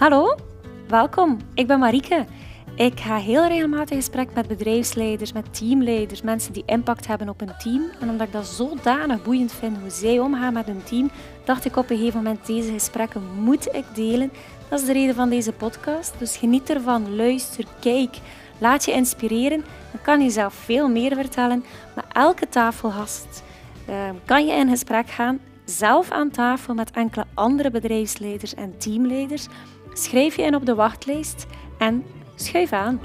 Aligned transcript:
Hallo, 0.00 0.34
welkom. 0.88 1.38
Ik 1.54 1.66
ben 1.66 1.78
Marieke. 1.78 2.24
Ik 2.74 3.00
ga 3.00 3.16
heel 3.16 3.46
regelmatig 3.46 3.90
in 3.90 3.96
gesprek 3.96 4.28
met 4.34 4.48
bedrijfsleiders, 4.48 5.32
met 5.32 5.54
teamleiders, 5.54 6.22
mensen 6.22 6.52
die 6.52 6.62
impact 6.66 7.06
hebben 7.06 7.28
op 7.28 7.40
hun 7.40 7.52
team. 7.58 7.82
En 8.00 8.10
omdat 8.10 8.26
ik 8.26 8.32
dat 8.32 8.46
zodanig 8.46 9.22
boeiend 9.22 9.52
vind 9.52 9.78
hoe 9.78 9.90
zij 9.90 10.18
omgaan 10.18 10.52
met 10.52 10.66
hun 10.66 10.82
team, 10.82 11.10
dacht 11.44 11.64
ik 11.64 11.76
op 11.76 11.90
een 11.90 11.96
gegeven 11.96 12.22
moment 12.22 12.46
deze 12.46 12.72
gesprekken 12.72 13.22
moet 13.40 13.74
ik 13.74 13.84
delen. 13.94 14.32
Dat 14.68 14.80
is 14.80 14.86
de 14.86 14.92
reden 14.92 15.14
van 15.14 15.28
deze 15.28 15.52
podcast. 15.52 16.18
Dus 16.18 16.36
geniet 16.36 16.70
ervan, 16.70 17.16
luister, 17.16 17.64
kijk, 17.80 18.18
laat 18.58 18.84
je 18.84 18.92
inspireren. 18.92 19.64
Dan 19.92 20.02
kan 20.02 20.20
je 20.20 20.30
zelf 20.30 20.54
veel 20.54 20.88
meer 20.88 21.14
vertellen. 21.14 21.64
Maar 21.94 22.06
elke 22.12 22.48
tafelgast 22.48 23.42
uh, 23.88 23.94
kan 24.24 24.46
je 24.46 24.52
in 24.52 24.68
gesprek 24.68 25.08
gaan, 25.08 25.38
zelf 25.64 26.10
aan 26.10 26.30
tafel 26.30 26.74
met 26.74 26.90
enkele 26.90 27.24
andere 27.34 27.70
bedrijfsleiders 27.70 28.54
en 28.54 28.78
teamleiders. 28.78 29.46
Schrijf 29.92 30.36
je 30.36 30.42
in 30.42 30.54
op 30.54 30.66
de 30.66 30.74
wachtlijst 30.74 31.46
en 31.78 32.04
schuif 32.34 32.72
aan. 32.72 33.00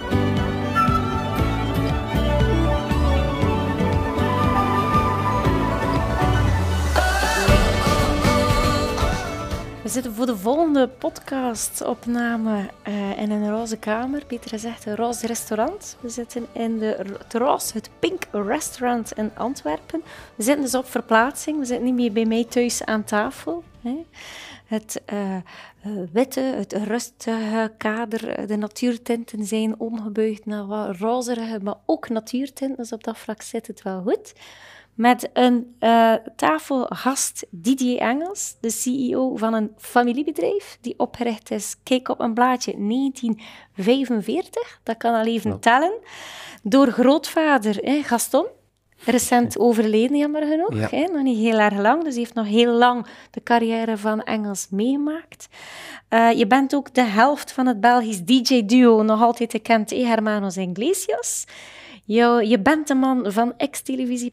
We 9.85 9.91
zitten 9.91 10.13
voor 10.13 10.25
de 10.25 10.37
volgende 10.37 10.87
podcastopname 10.87 12.69
uh, 12.87 13.17
in 13.17 13.31
een 13.31 13.49
roze 13.49 13.77
kamer. 13.77 14.23
Beter 14.27 14.49
gezegd, 14.49 14.85
een 14.85 14.95
roze 14.95 15.27
restaurant. 15.27 15.97
We 15.99 16.09
zitten 16.09 16.45
in 16.51 16.79
de, 16.79 17.05
het 17.17 17.33
roze, 17.33 17.73
het 17.73 17.89
Pink 17.99 18.23
Restaurant 18.31 19.11
in 19.11 19.31
Antwerpen. 19.35 20.03
We 20.35 20.43
zitten 20.43 20.63
dus 20.63 20.75
op 20.75 20.89
verplaatsing. 20.89 21.59
We 21.59 21.65
zitten 21.65 21.85
niet 21.85 21.95
meer 21.95 22.11
bij 22.11 22.25
mij 22.25 22.43
thuis 22.43 22.85
aan 22.85 23.03
tafel. 23.03 23.63
Hè. 23.81 24.05
Het 24.65 25.01
uh, 25.13 25.35
witte, 26.11 26.39
het 26.39 26.73
rustige 26.73 27.73
kader, 27.77 28.47
de 28.47 28.55
natuurtinten 28.55 29.45
zijn 29.45 29.79
omgebuigd 29.79 30.45
naar 30.45 30.65
wat 30.65 30.97
rozerige, 30.97 31.59
maar 31.63 31.75
ook 31.85 32.09
natuurtinten. 32.09 32.77
Dus 32.77 32.91
op 32.91 33.03
dat 33.03 33.17
vlak 33.17 33.41
zit 33.41 33.67
het 33.67 33.81
wel 33.81 34.01
goed. 34.01 34.33
Met 34.93 35.29
een 35.33 35.75
uh, 35.79 36.13
tafelgast 36.35 37.45
Didier 37.49 37.99
Engels, 37.99 38.55
de 38.59 38.69
CEO 38.69 39.35
van 39.35 39.53
een 39.53 39.71
familiebedrijf 39.77 40.77
die 40.81 40.99
opgericht 40.99 41.51
is, 41.51 41.75
kijk 41.83 42.09
op 42.09 42.19
een 42.19 42.33
blaadje, 42.33 42.71
1945, 42.71 44.79
dat 44.83 44.97
kan 44.97 45.13
al 45.13 45.25
even 45.25 45.59
tellen, 45.59 45.93
door 46.63 46.87
grootvader 46.87 48.03
Gaston, 48.03 48.45
recent 49.05 49.59
overleden 49.59 50.17
jammer 50.17 50.47
genoeg, 50.47 50.89
hè, 50.89 51.05
nog 51.05 51.23
niet 51.23 51.37
heel 51.37 51.59
erg 51.59 51.77
lang, 51.77 52.03
dus 52.03 52.13
hij 52.13 52.21
heeft 52.21 52.33
nog 52.33 52.47
heel 52.47 52.73
lang 52.73 53.05
de 53.31 53.43
carrière 53.43 53.97
van 53.97 54.23
Engels 54.23 54.67
meegemaakt. 54.69 55.47
Uh, 56.09 56.31
je 56.31 56.47
bent 56.47 56.75
ook 56.75 56.93
de 56.93 57.03
helft 57.03 57.51
van 57.51 57.67
het 57.67 57.79
Belgisch 57.79 58.23
DJ-duo, 58.23 59.03
nog 59.03 59.21
altijd 59.21 59.51
gekend, 59.51 59.89
Hermanos 59.89 60.57
Iglesias. 60.57 61.45
Je, 62.03 62.45
je 62.47 62.59
bent 62.59 62.87
de 62.87 62.95
man 62.95 63.31
van 63.31 63.53
ex-televisie, 63.57 64.31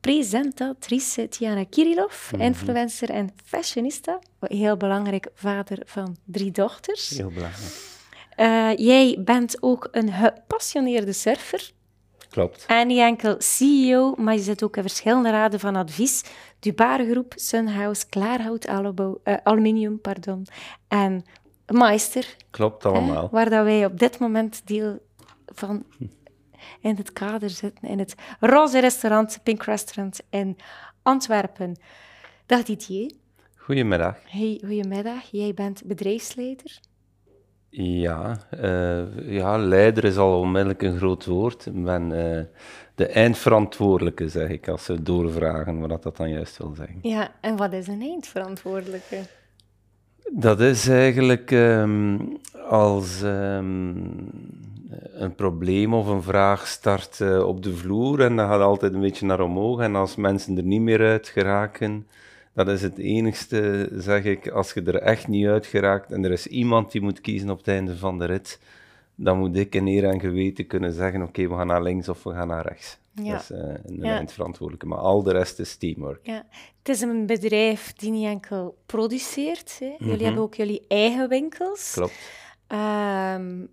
presentatrice 0.00 1.28
Tiana 1.28 1.64
Kirillov, 1.64 2.32
mhm. 2.32 2.40
influencer 2.40 3.10
en 3.10 3.30
fashionista. 3.44 4.18
Heel 4.40 4.76
belangrijk, 4.76 5.28
vader 5.34 5.78
van 5.84 6.16
drie 6.24 6.50
dochters. 6.50 7.08
Heel 7.08 7.30
belangrijk. 7.30 7.90
Uh, 8.36 8.76
jij 8.76 9.18
bent 9.24 9.56
ook 9.60 9.88
een 9.90 10.12
gepassioneerde 10.12 11.12
surfer. 11.12 11.70
Klopt. 12.32 12.64
En 12.66 12.86
niet 12.86 12.98
enkel 12.98 13.34
CEO, 13.38 14.14
maar 14.16 14.34
je 14.34 14.40
zit 14.40 14.62
ook 14.62 14.76
in 14.76 14.82
verschillende 14.82 15.30
raden 15.30 15.60
van 15.60 15.76
advies. 15.76 16.24
Dubare 16.58 17.10
Groep, 17.10 17.32
Sunhouse, 17.36 18.06
Klaarhout 18.08 18.68
uh, 18.68 19.34
Aluminium 19.42 20.00
pardon, 20.00 20.46
en 20.88 21.24
Meister. 21.66 22.36
Klopt 22.50 22.84
allemaal. 22.84 23.28
waar 23.30 23.50
dat 23.50 23.64
wij 23.64 23.84
op 23.84 23.98
dit 23.98 24.18
moment 24.18 24.62
deel 24.64 24.98
van 25.46 25.84
in 26.80 26.96
het 26.96 27.12
kader 27.12 27.50
zitten, 27.50 27.88
in 27.88 27.98
het 27.98 28.14
roze 28.40 28.78
restaurant, 28.78 29.38
Pink 29.42 29.62
Restaurant 29.62 30.20
in 30.30 30.56
Antwerpen. 31.02 31.76
Dag 32.46 32.62
Didier. 32.62 33.12
Goedemiddag. 33.56 34.16
Hey, 34.24 34.60
goedemiddag. 34.60 35.22
Jij 35.30 35.54
bent 35.54 35.82
bedrijfsleider. 35.84 36.80
Ja, 37.74 38.38
uh, 38.60 39.28
ja, 39.28 39.58
leider 39.58 40.04
is 40.04 40.16
al 40.16 40.38
onmiddellijk 40.38 40.82
een 40.82 40.96
groot 40.96 41.26
woord. 41.26 41.66
Ik 41.66 41.84
ben 41.84 42.10
uh, 42.10 42.40
de 42.94 43.06
eindverantwoordelijke, 43.06 44.28
zeg 44.28 44.48
ik, 44.48 44.68
als 44.68 44.84
ze 44.84 45.02
doorvragen 45.02 45.88
wat 45.88 46.02
dat 46.02 46.16
dan 46.16 46.30
juist 46.30 46.58
wil 46.58 46.74
zeggen. 46.76 46.98
Ja, 47.02 47.30
en 47.40 47.56
wat 47.56 47.72
is 47.72 47.86
een 47.86 48.00
eindverantwoordelijke? 48.00 49.16
Dat 50.32 50.60
is 50.60 50.88
eigenlijk 50.88 51.50
um, 51.50 52.38
als 52.68 53.22
um, 53.22 54.30
een 55.12 55.34
probleem 55.34 55.94
of 55.94 56.06
een 56.06 56.22
vraag 56.22 56.66
start 56.66 57.18
uh, 57.20 57.46
op 57.46 57.62
de 57.62 57.76
vloer 57.76 58.20
en 58.20 58.36
dat 58.36 58.48
gaat 58.48 58.60
altijd 58.60 58.94
een 58.94 59.00
beetje 59.00 59.26
naar 59.26 59.40
omhoog. 59.40 59.80
En 59.80 59.96
als 59.96 60.16
mensen 60.16 60.56
er 60.56 60.62
niet 60.62 60.80
meer 60.80 61.00
uit 61.00 61.28
geraken, 61.28 62.06
dat 62.52 62.68
is 62.68 62.82
het 62.82 62.98
enigste, 62.98 63.88
zeg 63.92 64.24
ik, 64.24 64.48
als 64.48 64.72
je 64.72 64.82
er 64.82 64.96
echt 64.96 65.28
niet 65.28 65.46
uit 65.46 65.66
geraakt 65.66 66.12
en 66.12 66.24
er 66.24 66.30
is 66.30 66.46
iemand 66.46 66.92
die 66.92 67.00
moet 67.00 67.20
kiezen 67.20 67.50
op 67.50 67.58
het 67.58 67.68
einde 67.68 67.96
van 67.96 68.18
de 68.18 68.24
rit, 68.24 68.60
dan 69.14 69.38
moet 69.38 69.56
ik 69.56 69.74
in 69.74 69.86
eer 69.86 70.04
en 70.04 70.20
geweten 70.20 70.66
kunnen 70.66 70.92
zeggen, 70.92 71.22
oké, 71.22 71.48
we 71.48 71.54
gaan 71.54 71.66
naar 71.66 71.82
links 71.82 72.08
of 72.08 72.22
we 72.22 72.32
gaan 72.32 72.48
naar 72.48 72.66
rechts. 72.66 72.98
Ja. 73.14 73.32
Dat 73.32 73.40
is 73.40 73.50
uh, 73.50 73.58
een 73.58 73.96
ja. 73.96 74.16
eindverantwoordelijke, 74.16 74.86
maar 74.86 74.98
al 74.98 75.22
de 75.22 75.32
rest 75.32 75.58
is 75.58 75.76
teamwork. 75.76 76.26
Ja. 76.26 76.46
Het 76.78 76.88
is 76.88 77.00
een 77.00 77.26
bedrijf 77.26 77.92
die 77.92 78.10
niet 78.10 78.26
enkel 78.26 78.78
produceert. 78.86 79.76
Hè. 79.78 79.94
Jullie 79.98 80.14
mhm. 80.14 80.24
hebben 80.24 80.42
ook 80.42 80.54
jullie 80.54 80.84
eigen 80.88 81.28
winkels. 81.28 81.92
Klopt. 81.92 82.18
Um, 82.68 83.68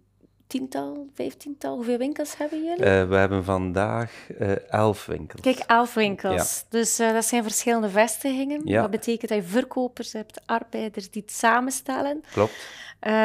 tiental, 0.50 1.08
vijftiental, 1.14 1.76
hoeveel 1.76 1.98
winkels 1.98 2.38
hebben 2.38 2.64
jullie? 2.64 2.86
Uh, 2.86 3.08
we 3.08 3.16
hebben 3.16 3.44
vandaag 3.44 4.30
uh, 4.40 4.72
elf 4.72 5.06
winkels. 5.06 5.42
Kijk, 5.42 5.58
elf 5.58 5.94
winkels. 5.94 6.66
Dus 6.70 7.00
uh, 7.00 7.14
dat 7.14 7.26
zijn 7.26 7.44
verschillende 7.44 7.90
vestigingen. 7.90 8.62
Ja. 8.66 8.82
Dat 8.82 8.92
betekent 8.92 9.32
dat 9.32 9.40
je 9.40 9.48
verkopers 9.48 10.14
hebt, 10.14 10.42
arbeiders 10.46 11.12
die 11.12 11.22
het 11.22 11.32
samenstellen. 11.32 12.24
Klopt. 12.32 12.68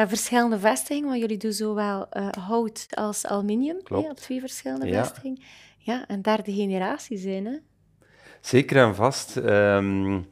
verschillende 0.07 0.59
vestigingen, 0.59 1.09
want 1.09 1.21
jullie 1.21 1.37
doen 1.37 1.51
zowel 1.51 2.07
hout 2.39 2.87
als 2.89 3.25
aluminium 3.25 3.83
Klopt. 3.83 4.03
Hè, 4.03 4.09
op 4.09 4.17
twee 4.17 4.39
verschillende 4.39 4.87
ja. 4.87 5.03
vestigingen. 5.03 5.41
Ja, 5.77 6.07
en 6.07 6.21
derde 6.21 6.53
generatie 6.53 7.17
zijn, 7.17 7.45
hè? 7.45 7.57
Zeker 8.41 8.77
en 8.77 8.95
vast. 8.95 9.35
Um, 9.35 10.29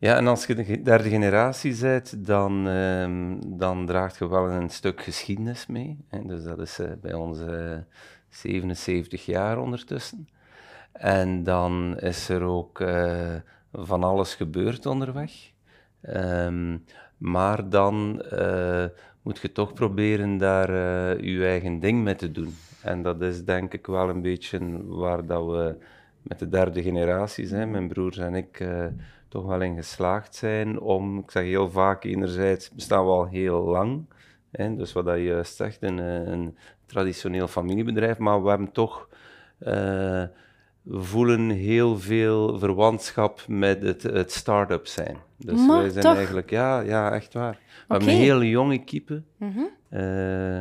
ja, 0.00 0.16
en 0.16 0.26
als 0.26 0.46
je 0.46 0.54
de 0.54 0.82
derde 0.82 1.08
generatie 1.08 1.80
bent, 1.80 2.26
dan, 2.26 2.68
uh, 2.68 3.34
dan 3.46 3.86
draagt 3.86 4.18
je 4.18 4.28
wel 4.28 4.50
een 4.50 4.70
stuk 4.70 5.02
geschiedenis 5.02 5.66
mee. 5.66 6.04
Hè. 6.08 6.26
Dus 6.26 6.42
dat 6.42 6.58
is 6.58 6.78
uh, 6.80 6.86
bij 7.00 7.12
uh, 7.12 7.74
eh, 7.74 7.80
77 8.28 9.26
jaar 9.26 9.58
ondertussen. 9.58 10.28
En 10.92 11.42
dan 11.42 11.98
is 11.98 12.28
er 12.28 12.42
ook 12.42 12.80
eh, 12.80 13.34
van 13.72 14.02
alles 14.02 14.34
gebeurd 14.34 14.86
onderweg. 14.86 15.32
Um, 16.02 16.84
maar 17.16 17.68
dan 17.68 18.22
moet 19.22 19.38
je 19.38 19.52
toch 19.52 19.72
proberen 19.72 20.36
daar 20.38 20.70
je 21.24 21.46
eigen 21.46 21.80
ding 21.80 22.02
mee 22.02 22.14
te 22.14 22.30
doen. 22.30 22.54
En 22.82 23.02
dat 23.02 23.20
is 23.22 23.44
denk 23.44 23.72
ik 23.72 23.86
wel 23.86 24.08
een 24.08 24.22
beetje 24.22 24.86
waar 24.86 25.26
dat 25.26 25.46
we 25.46 25.76
met 26.22 26.38
de 26.38 26.48
derde 26.48 26.82
generatie 26.82 27.46
zijn, 27.46 27.70
mijn 27.70 27.88
broers 27.88 28.18
en 28.18 28.34
ik 28.34 28.66
toch 29.28 29.46
wel 29.46 29.60
in 29.60 29.76
geslaagd 29.76 30.34
zijn 30.34 30.80
om, 30.80 31.18
ik 31.18 31.30
zeg 31.30 31.42
heel 31.42 31.70
vaak, 31.70 32.04
enerzijds 32.04 32.70
bestaan 32.70 33.04
we 33.04 33.10
al 33.10 33.26
heel 33.26 33.64
lang, 33.64 34.04
hè, 34.50 34.76
dus 34.76 34.92
wat 34.92 35.04
dat 35.04 35.16
je 35.16 35.22
juist 35.22 35.56
zegt, 35.56 35.82
een, 35.82 35.98
een 35.98 36.56
traditioneel 36.86 37.48
familiebedrijf, 37.48 38.18
maar 38.18 38.42
we 38.42 38.48
hebben 38.48 38.72
toch, 38.72 39.08
uh, 39.60 40.22
voelen 40.86 41.50
heel 41.50 41.98
veel 41.98 42.58
verwantschap 42.58 43.44
met 43.48 43.82
het, 43.82 44.02
het 44.02 44.32
start-up 44.32 44.86
zijn. 44.86 45.16
Dus 45.36 45.66
maar 45.66 45.80
wij 45.80 45.90
zijn 45.90 46.04
toch? 46.04 46.16
eigenlijk, 46.16 46.50
ja, 46.50 46.80
ja, 46.80 47.12
echt 47.12 47.32
waar. 47.32 47.58
We 47.86 47.94
hebben 47.94 48.08
een 48.08 48.14
hele 48.14 48.48
jonge 48.48 48.74
equipe. 48.74 49.22
Mm 49.36 49.76
uh, 49.90 50.60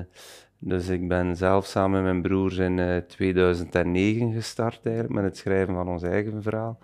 dus 0.60 0.88
ik 0.88 1.08
ben 1.08 1.36
zelf 1.36 1.66
samen 1.66 2.04
met 2.04 2.12
mijn 2.12 2.22
broers 2.22 2.58
in 2.58 2.78
uh, 2.78 2.98
2009 2.98 4.34
gestart 4.34 4.80
eigenlijk, 4.84 5.14
met 5.14 5.24
het 5.24 5.38
schrijven 5.38 5.74
van 5.74 5.88
ons 5.88 6.04
eigen 6.04 6.44
verhaal. 6.44 6.80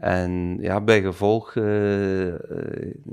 En 0.00 0.58
ja, 0.60 0.80
bij 0.80 1.02
gevolg 1.02 1.54
uh, 1.54 2.34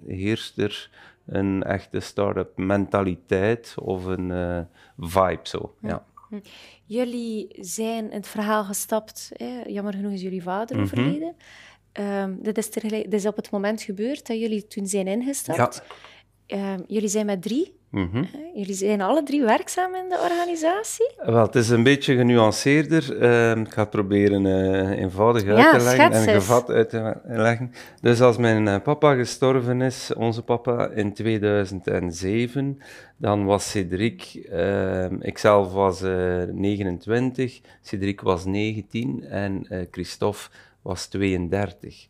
heerst 0.07 0.57
er 0.57 0.89
een 1.25 1.63
echte 1.63 1.99
start-up 1.99 2.57
mentaliteit 2.57 3.75
of 3.81 4.05
een 4.05 4.29
uh, 4.29 4.59
vibe 4.97 5.39
zo. 5.43 5.75
Ja. 5.81 6.05
Hm. 6.29 6.39
Jullie 6.85 7.55
zijn 7.59 8.09
in 8.09 8.17
het 8.17 8.27
verhaal 8.27 8.63
gestapt, 8.63 9.31
hè? 9.33 9.61
jammer 9.65 9.93
genoeg 9.93 10.11
is 10.11 10.21
jullie 10.21 10.43
vader 10.43 10.77
mm 10.77 10.83
-hmm. 10.83 10.91
overleden. 10.91 11.35
Um, 11.99 12.37
dit, 12.41 12.57
is 12.57 12.69
dit, 12.71 13.13
is 13.13 13.25
op 13.25 13.35
het 13.35 13.51
moment 13.51 13.81
gebeurd 13.81 14.27
dat 14.27 14.39
jullie 14.39 14.67
toen 14.67 14.87
zijn 14.87 15.07
ingestapt. 15.07 15.75
Ja. 15.75 15.95
Ehm, 16.47 16.79
jullie 16.87 17.09
zijn 17.09 17.25
met 17.25 17.41
drie. 17.41 17.75
Mhm. 17.95 18.23
Jullie 18.53 18.73
zijn 18.73 19.01
alle 19.01 19.23
drie 19.23 19.41
werkzaam 19.41 19.95
in 19.95 20.09
de 20.09 20.19
organisatie? 20.23 21.11
Wel, 21.25 21.45
het 21.45 21.55
is 21.55 21.69
een 21.69 21.83
beetje 21.83 22.15
genuanceerder. 22.15 23.21
Ehm, 23.21 23.61
ik 23.61 23.73
ga 23.73 23.81
het 23.81 23.89
proberen 23.89 24.45
eh, 24.45 24.99
eenvoudig 25.01 25.45
uit 25.47 25.79
te 25.79 25.83
leggen 25.83 26.11
en 26.11 26.33
gevat 26.33 26.69
uit 26.69 26.89
te 26.89 27.21
leggen. 27.25 27.71
Dus 28.01 28.21
als 28.21 28.37
mijn 28.37 28.67
eh, 28.67 28.81
papa 28.81 29.15
gestorven 29.15 29.81
is, 29.81 30.11
onze 30.17 30.41
papa, 30.41 30.89
in 30.89 31.13
2007, 31.13 32.79
dan 33.17 33.45
was 33.45 33.69
Cedric, 33.69 34.45
ehm, 34.51 35.15
ikzelf 35.21 35.73
was 35.73 36.01
eh, 36.01 36.43
29, 36.51 37.61
Cedric 37.81 38.21
was 38.21 38.45
19 38.45 39.23
en 39.23 39.65
eh, 39.69 39.79
Christophe 39.91 40.49
was 40.81 41.07
32. 41.07 42.07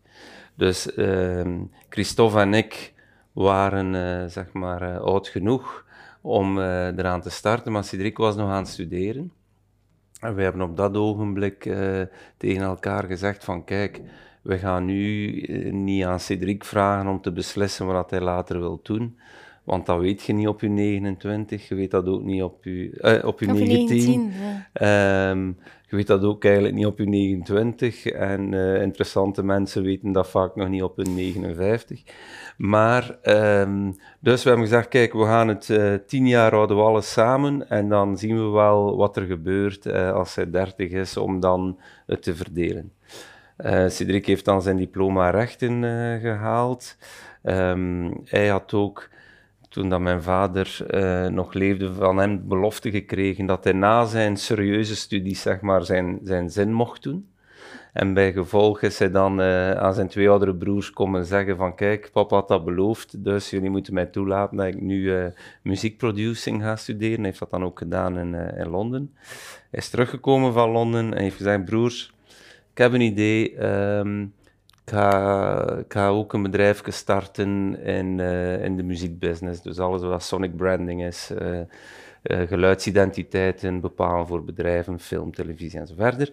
Dus 0.55 0.89
Christophe 1.89 2.39
en 2.39 2.53
ik 2.53 2.93
waren 3.35 3.95
eh, 3.95 4.27
zeg 4.29 4.53
maar 4.53 4.81
eh, 4.81 5.01
oud 5.01 5.27
genoeg 5.27 5.85
om 6.21 6.59
eh, 6.59 6.87
eraan 6.87 7.21
te 7.21 7.29
starten, 7.29 7.71
maar 7.71 7.83
Cedric 7.83 8.17
was 8.17 8.35
nog 8.35 8.49
aan 8.49 8.63
het 8.63 8.67
studeren. 8.67 9.31
En 10.19 10.35
we 10.35 10.41
hebben 10.41 10.61
op 10.61 10.77
dat 10.77 10.95
ogenblik 10.95 11.61
tegen 12.37 12.63
elkaar 12.63 13.03
gezegd 13.03 13.43
van 13.43 13.63
kijk, 13.63 14.01
we 14.41 14.57
gaan 14.57 14.85
nu 14.85 15.41
niet 15.71 16.03
aan 16.03 16.19
Cedric 16.19 16.63
vragen 16.63 17.07
om 17.07 17.21
te 17.21 17.31
beslissen 17.31 17.85
wat 17.85 18.09
hij 18.09 18.21
later 18.21 18.59
wil 18.59 18.79
doen. 18.83 19.17
Want 19.65 19.85
dat 19.85 19.99
weet 19.99 20.23
je 20.23 20.33
niet 20.33 20.47
op 20.47 20.61
je 20.61 20.67
29, 20.67 21.67
je 21.67 21.75
weet 21.75 21.91
dat 21.91 22.07
ook 22.07 22.23
niet 22.23 22.43
op 22.43 22.63
je, 22.63 22.97
eh, 23.01 23.27
op 23.27 23.39
je 23.39 23.45
19. 23.45 23.87
19, 23.87 24.31
ja. 24.31 25.29
Ehm, 25.29 25.51
weet 25.95 26.07
dat 26.07 26.23
ook 26.23 26.43
eigenlijk 26.43 26.75
niet 26.75 26.85
op 26.85 26.97
je 26.97 27.05
29. 27.05 28.05
En 28.05 28.53
eh, 28.53 28.81
interessante 28.81 29.43
mensen 29.43 29.83
weten 29.83 30.11
dat 30.11 30.29
vaak 30.29 30.55
nog 30.55 30.69
niet 30.69 30.83
op 30.83 30.97
hun 30.97 31.13
59. 31.13 32.03
Maar, 32.57 33.17
ehm, 33.21 33.91
dus 34.19 34.43
we 34.43 34.49
hebben 34.49 34.67
gezegd, 34.67 34.87
kijk, 34.87 35.13
we 35.13 35.23
gaan 35.23 35.47
het 35.47 35.69
eh, 35.69 35.93
tien 36.07 36.27
jaar 36.27 36.51
houden 36.51 36.77
we 36.77 36.83
alles 36.83 37.11
samen. 37.11 37.69
En 37.69 37.89
dan 37.89 38.17
zien 38.17 38.35
we 38.35 38.49
wel 38.49 38.97
wat 38.97 39.17
er 39.17 39.25
gebeurt 39.25 39.85
eh, 39.85 40.11
als 40.11 40.35
hij 40.35 40.49
30 40.49 40.91
is, 40.91 41.17
om 41.17 41.39
dan 41.39 41.79
het 42.05 42.23
te 42.23 42.35
verdelen. 42.35 42.91
Cedric 43.87 44.25
heeft 44.25 44.45
dan 44.45 44.61
zijn 44.61 44.77
diploma 44.77 45.29
rechten 45.29 45.83
eh, 45.83 46.21
gehaald. 46.21 46.97
Ehm, 47.43 48.11
hij 48.23 48.47
had 48.47 48.73
ook 48.73 49.09
toen 49.75 49.89
dat 49.89 49.99
mijn 49.99 50.21
vader 50.21 50.77
eh, 50.87 51.27
nog 51.27 51.53
leefde, 51.53 51.93
van 51.93 52.17
hem 52.17 52.47
belofte 52.47 52.91
gekregen 52.91 53.45
dat 53.45 53.63
hij 53.63 53.73
na 53.73 54.05
zijn 54.05 54.37
serieuze 54.37 54.95
studies 54.95 55.41
zeg 55.41 55.61
maar, 55.61 55.85
zijn, 55.85 56.19
zijn 56.23 56.49
zin 56.49 56.73
mocht 56.73 57.03
doen. 57.03 57.29
En 57.93 58.13
bij 58.13 58.33
gevolg 58.33 58.81
is 58.81 58.99
hij 58.99 59.11
dan 59.11 59.41
eh, 59.41 59.71
aan 59.71 59.93
zijn 59.93 60.07
twee 60.07 60.29
oudere 60.29 60.55
broers 60.55 60.91
komen 60.91 61.25
zeggen 61.25 61.57
van 61.57 61.75
kijk, 61.75 62.09
papa 62.13 62.35
had 62.35 62.47
dat 62.47 62.65
beloofd, 62.65 63.23
dus 63.23 63.49
jullie 63.49 63.69
moeten 63.69 63.93
mij 63.93 64.05
toelaten 64.05 64.57
dat 64.57 64.67
ik 64.67 64.81
nu 64.81 65.15
eh 65.15 65.25
muziekproducing 65.61 66.61
ga 66.61 66.75
studeren. 66.75 67.17
Hij 67.17 67.25
heeft 67.25 67.39
dat 67.39 67.51
dan 67.51 67.63
ook 67.63 67.79
gedaan 67.79 68.19
in, 68.19 68.33
in 68.33 68.69
Londen. 68.69 69.11
Hij 69.71 69.79
is 69.79 69.89
teruggekomen 69.89 70.53
van 70.53 70.69
Londen 70.69 71.13
en 71.13 71.21
heeft 71.21 71.37
gezegd, 71.37 71.65
broers, 71.65 72.13
ik 72.71 72.77
heb 72.77 72.93
een 72.93 73.01
idee, 73.01 73.55
ehm, 73.55 74.25
ik 74.85 74.91
ga, 74.91 75.77
ik 75.77 75.93
ga 75.93 76.07
ook 76.07 76.33
een 76.33 76.41
bedrijf 76.41 76.81
starten 76.85 77.79
in, 77.83 78.19
eh, 78.19 78.63
in 78.63 78.77
de 78.77 78.83
muziekbusiness. 78.83 79.61
Dus 79.61 79.79
alles 79.79 80.01
wat 80.01 80.23
sonic 80.23 80.55
branding 80.55 81.03
is, 81.03 81.29
eh, 81.29 81.59
eh, 81.59 81.67
geluidsidentiteiten 82.47 83.81
bepalen 83.81 84.27
voor 84.27 84.43
bedrijven, 84.43 84.99
film, 84.99 85.31
televisie 85.33 85.79
en 85.79 85.87
zo 85.87 85.93
verder. 85.97 86.31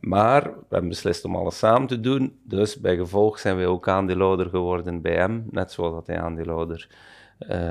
Maar 0.00 0.42
we 0.42 0.66
hebben 0.68 0.88
beslist 0.88 1.24
om 1.24 1.36
alles 1.36 1.58
samen 1.58 1.88
te 1.88 2.00
doen. 2.00 2.38
Dus 2.42 2.80
bij 2.80 2.96
gevolg 2.96 3.38
zijn 3.38 3.56
wij 3.56 3.66
ook 3.66 3.88
aandeelhouder 3.88 4.48
geworden 4.48 5.02
bij 5.02 5.14
hem. 5.14 5.46
Net 5.50 5.72
zoals 5.72 5.92
dat 5.92 6.06
hij 6.06 6.20
aandeelhouder 6.20 6.88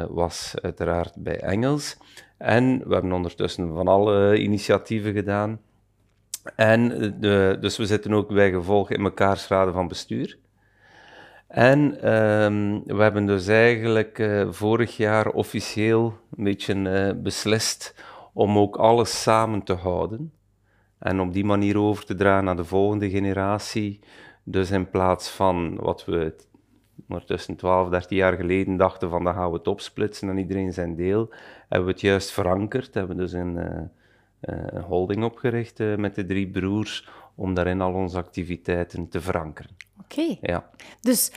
was, 0.09 0.55
uiteraard 0.61 1.15
bij 1.15 1.39
Engels. 1.39 1.97
En 2.37 2.87
we 2.87 2.93
hebben 2.93 3.11
ondertussen 3.11 3.73
van 3.73 3.87
alle 3.87 4.39
initiatieven 4.39 5.13
gedaan. 5.13 5.59
En 6.55 6.89
de, 7.19 7.57
dus 7.59 7.77
we 7.77 7.85
zitten 7.85 8.13
ook 8.13 8.27
bij 8.33 8.51
gevolg 8.51 8.89
in 8.89 9.01
mekaars 9.01 9.47
raden 9.47 9.73
van 9.73 9.87
bestuur. 9.87 10.37
En 11.47 12.01
ehm, 12.01 12.79
we 12.85 13.01
hebben 13.01 13.25
dus 13.25 13.47
eigenlijk 13.47 14.19
eh, 14.19 14.47
vorig 14.49 14.97
jaar 14.97 15.27
officieel 15.29 16.17
een 16.37 16.43
beetje 16.43 16.89
eh, 16.89 17.21
beslist 17.21 17.95
om 18.33 18.57
ook 18.57 18.75
alles 18.75 19.21
samen 19.21 19.63
te 19.63 19.73
houden. 19.73 20.33
En 20.99 21.19
op 21.19 21.33
die 21.33 21.45
manier 21.45 21.77
over 21.77 22.05
te 22.05 22.15
dragen 22.15 22.43
naar 22.45 22.55
de 22.55 22.65
volgende 22.65 23.09
generatie. 23.09 23.99
Dus 24.43 24.71
in 24.71 24.89
plaats 24.89 25.29
van 25.29 25.75
wat 25.75 26.05
we 26.05 26.33
t- 26.37 26.47
ondertussen 27.07 27.55
12, 27.55 27.89
13 27.89 28.17
jaar 28.17 28.33
geleden 28.33 28.77
dachten 28.77 29.09
van 29.09 29.23
dan 29.23 29.33
gaan 29.33 29.51
we 29.51 29.57
het 29.57 29.67
opsplitsen 29.67 30.29
en 30.29 30.37
iedereen 30.37 30.73
zijn 30.73 30.95
deel, 30.95 31.33
hebben 31.69 31.87
we 31.87 31.93
het 31.93 32.01
juist 32.01 32.31
verankerd. 32.31 32.93
Hebben 32.93 33.15
we 33.15 33.21
dus 33.21 33.33
een, 33.33 33.57
eh, 33.57 33.81
een 34.41 34.81
holding 34.81 35.23
opgericht 35.23 35.79
eh, 35.79 35.95
met 35.95 36.15
de 36.15 36.25
drie 36.25 36.47
broers 36.47 37.07
om 37.35 37.53
daarin 37.53 37.81
al 37.81 37.93
onze 37.93 38.17
activiteiten 38.17 39.09
te 39.09 39.21
verankeren. 39.21 39.71
Oké. 40.03 40.37
Ja. 40.41 40.69
Dus 41.01 41.31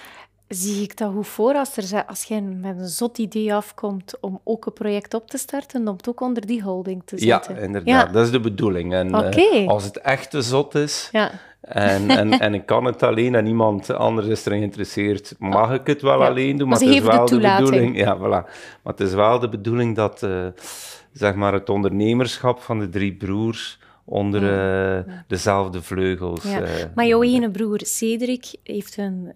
zie 0.48 0.82
ik 0.82 0.96
dat 0.96 1.12
goed 1.12 1.26
voor 1.26 1.54
als, 1.54 1.76
er, 1.92 2.04
als 2.06 2.22
jij 2.24 2.40
met 2.40 2.78
een 2.78 2.88
zot 2.88 3.18
idee 3.18 3.54
afkomt 3.54 4.14
om 4.20 4.40
ook 4.44 4.66
een 4.66 4.72
project 4.72 5.14
op 5.14 5.28
te 5.30 5.38
starten, 5.38 5.88
om 5.88 5.96
het 5.96 6.08
ook 6.08 6.20
onder 6.20 6.46
die 6.46 6.62
holding 6.62 7.02
te 7.04 7.16
Ja, 7.26 7.42
zetten? 7.42 7.62
inderdaad. 7.64 8.06
Ja. 8.06 8.12
Dat 8.12 8.24
is 8.24 8.30
de 8.30 8.40
bedoeling. 8.40 8.92
En 8.94 9.14
eh, 9.14 9.26
Oké. 9.26 9.66
als 9.70 9.84
het 9.84 9.96
echt 10.00 10.30
te 10.30 10.42
zot 10.42 10.74
is 10.74 11.08
Ja. 11.12 11.30
en, 11.60 12.10
en, 12.10 12.30
en 12.46 12.54
ik 12.54 12.66
kan 12.66 12.84
het 12.84 13.02
alleen 13.02 13.34
en 13.34 13.46
iemand 13.46 13.90
anders 13.90 14.26
is 14.26 14.46
erin 14.46 14.58
geïnteresseerd, 14.58 15.34
mag 15.38 15.72
ik 15.74 15.86
het 15.86 16.02
wel 16.02 16.20
Ja. 16.20 16.26
alleen 16.28 16.56
doen. 16.56 16.68
Maar 16.68 16.78
ze 16.78 16.84
het 16.84 16.94
is 16.94 17.00
de 17.00 17.06
wel 17.06 17.26
de, 17.26 17.38
bedoeling. 17.38 17.96
Ja, 17.98 18.16
voilà. 18.18 18.48
Maar 18.82 18.92
het 18.92 19.00
is 19.00 19.14
wel 19.14 19.38
de 19.38 19.48
bedoeling 19.48 19.96
dat 19.96 20.22
eh, 20.22 20.46
zeg 21.12 21.34
maar 21.34 21.52
het 21.52 21.68
ondernemerschap 21.68 22.60
van 22.60 22.78
de 22.78 22.88
drie 22.88 23.12
broers 23.14 23.78
onder 24.04 24.42
eh, 25.06 25.12
dezelfde 25.26 25.82
vleugels. 25.82 26.42
Ja. 26.42 26.60
eh, 26.62 26.84
Maar 26.94 27.06
jouw 27.06 27.22
ene 27.22 27.50
broer 27.50 27.80
Cedric 27.84 28.44
heeft 28.62 28.96
een, 28.96 29.32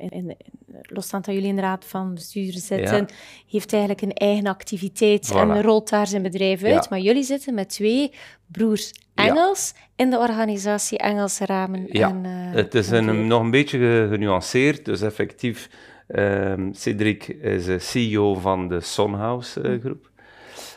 losstaand 0.82 1.24
dat 1.24 1.34
jullie 1.34 1.48
in 1.48 1.56
de 1.56 1.62
raad 1.62 1.84
van 1.84 2.14
bestuur 2.14 2.52
zitten, 2.52 2.96
Ja. 2.96 3.06
heeft 3.50 3.72
eigenlijk 3.72 4.02
een 4.02 4.12
eigen 4.12 4.46
activiteit 4.46 5.32
Voilà. 5.32 5.36
en 5.36 5.62
rolt 5.62 5.88
daar 5.88 6.06
zijn 6.06 6.22
bedrijf 6.22 6.62
uit. 6.62 6.90
Maar 6.90 6.98
jullie 6.98 7.22
zitten 7.22 7.54
met 7.54 7.68
twee 7.68 8.12
broers. 8.46 8.92
Engels 9.14 9.74
in 9.96 10.10
de 10.10 10.18
organisatie 10.18 10.98
Engelse 10.98 11.46
Ramen. 11.46 11.86
Ja, 11.88 12.08
en, 12.08 12.24
eh, 12.24 12.30
het 12.56 12.74
is 12.74 12.90
en 12.90 13.08
een, 13.08 13.26
nog 13.26 13.40
een 13.42 13.50
beetje 13.50 13.78
ge- 13.78 14.06
genuanceerd. 14.10 14.84
Dus 14.84 15.00
effectief, 15.02 15.68
ehm, 16.06 16.72
Cedric 16.72 17.26
is 17.28 17.64
de 17.64 17.78
CEO 17.78 18.34
van 18.34 18.68
de 18.68 18.80
Sonhouse 18.80 19.60
eh, 19.60 19.80
groep. 19.80 20.10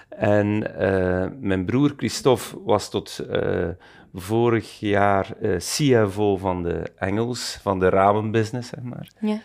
En 0.09 0.75
eh, 0.75 1.27
mijn 1.39 1.65
broer 1.65 1.93
Christophe 1.97 2.63
was 2.63 2.89
tot 2.89 3.19
eh, 3.19 3.67
vorig 4.13 4.79
jaar 4.79 5.35
eh, 5.41 5.55
CFO 5.57 6.37
van 6.37 6.63
de 6.63 6.91
Engels, 6.95 7.59
van 7.61 7.79
de 7.79 7.89
ramenbusiness, 7.89 8.69
zeg 8.69 8.83
maar. 8.83 9.11
Ja. 9.19 9.39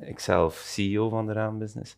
Ikzelf 0.00 0.54
CEO 0.54 1.08
van 1.08 1.26
de 1.26 1.32
raambusiness. 1.32 1.96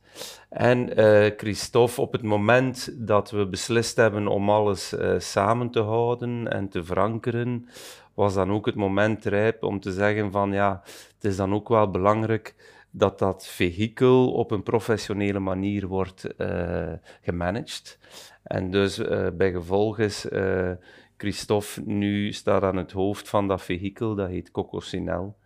En 0.49 0.91
Christophe, 1.37 2.01
op 2.01 2.13
het 2.13 2.23
moment 2.23 2.93
dat 3.07 3.31
we 3.31 3.47
beslist 3.47 3.97
hebben 3.97 4.27
om 4.27 4.51
alles 4.51 4.95
samen 5.19 5.71
te 5.71 5.81
houden 5.81 6.53
en 6.53 6.69
te 6.69 6.85
verankeren, 6.85 7.69
was 8.15 8.35
dan 8.35 8.51
ook 8.53 8.67
het 8.67 8.75
moment 8.75 9.25
rijp 9.25 9.63
om 9.63 9.81
te 9.81 9.93
zeggen 9.93 10.33
van 10.33 10.53
ja, 10.53 10.81
het 11.15 11.25
is 11.25 11.37
dan 11.37 11.55
ook 11.55 11.69
wel 11.69 11.91
belangrijk 11.91 12.55
dat 12.95 13.19
dat 13.19 13.47
vehikel 13.47 14.33
op 14.33 14.51
een 14.51 14.63
professionele 14.63 15.39
manier 15.39 15.87
wordt 15.87 16.37
eh, 16.37 16.93
gemanaged. 17.21 17.99
En 18.43 18.71
dus 18.71 18.99
eh, 18.99 19.27
bij 19.33 19.53
gevolg 19.53 19.99
is 19.99 20.29
eh, 20.29 20.71
Christophe 21.17 21.83
nu 21.85 22.33
staat 22.33 22.63
aan 22.63 22.77
het 22.77 22.93
hoofd 22.93 23.29
van 23.29 23.49
dat 23.49 23.63
vehikel, 23.63 24.15
dat 24.15 24.29
heet 24.29 24.51
Coco 24.51 24.81
Sinel. 24.81 25.37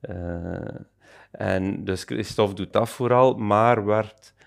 Eh, 0.00 0.14
en 1.30 1.84
dus 1.84 2.04
Christophe 2.04 2.54
doet 2.54 2.72
dat 2.72 2.88
vooral, 2.88 3.34
maar 3.34 3.84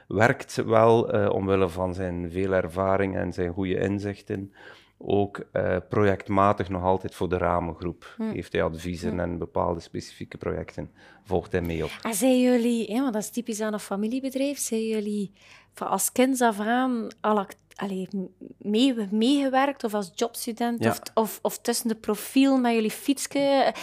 werkt, 0.08 0.56
wel, 0.66 1.02
omwille 1.32 1.70
van 1.70 1.94
zijn 1.94 2.32
veel 2.32 2.54
ervaring 2.54 3.16
en 3.16 3.34
zijn 3.34 3.54
goede 3.54 3.80
inzichten, 3.80 4.54
ook 5.02 5.46
eh, 5.52 5.76
projectmatig 5.90 6.70
nog 6.70 6.84
altijd 6.84 7.16
voor 7.16 7.30
de 7.30 7.38
ramengroep. 7.38 8.16
Heeft 8.18 8.54
hij 8.54 8.64
adviezen 8.64 9.20
en 9.20 9.38
bepaalde 9.38 9.80
specifieke 9.80 10.38
projecten 10.38 10.92
volgt 11.24 11.52
hij 11.52 11.62
mee 11.62 11.84
op. 11.84 11.92
En 12.02 12.14
zijn 12.14 12.40
jullie, 12.42 12.92
ja, 12.92 13.02
want 13.02 13.14
dat 13.14 13.22
is 13.22 13.30
typisch 13.30 13.62
aan 13.62 13.74
een 13.74 13.80
familiebedrijf, 13.80 14.58
zijn 14.58 14.86
jullie 14.88 15.32
van 15.74 15.88
als 15.88 16.12
kind 16.12 16.42
af 16.42 16.60
aan 16.60 17.08
al 17.22 17.46
allee, 17.76 18.08
mee, 18.58 18.96
meegewerkt 19.12 19.84
of 19.84 19.94
als 19.94 20.12
jobstudent 20.16 20.84
Ja. 20.84 20.90
of, 20.90 21.00
of, 21.14 21.40
of 21.42 21.58
tussen 21.60 21.88
de 21.88 21.96
profiel 21.96 22.58
met 22.58 22.74
jullie 22.74 22.92
fietsje? 22.92 23.74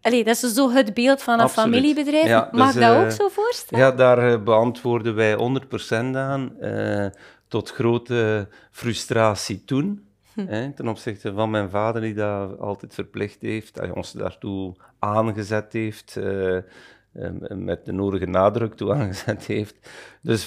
Allee, 0.00 0.24
dat 0.24 0.42
is 0.42 0.52
zo 0.54 0.70
het 0.70 0.94
beeld 0.94 1.22
van 1.22 1.34
een 1.34 1.40
Absoluut. 1.40 1.74
familiebedrijf. 1.74 2.26
Ja, 2.26 2.48
Mag 2.52 2.66
dus, 2.66 2.74
ik 2.74 2.80
dat 2.88 2.96
eh, 2.96 3.02
ook 3.02 3.10
zo 3.10 3.28
voorstellen? 3.28 3.84
Ja, 3.84 3.92
daar 3.92 4.32
eh, 4.32 4.42
beantwoorden 4.42 5.14
wij 5.14 5.36
100% 6.12 6.16
aan, 6.16 6.56
tot 7.48 7.70
grote 7.70 8.48
frustratie 8.70 9.64
toen. 9.64 10.12
Hè, 10.46 10.72
ten 10.72 10.88
opzichte 10.88 11.32
van 11.32 11.50
mijn 11.50 11.70
vader, 11.70 12.00
die 12.00 12.14
dat 12.14 12.58
altijd 12.58 12.94
verplicht 12.94 13.42
heeft, 13.42 13.76
hij 13.76 13.90
ons 13.90 14.12
daartoe 14.12 14.74
aangezet 14.98 15.72
heeft. 15.72 16.16
eh, 16.16 17.30
met 17.56 17.84
de 17.84 17.92
nodige 17.92 18.26
nadruk 18.26 18.74
toe 18.74 18.92
aangezet 18.98 19.46
heeft. 19.46 19.90
Dus 20.22 20.44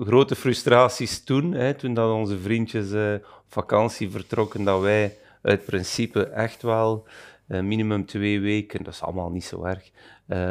grote 0.00 0.36
frustraties 0.36 1.24
toen, 1.24 1.52
hè, 1.52 1.74
toen 1.74 1.94
dat 1.94 2.12
onze 2.12 2.38
vriendjes 2.38 2.92
op 2.92 3.22
vakantie 3.46 4.10
vertrokken, 4.10 4.64
dat 4.64 4.80
wij 4.80 5.16
uit 5.42 5.64
principe 5.64 6.24
echt 6.26 6.62
wel 6.62 7.06
minimum 7.46 8.06
twee 8.06 8.40
weken, 8.40 8.84
dat 8.84 8.92
is 8.94 9.02
allemaal 9.02 9.30
niet 9.30 9.44
zo 9.44 9.64
erg, 9.64 9.90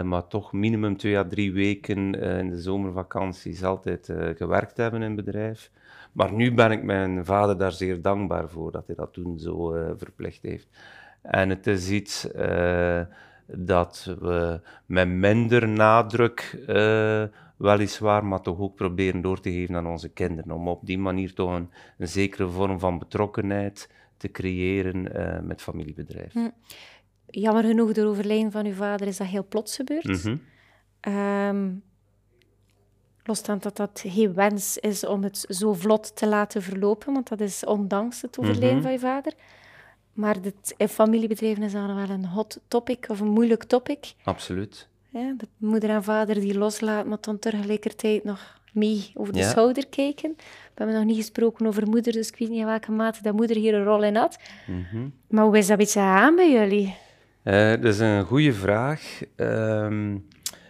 maar 0.03 0.27
toch 0.27 0.53
minimum 0.53 0.97
twee 0.97 1.17
à 1.17 1.27
drie 1.27 1.53
weken 1.53 2.15
in 2.15 2.49
de 2.49 2.61
zomervakanties 2.61 3.63
altijd 3.63 4.13
gewerkt 4.35 4.77
hebben 4.77 5.01
in 5.01 5.15
bedrijf. 5.15 5.71
Maar 6.11 6.33
nu 6.33 6.53
ben 6.53 6.71
ik 6.71 6.83
mijn 6.83 7.25
vader 7.25 7.57
daar 7.57 7.71
zeer 7.71 8.01
dankbaar 8.01 8.49
voor 8.49 8.71
dat 8.71 8.87
hij 8.87 8.95
dat 8.95 9.13
toen 9.13 9.39
zo 9.39 9.75
uh, 9.75 9.91
verplicht 9.95 10.41
heeft. 10.41 10.67
En 11.21 11.49
het 11.49 11.67
is 11.67 11.89
iets 11.89 12.27
uh, 12.35 13.01
dat 13.45 14.15
we 14.19 14.59
met 14.85 15.07
minder 15.07 15.67
nadruk, 15.67 16.63
uh, 16.67 17.23
weliswaar, 17.57 18.25
maar 18.25 18.41
toch 18.41 18.59
ook 18.59 18.75
proberen 18.75 19.21
door 19.21 19.39
te 19.39 19.51
geven 19.51 19.75
aan 19.75 19.87
onze 19.87 20.09
kinderen. 20.09 20.51
Om 20.51 20.67
op 20.67 20.85
die 20.85 20.99
manier 20.99 21.33
toch 21.33 21.55
een, 21.55 21.69
een 21.97 22.07
zekere 22.07 22.47
vorm 22.47 22.79
van 22.79 22.99
betrokkenheid 22.99 23.89
te 24.17 24.31
creëren 24.31 25.01
met 25.47 25.61
familiebedrijf. 25.61 26.33
Hm. 26.33 26.49
Jammer 27.25 27.63
genoeg, 27.63 27.91
door 27.91 28.05
overlijden 28.05 28.51
van 28.51 28.65
uw 28.65 28.73
vader 28.73 29.07
is 29.07 29.17
dat 29.17 29.27
heel 29.27 29.47
plots 29.47 29.75
gebeurd. 29.75 30.25
Mm 30.25 30.39
-hmm. 31.01 31.81
Losstaand 33.23 33.63
dat 33.63 33.77
dat 33.77 34.03
geen 34.05 34.33
wens 34.33 34.77
is 34.77 35.05
om 35.05 35.23
het 35.23 35.45
zo 35.49 35.73
vlot 35.73 36.15
te 36.15 36.27
laten 36.27 36.61
verlopen, 36.61 37.13
want 37.13 37.29
dat 37.29 37.39
is 37.39 37.65
ondanks 37.65 38.21
het 38.21 38.39
overlijden 38.39 38.73
mhm. 38.73 38.81
van 38.81 38.91
je 38.91 38.99
vader. 38.99 39.33
Maar 40.13 40.41
dit, 40.41 40.73
in 40.77 40.87
familiebedrijven 40.87 41.63
is 41.63 41.71
dat 41.71 41.85
wel 41.85 42.09
een 42.09 42.25
hot 42.25 42.59
topic 42.67 43.05
of 43.09 43.19
een 43.19 43.29
moeilijk 43.29 43.63
topic. 43.63 44.13
Absoluut. 44.23 44.87
Ja, 45.09 45.33
de 45.37 45.47
moeder 45.57 45.89
en 45.89 46.03
vader 46.03 46.39
die 46.39 46.57
loslaat, 46.57 47.05
maar 47.05 47.17
dan 47.21 47.39
tegelijkertijd 47.39 48.23
nog 48.23 48.59
mee 48.73 49.11
over 49.13 49.33
de 49.33 49.43
schouder 49.43 49.87
kijken. 49.87 50.33
We 50.37 50.71
hebben 50.75 50.95
nog 50.95 51.05
niet 51.05 51.15
gesproken 51.15 51.65
over 51.65 51.87
moeder, 51.87 52.13
dus 52.13 52.27
ik 52.27 52.37
weet 52.37 52.49
niet 52.49 52.59
in 52.59 52.65
welke 52.65 52.91
mate 52.91 53.21
dat 53.21 53.33
moeder 53.33 53.55
hier 53.55 53.73
een 53.73 53.83
rol 53.83 54.03
in 54.03 54.15
had. 54.15 54.39
Mhm. 54.67 55.07
Maar 55.27 55.45
hoe 55.45 55.57
is 55.57 55.67
dat 55.67 55.77
beetje 55.77 55.99
aan 55.99 56.35
bij 56.35 56.51
jullie? 56.51 56.95
Uh, 57.43 57.69
dat 57.69 57.83
is 57.83 57.99
een 57.99 58.25
goede 58.25 58.53
vraag. 58.53 59.21
Ehm, 59.35 60.17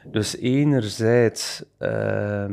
dus 0.06 0.38
enerzijds, 0.38 1.64
uh, 1.80 2.46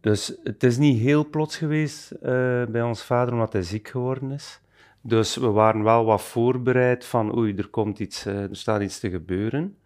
dus 0.00 0.38
het 0.44 0.62
is 0.62 0.78
niet 0.78 1.00
heel 1.00 1.28
plots 1.28 1.56
geweest 1.56 2.12
uh, 2.12 2.18
bij 2.64 2.82
ons 2.82 3.02
vader 3.02 3.34
omdat 3.34 3.52
hij 3.52 3.62
ziek 3.62 3.88
geworden 3.88 4.30
is. 4.30 4.60
Dus 5.00 5.36
we 5.36 5.46
waren 5.46 5.82
wel 5.82 6.04
wat 6.04 6.22
voorbereid 6.22 7.04
van 7.04 7.36
oei, 7.36 7.54
er, 7.54 7.68
komt 7.68 7.98
iets, 7.98 8.26
uh, 8.26 8.42
er 8.42 8.56
staat 8.56 8.80
iets 8.80 8.98
te 8.98 9.10
gebeuren. 9.10 9.76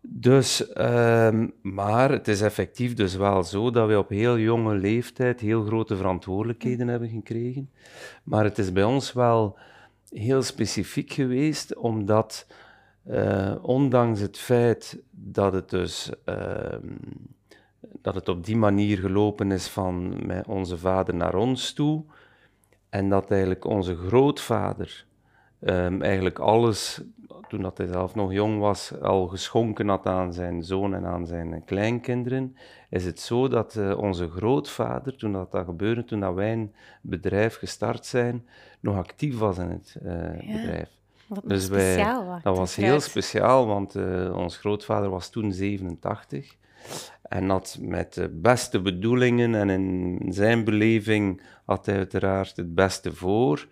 Dus, 0.00 0.70
uh, 0.74 1.44
maar 1.62 2.10
het 2.10 2.28
is 2.28 2.40
effectief 2.40 2.94
dus 2.94 3.16
wel 3.16 3.42
zo 3.42 3.70
dat 3.70 3.88
we 3.88 3.98
op 3.98 4.08
heel 4.08 4.38
jonge 4.38 4.74
leeftijd 4.74 5.40
heel 5.40 5.64
grote 5.64 5.96
verantwoordelijkheden 5.96 6.88
hebben 6.88 7.08
gekregen. 7.08 7.70
Maar 8.24 8.44
het 8.44 8.58
is 8.58 8.72
bij 8.72 8.84
ons 8.84 9.12
wel 9.12 9.58
heel 10.10 10.42
specifiek 10.42 11.12
geweest, 11.12 11.76
omdat 11.76 12.46
uh, 13.06 13.54
ondanks 13.62 14.20
het 14.20 14.38
feit 14.38 15.02
dat 15.10 15.52
het 15.52 15.70
dus 15.70 16.10
uh, 16.24 16.76
dat 18.02 18.14
het 18.14 18.28
op 18.28 18.44
die 18.44 18.56
manier 18.56 18.98
gelopen 18.98 19.52
is 19.52 19.68
van 19.68 20.20
onze 20.46 20.78
vader 20.78 21.14
naar 21.14 21.34
ons 21.34 21.72
toe 21.72 22.04
en 22.88 23.08
dat 23.08 23.30
eigenlijk 23.30 23.64
onze 23.64 23.96
grootvader 23.96 25.06
um, 25.60 26.02
eigenlijk 26.02 26.38
alles, 26.38 27.02
toen 27.48 27.62
dat 27.62 27.78
hij 27.78 27.86
zelf 27.86 28.14
nog 28.14 28.32
jong 28.32 28.58
was, 28.58 29.00
al 29.00 29.26
geschonken 29.26 29.88
had 29.88 30.06
aan 30.06 30.32
zijn 30.32 30.62
zoon 30.62 30.94
en 30.94 31.06
aan 31.06 31.26
zijn 31.26 31.64
kleinkinderen, 31.64 32.56
is 32.90 33.04
het 33.04 33.20
zo 33.20 33.48
dat 33.48 33.74
uh, 33.74 33.98
onze 33.98 34.30
grootvader, 34.30 35.16
toen 35.16 35.32
dat, 35.32 35.52
dat 35.52 35.64
gebeurde, 35.64 36.04
toen 36.04 36.20
dat 36.20 36.34
wij 36.34 36.52
een 36.52 36.74
bedrijf 37.02 37.56
gestart 37.56 38.06
zijn, 38.06 38.46
nog 38.80 38.96
actief 38.96 39.38
was 39.38 39.58
in 39.58 39.68
het 39.68 39.96
ja. 40.02 40.36
bedrijf 40.38 41.00
dus 41.44 41.64
speciaal 41.64 42.40
Dat 42.42 42.56
was 42.56 42.76
heel 42.76 43.00
speciaal, 43.00 43.66
want 43.66 43.96
uh, 43.96 44.36
ons 44.36 44.56
grootvader 44.56 45.10
was 45.10 45.30
toen 45.30 45.52
87 45.52 46.56
en 47.22 47.48
had 47.48 47.78
met 47.80 48.14
de 48.14 48.28
beste 48.28 48.80
bedoelingen 48.80 49.54
en 49.54 49.70
in 49.70 50.32
zijn 50.32 50.64
beleving 50.64 51.40
had 51.64 51.86
hij 51.86 51.96
uiteraard 51.96 52.56
het 52.56 52.74
beste 52.74 53.14
voor. 53.14 53.68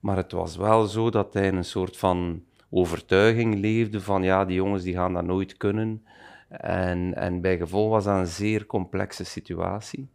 Maar 0.00 0.16
het 0.16 0.32
was 0.32 0.56
wel 0.56 0.86
zo 0.86 1.10
dat 1.10 1.34
hij 1.34 1.48
een 1.48 1.64
soort 1.64 1.96
van 1.96 2.42
overtuiging 2.70 3.60
leefde 3.60 4.00
van 4.00 4.22
ja, 4.22 4.44
die 4.44 4.56
jongens 4.56 4.82
die 4.82 4.94
gaan 4.94 5.12
dat 5.12 5.24
nooit 5.24 5.56
kunnen. 5.56 6.04
En, 6.48 7.14
en 7.14 7.40
bij 7.40 7.56
gevolg 7.56 7.90
was 7.90 8.04
dat 8.04 8.18
een 8.18 8.26
zeer 8.26 8.66
complexe 8.66 9.24
situatie. 9.24 10.08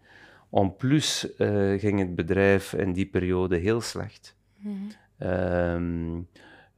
En 0.51 0.75
plus 0.75 1.27
uh, 1.37 1.79
ging 1.79 1.99
het 1.99 2.15
bedrijf 2.15 2.73
in 2.73 2.93
die 2.93 3.05
periode 3.05 3.57
heel 3.57 3.81
slecht. 3.81 4.35
Mm 4.57 4.87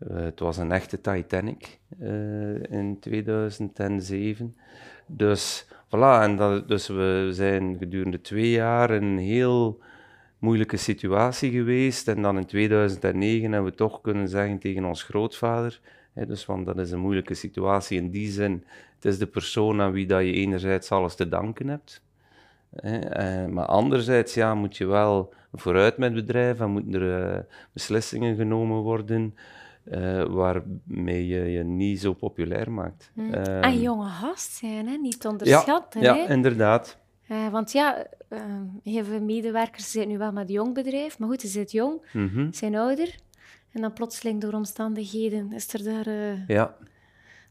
het 0.09 0.39
was 0.39 0.57
een 0.57 0.71
echte 0.71 1.01
Titanic 1.01 1.79
uh, 2.01 2.63
in 2.63 2.97
2007. 2.99 4.55
Dus 5.05 5.65
voilà, 5.87 6.21
en 6.21 6.35
dat, 6.35 6.67
dus 6.67 6.87
we 6.87 7.29
zijn 7.31 7.77
gedurende 7.77 8.21
twee 8.21 8.49
jaar 8.49 8.89
een 8.89 9.17
heel 9.17 9.79
moeilijke 10.39 10.77
situatie 10.77 11.51
geweest. 11.51 12.07
En 12.07 12.21
dan 12.21 12.37
in 12.37 12.45
2009 12.45 13.51
hebben 13.51 13.71
we 13.71 13.77
toch 13.77 14.01
kunnen 14.01 14.27
zeggen 14.27 14.59
tegen 14.59 14.85
ons 14.85 15.03
grootvader, 15.03 15.79
hè, 16.13 16.25
dus, 16.25 16.45
want 16.45 16.65
dat 16.65 16.77
is 16.77 16.91
een 16.91 16.99
moeilijke 16.99 17.33
situatie 17.33 17.97
in 17.97 18.09
die 18.09 18.31
zin, 18.31 18.63
het 18.95 19.05
is 19.05 19.17
de 19.17 19.27
persoon 19.27 19.81
aan 19.81 19.91
wie 19.91 20.07
dat 20.07 20.21
je 20.21 20.33
enerzijds 20.33 20.91
alles 20.91 21.15
te 21.15 21.29
danken 21.29 21.67
hebt. 21.67 22.03
Hè, 22.75 22.99
uh, 23.43 23.53
maar 23.53 23.65
anderzijds 23.65 24.33
ja, 24.33 24.55
moet 24.55 24.77
je 24.77 24.85
wel 24.85 25.33
vooruit 25.53 25.97
met 25.97 26.15
het 26.15 26.25
bedrijf 26.25 26.59
en 26.59 26.69
moeten 26.69 27.01
er 27.01 27.45
beslissingen 27.73 28.35
genomen 28.35 28.77
worden. 28.77 29.35
Uh, 29.91 30.23
waarmee 30.23 31.27
je 31.27 31.51
je 31.51 31.63
niet 31.63 31.99
zo 31.99 32.13
populair 32.13 32.71
maakt. 32.71 33.11
Mm. 33.13 33.33
en 33.33 33.81
jonge 33.81 34.09
gast 34.09 34.51
zijn, 34.51 34.87
hè? 34.87 34.95
niet 34.95 35.25
onderschatten. 35.25 36.01
Ja, 36.01 36.15
ja 36.15 36.27
inderdaad. 36.27 36.97
Uh, 37.29 37.47
want 37.47 37.71
ja, 37.71 38.05
uh, 38.29 38.39
heel 38.83 39.03
veel 39.03 39.21
medewerkers 39.21 39.91
zijn 39.91 40.07
nu 40.07 40.17
wel 40.17 40.31
met 40.31 40.47
een 40.47 40.53
jong 40.53 40.73
bedrijf, 40.73 41.19
maar 41.19 41.29
goed, 41.29 41.41
ze 41.41 41.47
zijn 41.47 41.65
jong, 41.65 42.01
mm 42.13 42.29
-hmm. 42.33 42.53
zijn 42.53 42.75
ouder. 42.75 43.15
En 43.71 43.81
dan 43.81 43.93
plotseling 43.93 44.41
door 44.41 44.53
omstandigheden 44.53 45.53
is 45.53 45.73
er 45.73 45.83
daar 45.83 46.09
ja. 46.47 46.75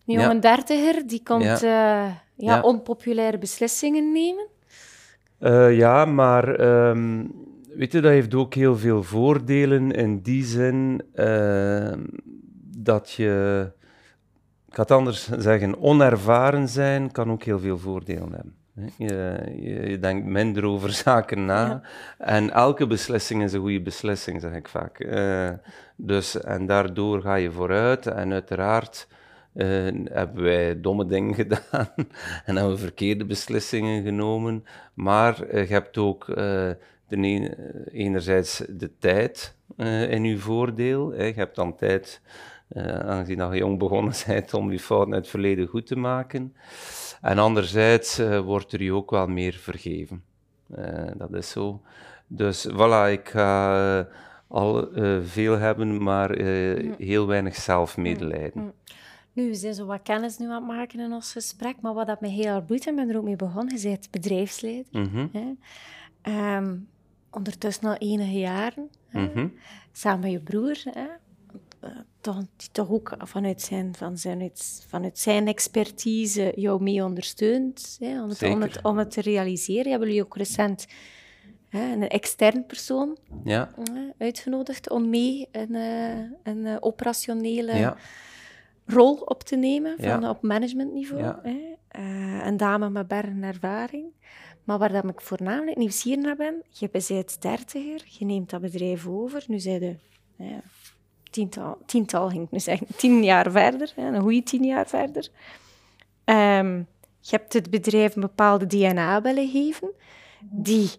een 0.06 0.14
jonge 0.14 0.35
ja. 0.35 0.40
dertiger 0.40 1.06
die 1.06 1.23
komt 1.23 1.61
ja. 1.61 2.23
ja. 2.35 2.61
onpopulaire 2.61 3.38
beslissingen 3.38 4.12
nemen. 4.12 4.47
ja, 5.76 6.04
maar 6.04 6.61
um, 6.61 7.32
weet 7.80 7.92
je, 7.92 8.00
dat 8.00 8.10
heeft 8.10 8.34
ook 8.34 8.54
heel 8.54 8.76
veel 8.76 9.02
voordelen 9.02 9.90
in 9.90 10.20
die 10.22 10.44
zin 10.44 11.02
uh, 11.14 11.92
dat 12.76 13.10
je, 13.10 13.72
ik 14.68 14.75
ga 14.75 14.82
het 14.82 14.90
anders 14.90 15.28
zeggen, 15.28 15.80
onervaren 15.80 16.68
zijn 16.68 17.12
kan 17.12 17.30
ook 17.30 17.42
heel 17.42 17.58
veel 17.58 17.78
voordelen 17.78 18.32
hebben. 18.32 18.54
Je, 18.96 19.38
je, 19.62 19.90
je, 19.90 19.99
denkt 19.99 20.26
minder 20.26 20.64
over 20.64 20.92
zaken 21.04 21.44
na. 21.44 21.82
En 22.18 22.50
elke 22.50 22.87
beslissing 22.87 23.42
is 23.42 23.52
een 23.52 23.60
goede 23.60 23.82
beslissing, 23.82 24.40
zeg 24.40 24.52
ik 24.52 24.68
vaak. 24.68 25.00
Uh, 25.00 25.50
dus, 25.96 26.40
en 26.40 26.66
daardoor 26.66 27.20
ga 27.20 27.34
je 27.34 27.50
vooruit. 27.50 28.06
En 28.06 28.32
uiteraard 28.32 29.08
uh, 29.54 29.66
hebben 30.04 30.42
wij 30.42 30.80
domme 30.80 31.06
dingen 31.06 31.34
gedaan. 31.44 31.88
en 32.44 32.56
hebben 32.56 32.70
we 32.75 32.78
verkeerde 32.78 33.25
beslissingen 33.25 34.02
genomen. 34.02 34.64
Maar 34.94 35.44
uh, 35.44 35.68
je 35.68 35.72
hebt 35.72 35.99
ook 35.99 36.28
de, 37.10 37.86
enerzijds 37.92 38.62
de 38.68 38.90
tijd 38.98 39.54
uh, 39.76 40.10
in 40.10 40.24
uw 40.24 40.38
voordeel. 40.38 41.10
Hè. 41.10 41.24
Je 41.24 41.32
hebt 41.32 41.56
dan 41.56 41.76
tijd, 41.76 42.20
uh, 42.72 42.98
aangezien 42.98 43.50
je 43.50 43.58
jong 43.58 43.78
begonnen 43.78 44.14
bent, 44.26 44.54
om 44.54 44.68
die 44.68 44.78
fouten 44.78 45.12
uit 45.14 45.22
het 45.22 45.30
verleden 45.30 45.66
goed 45.66 45.86
te 45.86 45.96
maken. 45.96 46.54
En 47.20 47.38
anderzijds 47.38 48.18
uh, 48.18 48.40
wordt 48.40 48.72
er 48.72 48.82
je 48.82 48.92
ook 48.92 49.10
wel 49.10 49.26
meer 49.26 49.52
vergeven. 49.52 50.22
dat 51.16 51.32
is 51.32 51.50
zo. 51.50 51.82
Dus 52.26 52.68
voilà, 52.68 53.10
ik 53.10 53.28
ga 53.28 54.08
al 54.48 54.88
veel 55.22 55.58
hebben, 55.58 56.02
maar 56.02 56.30
heel 56.98 57.26
weinig 57.26 57.56
zelfmedelijden. 57.56 58.62
Mm. 58.62 58.72
Nu, 59.32 59.48
we 59.48 59.54
zijn 59.54 59.74
zo 59.74 59.86
wat 59.86 60.02
kennis 60.02 60.38
nu 60.38 60.46
aan 60.46 60.52
het 60.52 60.66
maken 60.66 61.00
in 61.00 61.12
ons 61.12 61.32
gesprek, 61.32 61.80
maar 61.80 61.94
wat 61.94 62.06
dat 62.06 62.20
me 62.20 62.28
heel 62.28 62.54
erg 62.54 62.66
boeit, 62.66 62.86
en 62.86 62.94
ben 62.94 63.08
er 63.08 63.16
ook 63.16 63.24
mee 63.24 63.36
begonnen, 63.36 63.76
je 63.76 63.88
bent 63.88 64.10
bedrijfsleider. 64.10 64.86
Mm 64.92 65.10
-hmm 65.12 65.56
ondertussen 67.30 67.88
al 67.88 67.96
enige 67.96 68.38
jaren, 68.38 68.90
mhm. 69.10 69.49
samen 69.92 70.20
met 70.20 70.30
je 70.30 70.40
broer, 70.40 70.82
hè, 70.84 71.06
eh, 71.80 71.90
toch, 72.20 72.37
die 72.56 72.68
toch 72.72 72.90
ook 72.90 73.14
vanuit 73.18 73.62
zijn, 73.62 73.94
van 73.94 74.18
zijn, 74.18 74.50
vanuit 74.88 75.18
zijn 75.18 75.46
expertise 75.46 76.52
jou 76.54 76.82
mee 76.82 77.04
ondersteunt 77.04 77.96
hè, 78.00 78.22
om, 78.22 78.28
het, 78.28 78.42
om, 78.42 78.62
het, 78.62 78.82
om 78.82 78.99
het 78.99 79.10
te 79.10 79.20
realiseren. 79.20 79.90
Hebben 79.90 80.08
jullie 80.08 80.25
ook 80.25 80.37
recent 80.37 80.87
hè, 81.68 81.92
een 81.92 82.08
extern 82.08 82.66
persoon 82.66 83.18
ja. 83.44 83.70
uitgenodigd 84.18 84.90
om 84.90 85.08
mee 85.08 85.49
een, 85.52 85.75
eh, 85.75 86.18
een, 86.42 86.64
een 86.64 86.82
operationele... 86.82 87.75
Ja 87.75 87.96
rol 88.90 89.14
op 89.14 89.42
te 89.42 89.56
nemen 89.56 89.96
van, 89.99 90.20
Ja. 90.20 90.30
op 90.30 90.42
managementniveau. 90.42 91.34
Hè? 91.42 91.76
Eh, 91.90 92.47
een 92.47 92.56
dame 92.56 92.90
met 92.90 93.09
bergen 93.09 93.42
ervaring. 93.42 94.04
Maar 94.64 94.78
waar 94.78 94.92
dat 94.92 95.04
ik 95.04 95.20
voornamelijk 95.20 95.76
nieuwsgierig 95.76 96.25
naar 96.25 96.37
ben, 96.37 96.62
je 96.68 96.88
bent 96.90 97.42
dertiger, 97.42 98.04
je 98.18 98.25
neemt 98.25 98.50
dat 98.50 98.61
bedrijf 98.61 99.06
over, 99.06 99.44
nu 99.47 99.59
zijn 99.59 99.80
je 99.80 99.97
ja, 100.37 100.61
tiental, 101.30 101.78
tiental 101.87 102.28
ging 102.28 102.44
ik 102.44 102.50
nu 102.50 102.61
zeggen, 102.61 102.87
tien 102.97 103.25
jaar 103.25 103.50
verder, 103.50 103.92
een 103.97 104.20
goede 104.20 104.42
tien 104.42 104.64
jaar 104.64 104.87
verder. 104.87 105.28
Ehm, 106.25 106.76
je 107.20 107.30
hebt 107.30 107.52
het 107.52 107.70
bedrijf 107.70 108.14
een 108.14 108.20
bepaalde 108.20 108.66
DNA 108.66 109.23
willen 109.23 109.49
geven, 109.49 109.90
die 110.40 110.90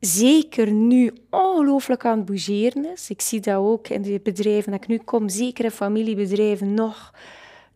zeker 0.00 0.72
nu 0.72 1.12
ongelooflijk 1.30 2.04
aan 2.04 2.16
het 2.16 2.26
bougeren 2.26 2.92
is. 2.92 3.10
Ik 3.10 3.20
zie 3.20 3.40
dat 3.40 3.56
ook 3.56 3.88
in 3.88 4.02
de 4.02 4.20
bedrijven 4.22 4.72
dat 4.72 4.82
ik 4.82 4.88
nu 4.88 4.98
kom, 4.98 5.28
zeker 5.28 5.64
in 5.64 5.70
familiebedrijven, 5.70 6.74
nog 6.74 7.12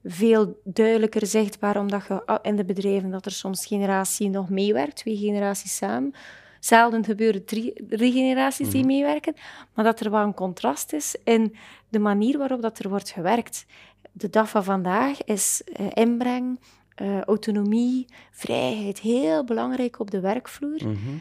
veel 0.05 0.61
duidelijker 0.65 1.27
zichtbaar, 1.27 1.79
omdat 1.79 2.07
je 2.09 2.27
ah, 2.27 2.39
in 2.43 2.57
de 2.57 2.65
bedrijven 2.65 3.11
dat 3.11 3.27
er 3.27 3.33
soms 3.33 3.67
generatie 3.67 4.29
nog 4.29 4.49
meewerkt, 4.49 4.97
twee 4.97 5.17
generaties 5.17 5.77
samen. 5.77 6.15
Zelden 6.61 7.05
gebeuren 7.05 7.45
drie, 7.45 7.73
drie 7.89 8.13
generaties 8.13 8.71
die 8.71 8.85
meewerken, 8.85 9.35
maar 9.75 9.85
dat 9.85 10.01
er 10.01 10.11
wel 10.11 10.23
een 10.23 10.35
contrast 10.35 10.93
is 10.93 11.17
in 11.25 11.57
de 11.89 11.99
manier 11.99 12.39
waarop 12.39 12.63
dat 12.63 12.79
er 12.79 12.89
wordt 12.89 13.11
gewerkt. 13.11 13.67
De 14.13 14.31
dag 14.31 14.49
van 14.49 14.65
vandaag 14.65 15.25
is 15.25 15.63
eh, 15.73 15.87
inbreng, 15.95 16.61
eh, 16.95 17.21
autonomie, 17.21 18.07
vrijheid 18.31 19.01
heel 19.01 19.45
belangrijk 19.45 19.99
op 19.99 20.11
de 20.11 20.21
werkvloer. 20.21 20.89
Mhm. 20.89 21.17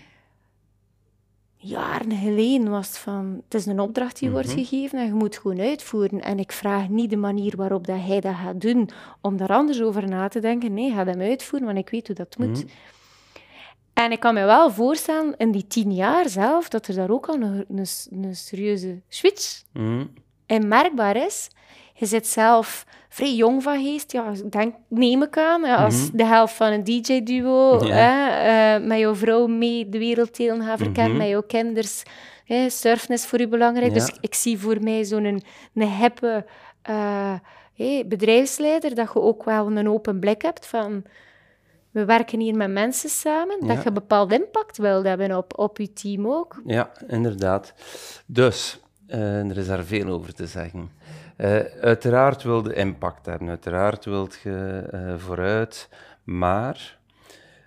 Jaren 1.68 2.12
geleden 2.12 2.70
was 2.70 2.88
van, 2.98 3.42
het 3.44 3.54
is 3.54 3.66
een 3.66 3.80
opdracht 3.80 4.20
die 4.20 4.32
wordt 4.32 4.52
gegeven 4.52 5.00
en 5.00 5.06
je 5.06 5.14
moet 5.14 5.38
gewoon 5.38 5.60
uitvoeren. 5.60 6.22
En 6.22 6.40
ik 6.40 6.52
vraag 6.52 6.90
niet 6.90 7.10
de 7.10 7.16
manier 7.18 7.56
waarop 7.56 7.88
dat 7.88 8.00
hij 8.00 8.20
dat 8.20 8.36
gaat 8.36 8.62
doen, 8.62 8.90
om 9.22 9.38
daar 9.38 9.50
anders 9.54 9.82
over 9.82 10.08
na 10.08 10.28
te 10.28 10.40
denken. 10.40 10.74
Nee, 10.74 10.92
ga 10.92 11.06
hem 11.06 11.22
uitvoeren, 11.22 11.68
want 11.68 11.80
ik 11.80 11.90
weet 11.90 12.08
hoe 12.08 12.16
dat 12.16 12.38
moet. 12.38 12.66
En 13.94 14.12
ik 14.12 14.20
kan 14.20 14.34
me 14.34 14.46
wel 14.46 14.72
voorstellen, 14.72 15.34
in 15.38 15.52
die 15.52 15.68
tien 15.68 15.94
jaar 15.94 16.30
zelf, 16.30 16.70
dat 16.70 16.88
er 16.88 16.96
daar 16.96 17.10
ook 17.10 17.28
al 17.28 17.36
een, 17.42 17.66
een, 17.70 17.86
een 18.24 18.36
serieuze 18.36 19.02
switch 19.08 19.64
Mhm. 19.74 20.06
en 20.46 20.68
merkbaar 20.68 21.16
is. 21.16 21.50
Je 22.00 22.06
zit 22.06 22.28
zelf 22.28 22.86
vrij 23.10 23.36
jong 23.36 23.64
van 23.64 23.84
geest, 23.84 24.12
ja, 24.12 24.32
ik 24.44 24.52
denk, 24.52 24.76
neem 24.88 25.24
ik 25.24 25.38
aan, 25.38 25.64
als 25.64 26.12
de 26.12 26.26
helft 26.26 26.54
van 26.54 26.72
een 26.72 26.84
DJ-duo, 26.84 27.76
Mhm. 27.76 27.86
Hè, 27.92 28.28
eh, 28.76 28.88
met 28.88 29.00
jouw 29.00 29.16
vrouw 29.16 29.48
mee 29.48 29.90
de 29.90 29.98
werelddelen 29.98 30.64
gaan 30.64 30.78
verkennen, 30.78 31.12
Mhm. 31.12 31.18
met 31.22 31.28
jouw 31.30 31.42
kinders. 31.44 32.04
Hè, 32.46 32.70
surfen 32.70 33.14
is 33.14 33.26
voor 33.26 33.42
u 33.42 33.48
belangrijk, 33.48 33.94
dus 33.94 34.12
ik 34.22 34.34
zie 34.36 34.60
voor 34.60 34.78
mij 34.84 35.04
zo'n 35.04 35.24
een, 35.24 35.44
een 35.74 35.90
hippe 35.90 36.46
eh, 36.82 37.34
bedrijfsleider, 38.06 38.96
dat 38.96 39.10
je 39.14 39.22
ook 39.22 39.44
wel 39.44 39.72
een 39.72 39.90
open 39.90 40.20
blik 40.20 40.42
hebt 40.42 40.66
van... 40.66 41.04
We 41.92 42.06
werken 42.06 42.40
hier 42.40 42.56
met 42.56 42.70
mensen 42.72 43.10
samen, 43.10 43.68
dat 43.68 43.82
je 43.82 43.88
een 43.88 43.94
bepaald 43.94 44.32
impact 44.32 44.78
wilt 44.78 45.06
hebben 45.06 45.38
op, 45.38 45.58
op 45.60 45.78
je 45.78 45.94
team 45.94 46.28
ook. 46.28 46.62
Ja, 46.66 46.92
inderdaad. 47.08 47.74
Dus, 48.26 48.80
eh, 49.08 49.50
er 49.50 49.58
is 49.58 49.68
daar 49.68 49.84
veel 49.84 50.08
over 50.08 50.34
te 50.34 50.46
zeggen. 50.48 50.90
Eh, 51.38 51.60
uiteraard 51.82 52.44
wil 52.44 52.68
je 52.68 52.74
impact 52.74 53.26
hebben, 53.26 53.50
uiteraard 53.50 54.06
wil 54.06 54.30
je 54.44 54.88
eh, 54.92 55.18
vooruit, 55.18 55.90
maar 56.24 56.98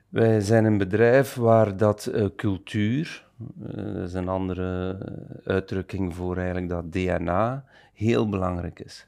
wij 0.09 0.41
zijn 0.41 0.65
een 0.65 0.79
bedrijf 0.79 1.35
waar 1.35 1.77
dat 1.77 2.07
eh, 2.07 2.27
cultuur, 2.37 3.27
dat 3.37 4.09
is 4.09 4.12
een 4.12 4.29
andere 4.29 4.99
uitdrukking 5.45 6.15
voor 6.15 6.37
eigenlijk 6.37 6.69
dat 6.69 6.93
DNA, 6.93 7.65
heel 7.95 8.29
belangrijk 8.29 8.81
is. 8.81 9.07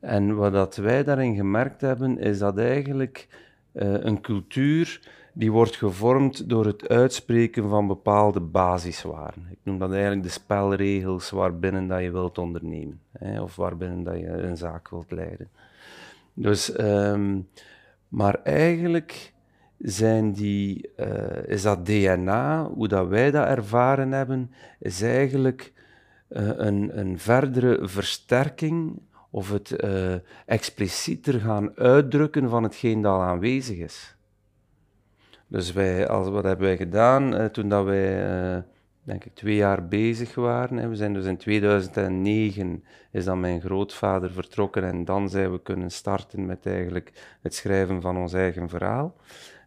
En 0.00 0.34
wat 0.34 0.52
dat 0.52 0.76
wij 0.76 1.04
daarin 1.04 1.34
gemerkt 1.34 1.80
hebben, 1.80 2.18
is 2.18 2.38
dat 2.38 2.58
eigenlijk 2.58 3.28
een 3.72 4.20
cultuur 4.20 5.00
die 5.38 5.52
wordt 5.52 5.76
gevormd 5.76 6.48
door 6.48 6.66
het 6.66 6.88
uitspreken 6.88 7.68
van 7.68 7.86
bepaalde 7.86 8.40
basiswaarden. 8.40 9.46
Ik 9.50 9.58
noem 9.62 9.78
dat 9.78 9.92
eigenlijk 9.92 10.22
de 10.22 10.28
spelregels 10.28 11.30
waarbinnen 11.30 11.86
dat 11.86 12.02
je 12.02 12.10
wilt 12.10 12.38
ondernemen, 12.38 13.00
hè, 13.12 13.42
of 13.42 13.56
waarbinnen 13.56 14.02
dat 14.02 14.18
je 14.18 14.26
een 14.26 14.56
zaak 14.56 14.88
wilt 14.88 15.10
leiden. 15.10 15.48
Dus, 16.34 16.72
ehm, 16.72 17.38
maar 18.08 18.34
eigenlijk 18.42 19.32
zijn 19.78 20.32
die, 20.32 20.90
eh, 20.96 21.46
is 21.46 21.62
dat 21.62 21.86
DNA, 21.86 22.64
hoe 22.74 22.88
dat 22.88 23.08
wij 23.08 23.30
dat 23.30 23.46
ervaren 23.46 24.12
hebben, 24.12 24.50
is 24.78 25.02
eigenlijk 25.02 25.72
eh, 26.28 26.48
een, 26.56 26.98
een 26.98 27.18
verdere 27.18 27.88
versterking 27.88 29.00
of 29.30 29.50
het 29.50 29.70
eh, 29.70 30.14
explicieter 30.46 31.40
gaan 31.40 31.76
uitdrukken 31.76 32.48
van 32.48 32.62
hetgeen 32.62 33.02
dat 33.02 33.12
al 33.12 33.22
aanwezig 33.22 33.78
is. 33.78 34.17
Dus 35.48 35.72
wij, 35.72 36.08
als, 36.08 36.28
wat 36.28 36.44
hebben 36.44 36.66
wij 36.66 36.76
gedaan 36.76 37.34
eh, 37.34 37.44
toen 37.44 37.68
dat 37.68 37.84
wij, 37.84 38.30
eh, 38.56 38.62
denk 39.02 39.24
ik, 39.24 39.34
twee 39.34 39.56
jaar 39.56 39.88
bezig 39.88 40.34
waren? 40.34 40.88
We 40.88 40.96
zijn 40.96 41.14
dus 41.14 41.24
in 41.24 41.36
2009 41.36 42.84
is 43.10 43.24
dan 43.24 43.40
mijn 43.40 43.60
grootvader 43.60 44.32
vertrokken 44.32 44.84
en 44.84 45.04
dan 45.04 45.28
zijn 45.28 45.52
we 45.52 45.62
kunnen 45.62 45.90
starten 45.90 46.46
met 46.46 46.66
eigenlijk 46.66 47.12
het 47.42 47.54
schrijven 47.54 48.00
van 48.00 48.16
ons 48.16 48.32
eigen 48.32 48.68
verhaal. 48.68 49.16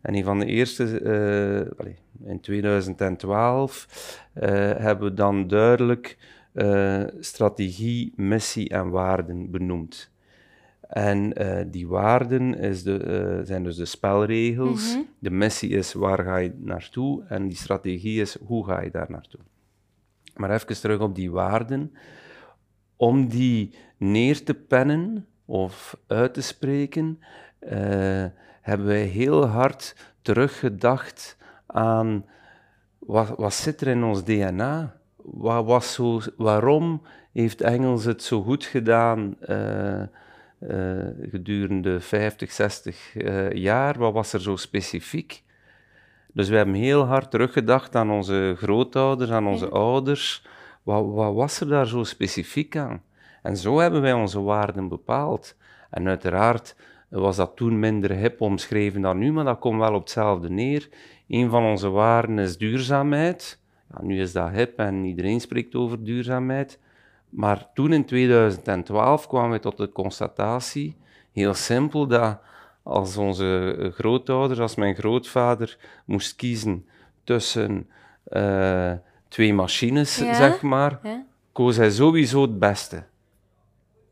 En 0.02 0.16
een 0.16 0.24
van 0.24 0.40
de 0.40 0.46
eerste, 0.46 1.00
eh, 1.00 1.92
in 2.30 2.40
2012, 2.40 3.88
eh, 4.34 4.50
hebben 4.78 5.10
we 5.10 5.14
dan 5.14 5.48
duidelijk 5.48 6.18
strategie, 7.20 8.14
missie 8.16 8.70
en 8.70 8.90
waarden 8.90 9.52
benoemd. 9.52 10.12
En 10.92 11.34
eh, 11.34 11.66
die 11.68 11.88
waarden 11.88 12.54
is 12.54 12.84
de, 12.84 12.98
eh, 12.98 13.46
zijn 13.46 13.64
dus 13.64 13.76
de 13.76 13.86
spelregels. 13.86 14.98
De 15.20 15.30
missie 15.30 15.70
is 15.70 15.94
waar 15.94 16.24
ga 16.24 16.38
je 16.38 16.54
naartoe 16.58 17.24
en 17.28 17.48
die 17.48 17.58
strategie 17.58 18.22
is 18.22 18.38
hoe 18.46 18.66
ga 18.66 18.82
je 18.82 18.92
daar 18.92 19.12
naartoe. 19.12 19.40
Maar 20.36 20.52
even 20.52 20.82
terug 20.82 21.00
op 21.00 21.16
die 21.16 21.32
waarden. 21.32 21.94
Om 22.96 23.28
die 23.28 23.76
neer 23.98 24.44
te 24.44 24.54
pennen 24.54 25.28
of 25.46 25.98
uit 26.08 26.34
te 26.34 26.42
spreken, 26.42 27.20
eh, 27.60 28.26
hebben 28.62 28.88
wij 28.88 29.04
heel 29.04 29.46
hard 29.46 30.14
teruggedacht 30.22 31.38
aan 31.66 32.26
wat, 33.00 33.34
wat 33.38 33.54
zit 33.54 33.82
er 33.82 33.88
in 33.88 34.04
ons 34.04 34.24
DNA? 34.24 35.00
Wat 35.16 35.66
was 35.66 35.94
zo, 35.94 36.20
waarom 36.38 37.02
heeft 37.34 37.62
Engels 37.62 38.06
het 38.06 38.24
zo 38.24 38.42
goed 38.42 38.66
gedaan 38.66 39.36
eh, 40.68 41.30
gedurende 41.30 42.00
50, 42.00 42.52
60 42.52 43.16
eh, 43.16 43.52
jaar? 43.52 43.98
Wat 43.98 44.14
was 44.14 44.34
er 44.34 44.42
zo 44.42 44.56
specifiek? 44.56 45.44
Dus 46.34 46.50
we 46.50 46.56
hebben 46.56 46.76
heel 46.76 47.06
hard 47.06 47.32
teruggedacht 47.32 47.96
aan 47.96 48.12
onze 48.12 48.54
grootouders, 48.58 49.32
aan 49.32 49.48
onze 49.48 49.70
ouders. 49.70 50.46
Wat, 50.84 51.06
wat 51.06 51.34
was 51.34 51.62
er 51.62 51.68
daar 51.68 51.88
zo 51.88 52.04
specifiek 52.04 52.78
aan? 52.78 53.04
En 53.42 53.58
zo 53.58 53.80
hebben 53.80 54.02
wij 54.02 54.14
onze 54.14 54.42
waarden 54.42 54.88
bepaald. 54.88 55.56
En 55.90 56.08
uiteraard 56.08 56.76
was 57.10 57.36
dat 57.36 57.56
toen 57.56 57.80
minder 57.80 58.12
hip 58.12 58.42
omschreven 58.42 59.02
dan 59.02 59.18
nu, 59.18 59.32
maar 59.32 59.46
dat 59.46 59.60
komt 59.60 59.80
wel 59.80 59.94
op 59.94 60.00
hetzelfde 60.00 60.50
neer. 60.50 60.90
Een 61.28 61.50
van 61.50 61.64
onze 61.64 61.90
waarden 61.90 62.40
is 62.40 62.58
duurzaamheid. 62.58 63.60
Ja, 63.94 64.02
nu 64.02 64.22
is 64.22 64.32
dat 64.32 64.50
hip 64.50 64.80
en 64.80 65.04
iedereen 65.06 65.40
spreekt 65.40 65.76
over 65.76 66.04
duurzaamheid. 66.04 66.80
Maar 67.32 67.68
toen 67.74 67.94
in 67.94 68.06
2012 68.06 69.28
kwamen 69.28 69.52
we 69.52 69.60
tot 69.60 69.78
de 69.78 69.92
constatatie, 69.92 70.98
heel 71.32 71.54
simpel, 71.54 72.08
dat 72.08 72.40
als 72.84 73.18
onze 73.18 73.76
eh, 73.80 73.92
grootouders, 73.92 74.60
als 74.60 74.76
mijn 74.76 74.96
grootvader 74.96 75.78
moest 76.06 76.36
kiezen 76.36 76.86
tussen 77.24 77.90
eh, 78.24 78.92
twee 79.28 79.54
machines, 79.54 80.18
Ja. 80.18 80.34
zeg 80.34 80.62
maar, 80.62 81.00
Ja? 81.04 81.26
koos 81.52 81.76
hij 81.78 81.90
sowieso 81.92 82.42
het 82.42 82.60
beste. 82.60 83.04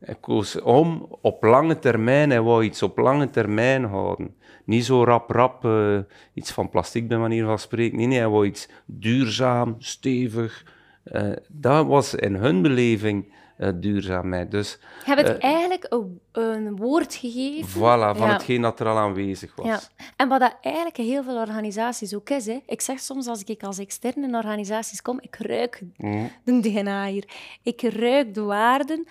Hij 0.00 0.16
koos 0.20 0.60
om 0.60 1.16
op 1.20 1.42
lange 1.42 1.78
termijn, 1.78 2.30
hij 2.30 2.40
wou 2.40 2.64
iets 2.64 2.82
op 2.82 2.98
lange 2.98 3.30
termijn 3.30 3.84
houden. 3.84 4.34
Niet 4.64 4.84
zo 4.84 5.04
rap, 5.04 5.30
rap, 5.30 5.64
eh, 5.64 5.98
iets 6.34 6.52
van 6.52 6.68
plastic 6.68 7.08
bij 7.08 7.18
manier 7.18 7.44
van 7.44 7.58
spreken. 7.58 7.96
Nee, 7.98 8.06
nee, 8.06 8.18
hij 8.18 8.28
wou 8.28 8.46
iets 8.46 8.68
duurzaam, 8.86 9.74
stevig. 9.78 10.64
Eh, 11.02 11.32
dat 11.48 11.86
was 11.86 12.14
in 12.14 12.34
hun 12.34 12.62
beleving 12.62 13.32
eh, 13.56 13.68
duurzaamheid. 13.74 14.50
Dus 14.50 14.78
Je 15.04 15.14
hebt 15.14 15.28
het 15.28 15.38
eigenlijk 15.38 15.86
een, 15.88 16.20
een 16.32 16.76
woord 16.76 17.14
gegeven. 17.14 17.68
voilà, 17.80 18.16
van 18.18 18.26
Ja. 18.26 18.32
hetgeen 18.32 18.62
dat 18.62 18.80
er 18.80 18.86
al 18.86 18.96
aanwezig 18.98 19.54
was. 19.56 19.66
Ja, 19.66 19.80
en 20.16 20.28
wat 20.28 20.40
dat 20.40 20.56
eigenlijk 20.60 20.96
heel 20.96 21.22
veel 21.22 21.36
organisaties 21.36 22.14
ook 22.14 22.30
is. 22.30 22.46
Hè. 22.46 22.58
Ik 22.66 22.80
zeg 22.80 23.00
soms 23.00 23.26
als 23.26 23.42
ik 23.44 23.62
als 23.62 23.78
externe 23.78 24.26
in 24.26 24.34
organisaties 24.36 25.02
kom, 25.02 25.18
ik 25.20 25.36
ruik 25.36 25.82
Mhm. 25.96 26.24
de 26.44 26.60
DNA 26.60 27.06
hier. 27.06 27.24
Ik 27.62 27.82
ruik 27.82 28.34
de 28.34 28.42
waarden. 28.42 29.06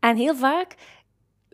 En 0.00 0.16
heel 0.16 0.34
vaak 0.36 0.74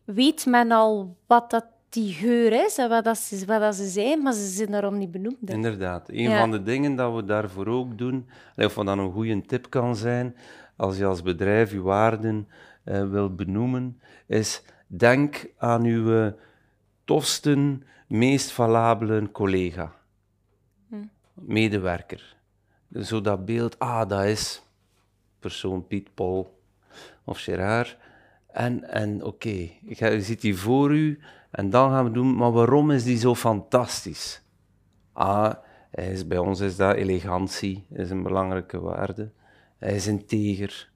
weet 0.04 0.46
men 0.46 0.70
al 0.72 1.16
wat 1.26 1.50
dat 1.50 1.64
die 1.94 2.12
geur 2.12 2.52
is 2.66 2.78
en 2.78 2.88
wat, 2.88 3.04
dat 3.04 3.18
ze, 3.18 3.46
wat 3.46 3.60
dat 3.60 3.74
ze 3.74 3.86
zijn, 3.88 4.22
maar 4.22 4.32
ze 4.32 4.46
zijn 4.46 4.70
daarom 4.70 4.98
niet 4.98 5.10
benoemd. 5.10 5.36
hè. 5.48 5.54
Inderdaad. 5.54 6.08
Een 6.08 6.20
Ja. 6.30 6.38
van 6.38 6.50
de 6.50 6.62
dingen 6.62 6.94
dat 6.96 7.14
we 7.14 7.24
daarvoor 7.24 7.66
ook 7.66 7.98
doen, 7.98 8.28
of 8.56 8.74
wat 8.74 8.86
dan 8.86 8.98
een 8.98 9.12
goede 9.12 9.40
tip 9.40 9.70
kan 9.70 9.96
zijn, 9.96 10.36
als 10.76 10.96
je 10.96 11.04
als 11.04 11.22
bedrijf 11.22 11.70
je 11.72 11.80
waarden 11.80 12.48
eh 12.84 13.08
wil 13.10 13.34
benoemen, 13.34 14.00
is 14.26 14.62
denk 14.86 15.46
aan 15.58 15.84
uw 15.84 16.32
tofste, 17.04 17.78
meest 18.08 18.50
valabele 18.50 19.30
collega, 19.30 19.92
Hm. 20.88 20.96
medewerker. 21.34 22.36
Zo 23.02 23.20
dat 23.20 23.44
beeld, 23.44 23.78
ah, 23.78 24.08
dat 24.08 24.24
is 24.24 24.62
persoon 25.38 25.86
Piet, 25.86 26.14
Paul 26.14 26.58
of 27.24 27.38
Gerard. 27.40 27.96
En, 28.52 28.84
en 28.90 29.24
oké, 29.24 29.68
je 29.86 30.20
ziet 30.20 30.40
die 30.40 30.56
voor 30.58 30.92
u 30.94 31.18
en 31.54 31.70
dan 31.70 31.90
gaan 31.90 32.04
we 32.04 32.10
doen, 32.10 32.36
maar 32.36 32.52
waarom 32.52 32.90
is 32.90 33.04
die 33.04 33.16
zo 33.18 33.34
fantastisch? 33.34 34.42
Ah, 35.12 35.52
hij 35.90 36.12
is, 36.12 36.26
bij 36.26 36.38
ons 36.38 36.60
is 36.60 36.76
dat 36.76 36.94
elegantie, 36.96 37.86
is 37.90 38.10
een 38.10 38.22
belangrijke 38.22 38.80
waarde. 38.80 39.30
Hij 39.78 39.94
is 39.94 40.06
integer. 40.06 40.90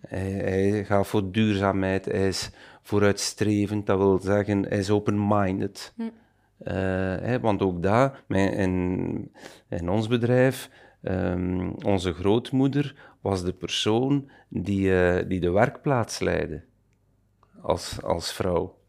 Hij, 0.00 0.30
hij 0.30 0.84
gaat 0.84 1.06
voor 1.06 1.30
duurzaamheid, 1.32 2.04
hij 2.04 2.28
is 2.28 2.50
vooruitstrevend, 2.82 3.86
dat 3.86 3.98
wil 3.98 4.18
zeggen, 4.20 4.62
hij 4.68 4.78
is 4.78 4.90
open-minded. 4.90 5.94
Eh, 6.58 6.74
hè, 7.20 7.40
want 7.40 7.62
ook 7.62 7.82
daar, 7.82 8.24
mijn- 8.28 8.52
in, 8.52 9.32
in 9.68 9.88
ons 9.88 10.08
bedrijf, 10.08 10.70
ehm, 11.02 11.70
onze 11.84 12.12
grootmoeder 12.12 13.10
was 13.20 13.42
de 13.44 13.52
persoon 13.52 14.30
die, 14.48 15.00
eh, 15.02 15.28
die 15.28 15.40
de 15.40 15.50
werkplaats 15.50 16.18
leidde 16.18 16.62
als, 17.62 18.02
als 18.02 18.32
vrouw. 18.32 18.80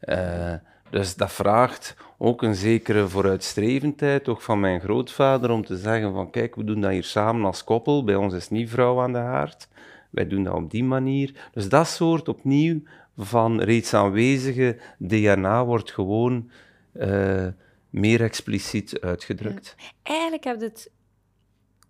Eh, 0.00 0.54
dus 0.90 1.16
dat 1.16 1.32
vraagt 1.32 1.96
ook 2.18 2.42
een 2.42 2.54
zekere 2.54 3.08
vooruitstrevendheid, 3.08 4.28
ook 4.28 4.40
van 4.40 4.60
mijn 4.60 4.80
grootvader, 4.80 5.50
om 5.50 5.64
te 5.64 5.76
zeggen 5.76 6.12
van 6.12 6.30
kijk, 6.30 6.54
we 6.54 6.64
doen 6.64 6.80
dat 6.80 6.90
hier 6.90 7.04
samen 7.04 7.44
als 7.44 7.64
koppel, 7.64 8.04
bij 8.04 8.14
ons 8.14 8.34
is 8.34 8.48
niet 8.48 8.70
vrouw 8.70 9.00
aan 9.00 9.12
de 9.12 9.18
haard, 9.18 9.68
wij 10.10 10.26
doen 10.26 10.44
dat 10.44 10.54
op 10.54 10.70
die 10.70 10.84
manier. 10.84 11.48
Dus 11.52 11.68
dat 11.68 11.88
soort 11.88 12.28
opnieuw 12.28 12.82
van 13.16 13.60
reeds 13.60 13.94
aanwezige 13.94 14.78
DNA 14.98 15.64
wordt 15.64 15.92
gewoon 15.92 16.50
eh, 16.92 17.46
meer 17.90 18.22
expliciet 18.22 19.00
uitgedrukt. 19.00 19.74
Eigenlijk 20.02 20.44
heb 20.44 20.60
je 20.60 20.64
het 20.64 20.90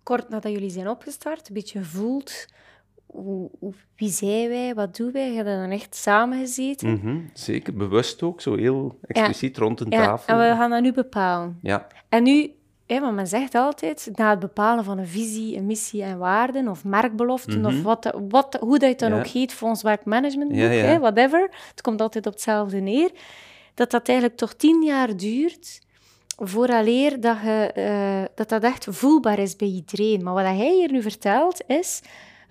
kort 0.03 0.29
nadat 0.29 0.51
jullie 0.51 0.69
zijn 0.69 0.89
opgestart 0.89 1.47
een 1.47 1.53
beetje 1.53 1.79
gevoeld. 1.79 2.47
Hoe, 3.11 3.49
hoe- 3.59 3.73
wie 3.95 4.09
zijn 4.09 4.49
wij? 4.49 4.73
Wat 4.75 4.95
doen 4.95 5.11
wij? 5.11 5.29
Je 5.29 5.35
hebt 5.35 5.47
dan 5.47 5.69
echt 5.69 5.95
samengezeten. 5.95 6.91
Mhm, 6.93 7.17
zeker, 7.33 7.73
bewust 7.73 8.23
ook, 8.23 8.41
zo 8.41 8.55
heel 8.55 8.97
expliciet 9.01 9.57
rond 9.57 9.79
een 9.79 9.89
Ja, 9.89 10.05
tafel. 10.05 10.33
en 10.33 10.39
we 10.49 10.55
gaan 10.55 10.69
dat 10.69 10.81
nu 10.81 10.93
bepalen. 10.93 11.57
Ja, 11.61 11.87
En 12.09 12.23
nu, 12.23 12.51
hè, 12.87 12.99
want 12.99 13.15
men 13.15 13.27
zegt 13.27 13.55
altijd, 13.55 14.09
na 14.15 14.29
het 14.29 14.39
bepalen 14.39 14.83
van 14.83 14.97
een 14.97 15.07
visie, 15.07 15.57
een 15.57 15.65
missie 15.65 16.03
en 16.03 16.17
waarden, 16.17 16.67
of 16.67 16.83
merkbeloften, 16.83 17.65
of 17.65 17.81
wat, 17.81 18.03
dat- 18.03 18.21
wat, 18.29 18.57
hoe 18.59 18.79
dat 18.79 18.99
dan 18.99 19.09
Mhm. 19.09 19.17
Ja. 19.19 19.25
ook 19.25 19.31
heet 19.31 19.53
voor 19.53 19.69
ons 19.69 19.81
werkmanagementboek, 19.81 20.57
Ja, 20.59 20.69
ja. 20.71 20.83
hè, 20.83 20.99
whatever, 20.99 21.49
het 21.69 21.81
komt 21.81 22.01
altijd 22.01 22.25
op 22.25 22.33
hetzelfde 22.33 22.79
neer, 22.79 23.11
dat 23.73 23.91
dat 23.91 24.07
eigenlijk 24.07 24.37
toch 24.39 24.53
tien 24.53 24.83
jaar 24.83 25.17
duurt 25.17 25.81
vooraleer 26.43 27.19
dat, 27.19 27.37
je, 27.43 27.71
eh, 27.73 28.23
dat 28.35 28.49
dat 28.49 28.63
echt 28.63 28.85
voelbaar 28.89 29.39
is 29.39 29.55
bij 29.55 29.67
iedereen. 29.67 30.23
Maar 30.23 30.33
wat 30.33 30.43
hij 30.43 30.71
hier 30.73 30.91
nu 30.91 31.01
vertelt 31.01 31.61
is, 31.67 32.01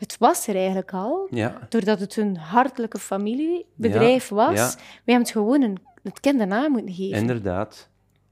het 0.01 0.17
was 0.19 0.47
er 0.47 0.57
eigenlijk 0.57 0.93
al, 0.93 1.27
ja, 1.31 1.59
doordat 1.69 2.01
het 2.01 2.17
een 2.17 2.37
hartelijke 2.37 2.99
familiebedrijf 2.99 4.29
was. 4.29 4.57
ja. 4.57 4.69
We 4.77 5.13
hebben 5.13 5.23
het 5.23 5.31
gewoon 5.31 5.63
een, 5.63 5.79
het 6.03 6.21
kind 6.21 6.47
naam 6.47 6.73
moeten 6.73 6.95
geven. 6.95 7.19
inderdaad. 7.19 7.89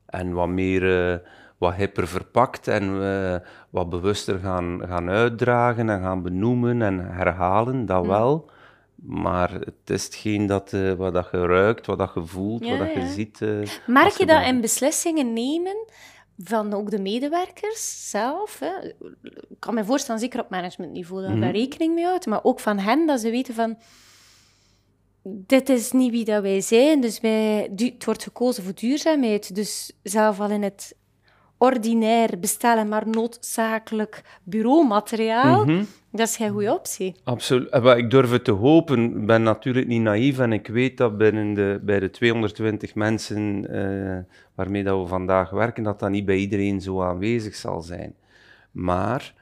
En 0.06 0.32
wat 0.32 0.48
meer, 0.48 1.12
eh, 1.12 1.18
wat 1.58 1.74
hipper 1.74 2.08
verpakt 2.08 2.68
en 2.68 3.02
eh, 3.02 3.36
wat 3.70 3.90
bewuster 3.90 4.38
gaan, 4.38 4.82
gaan 4.86 5.08
uitdragen 5.08 5.90
en 5.90 6.00
gaan 6.00 6.22
benoemen 6.22 6.82
en 6.82 6.98
herhalen, 6.98 7.86
dat 7.86 8.06
wel. 8.06 8.50
Maar 8.94 9.52
het 9.52 9.74
is 9.90 10.04
hetgeen 10.04 10.46
dat, 10.46 10.72
eh, 10.72 10.92
wat 10.92 11.14
dat 11.14 11.28
je 11.32 11.46
ruikt, 11.46 11.86
wat 11.86 11.98
dat 11.98 12.10
je 12.14 12.24
voelt, 12.24 12.68
wat 12.68 12.78
dat 12.78 12.92
je 12.92 13.06
ziet. 13.06 13.40
Merk 13.86 14.12
je 14.12 14.26
dat 14.26 14.44
in 14.44 14.60
beslissingen 14.60 15.32
nemen 15.32 15.76
van 16.38 16.72
ook 16.74 16.90
de 16.90 16.98
medewerkers 17.00 18.10
zelf? 18.10 18.58
Hè? 18.58 18.86
Ik 19.48 19.56
kan 19.58 19.74
me 19.74 19.84
voorstellen, 19.84 20.20
zeker 20.20 20.40
op 20.40 20.50
managementniveau, 20.50 21.22
dat 21.22 21.34
je 21.34 21.40
daar 21.40 21.50
rekening 21.50 21.94
mee 21.94 22.04
houdt. 22.04 22.26
Maar 22.26 22.44
ook 22.44 22.60
van 22.60 22.78
hen, 22.78 23.06
dat 23.06 23.20
ze 23.20 23.30
weten 23.30 23.54
van... 23.54 23.78
Dit 25.22 25.68
is 25.68 25.92
niet 25.92 26.10
wie 26.10 26.24
dat 26.24 26.42
wij 26.42 26.60
zijn, 26.60 27.00
dus 27.00 27.20
wij, 27.20 27.70
het 27.76 28.04
wordt 28.04 28.22
gekozen 28.22 28.62
voor 28.64 28.74
duurzaamheid. 28.74 29.54
Dus 29.54 29.92
zelf 30.02 30.40
al 30.40 30.50
in 30.50 30.62
het 30.62 30.94
ordinair 31.58 32.38
bestellen, 32.38 32.88
maar 32.88 33.08
noodzakelijk 33.08 34.22
bureaumateriaal, 34.42 35.64
Mhm. 35.64 35.84
Dat 36.10 36.28
is 36.28 36.36
geen 36.36 36.50
goede 36.50 36.72
optie. 36.72 37.14
Absoluut. 37.24 37.68
Eh, 37.68 37.96
Ik 37.96 38.10
durf 38.10 38.30
het 38.30 38.44
te 38.44 38.52
hopen. 38.52 39.16
Ik 39.20 39.26
ben 39.26 39.42
natuurlijk 39.42 39.86
niet 39.86 40.02
naïef 40.02 40.38
en 40.38 40.52
ik 40.52 40.66
weet 40.66 40.96
dat 40.96 41.18
binnen 41.18 41.54
de, 41.54 41.80
bij 41.82 42.00
de 42.00 42.10
220 42.10 42.94
mensen 42.94 43.68
eh, 43.70 44.18
waarmee 44.54 44.84
dat 44.84 45.00
we 45.02 45.06
vandaag 45.06 45.50
werken, 45.50 45.82
dat 45.82 46.00
dat 46.00 46.10
niet 46.10 46.24
bij 46.24 46.36
iedereen 46.36 46.80
zo 46.80 47.02
aanwezig 47.02 47.54
zal 47.54 47.80
zijn. 47.80 48.14
Maar 48.70 49.34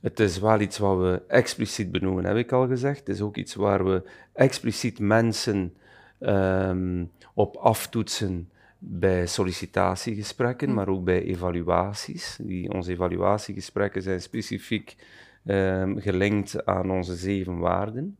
het 0.00 0.20
is 0.20 0.38
wel 0.38 0.60
iets 0.60 0.78
wat 0.78 0.98
we 0.98 1.22
expliciet 1.28 1.90
benoemen, 1.90 2.24
heb 2.24 2.36
ik 2.36 2.52
al 2.52 2.66
gezegd. 2.66 2.98
Het 2.98 3.08
is 3.08 3.20
ook 3.20 3.36
iets 3.36 3.54
waar 3.54 3.84
we 3.84 4.02
expliciet 4.32 4.98
mensen 4.98 5.74
ehm, 6.18 7.04
op 7.34 7.56
aftoetsen 7.56 8.50
bij 8.78 9.26
sollicitatiegesprekken, 9.26 10.74
maar 10.74 10.88
ook 10.88 11.04
bij 11.04 11.22
evaluaties. 11.22 12.38
Die, 12.42 12.72
onze 12.72 12.92
evaluatiegesprekken 12.92 14.02
zijn 14.02 14.20
specifiek 14.22 14.96
ehm, 15.46 15.98
gelinkt 15.98 16.66
aan 16.66 16.90
onze 16.90 17.14
zeven 17.14 17.58
waarden. 17.58 18.16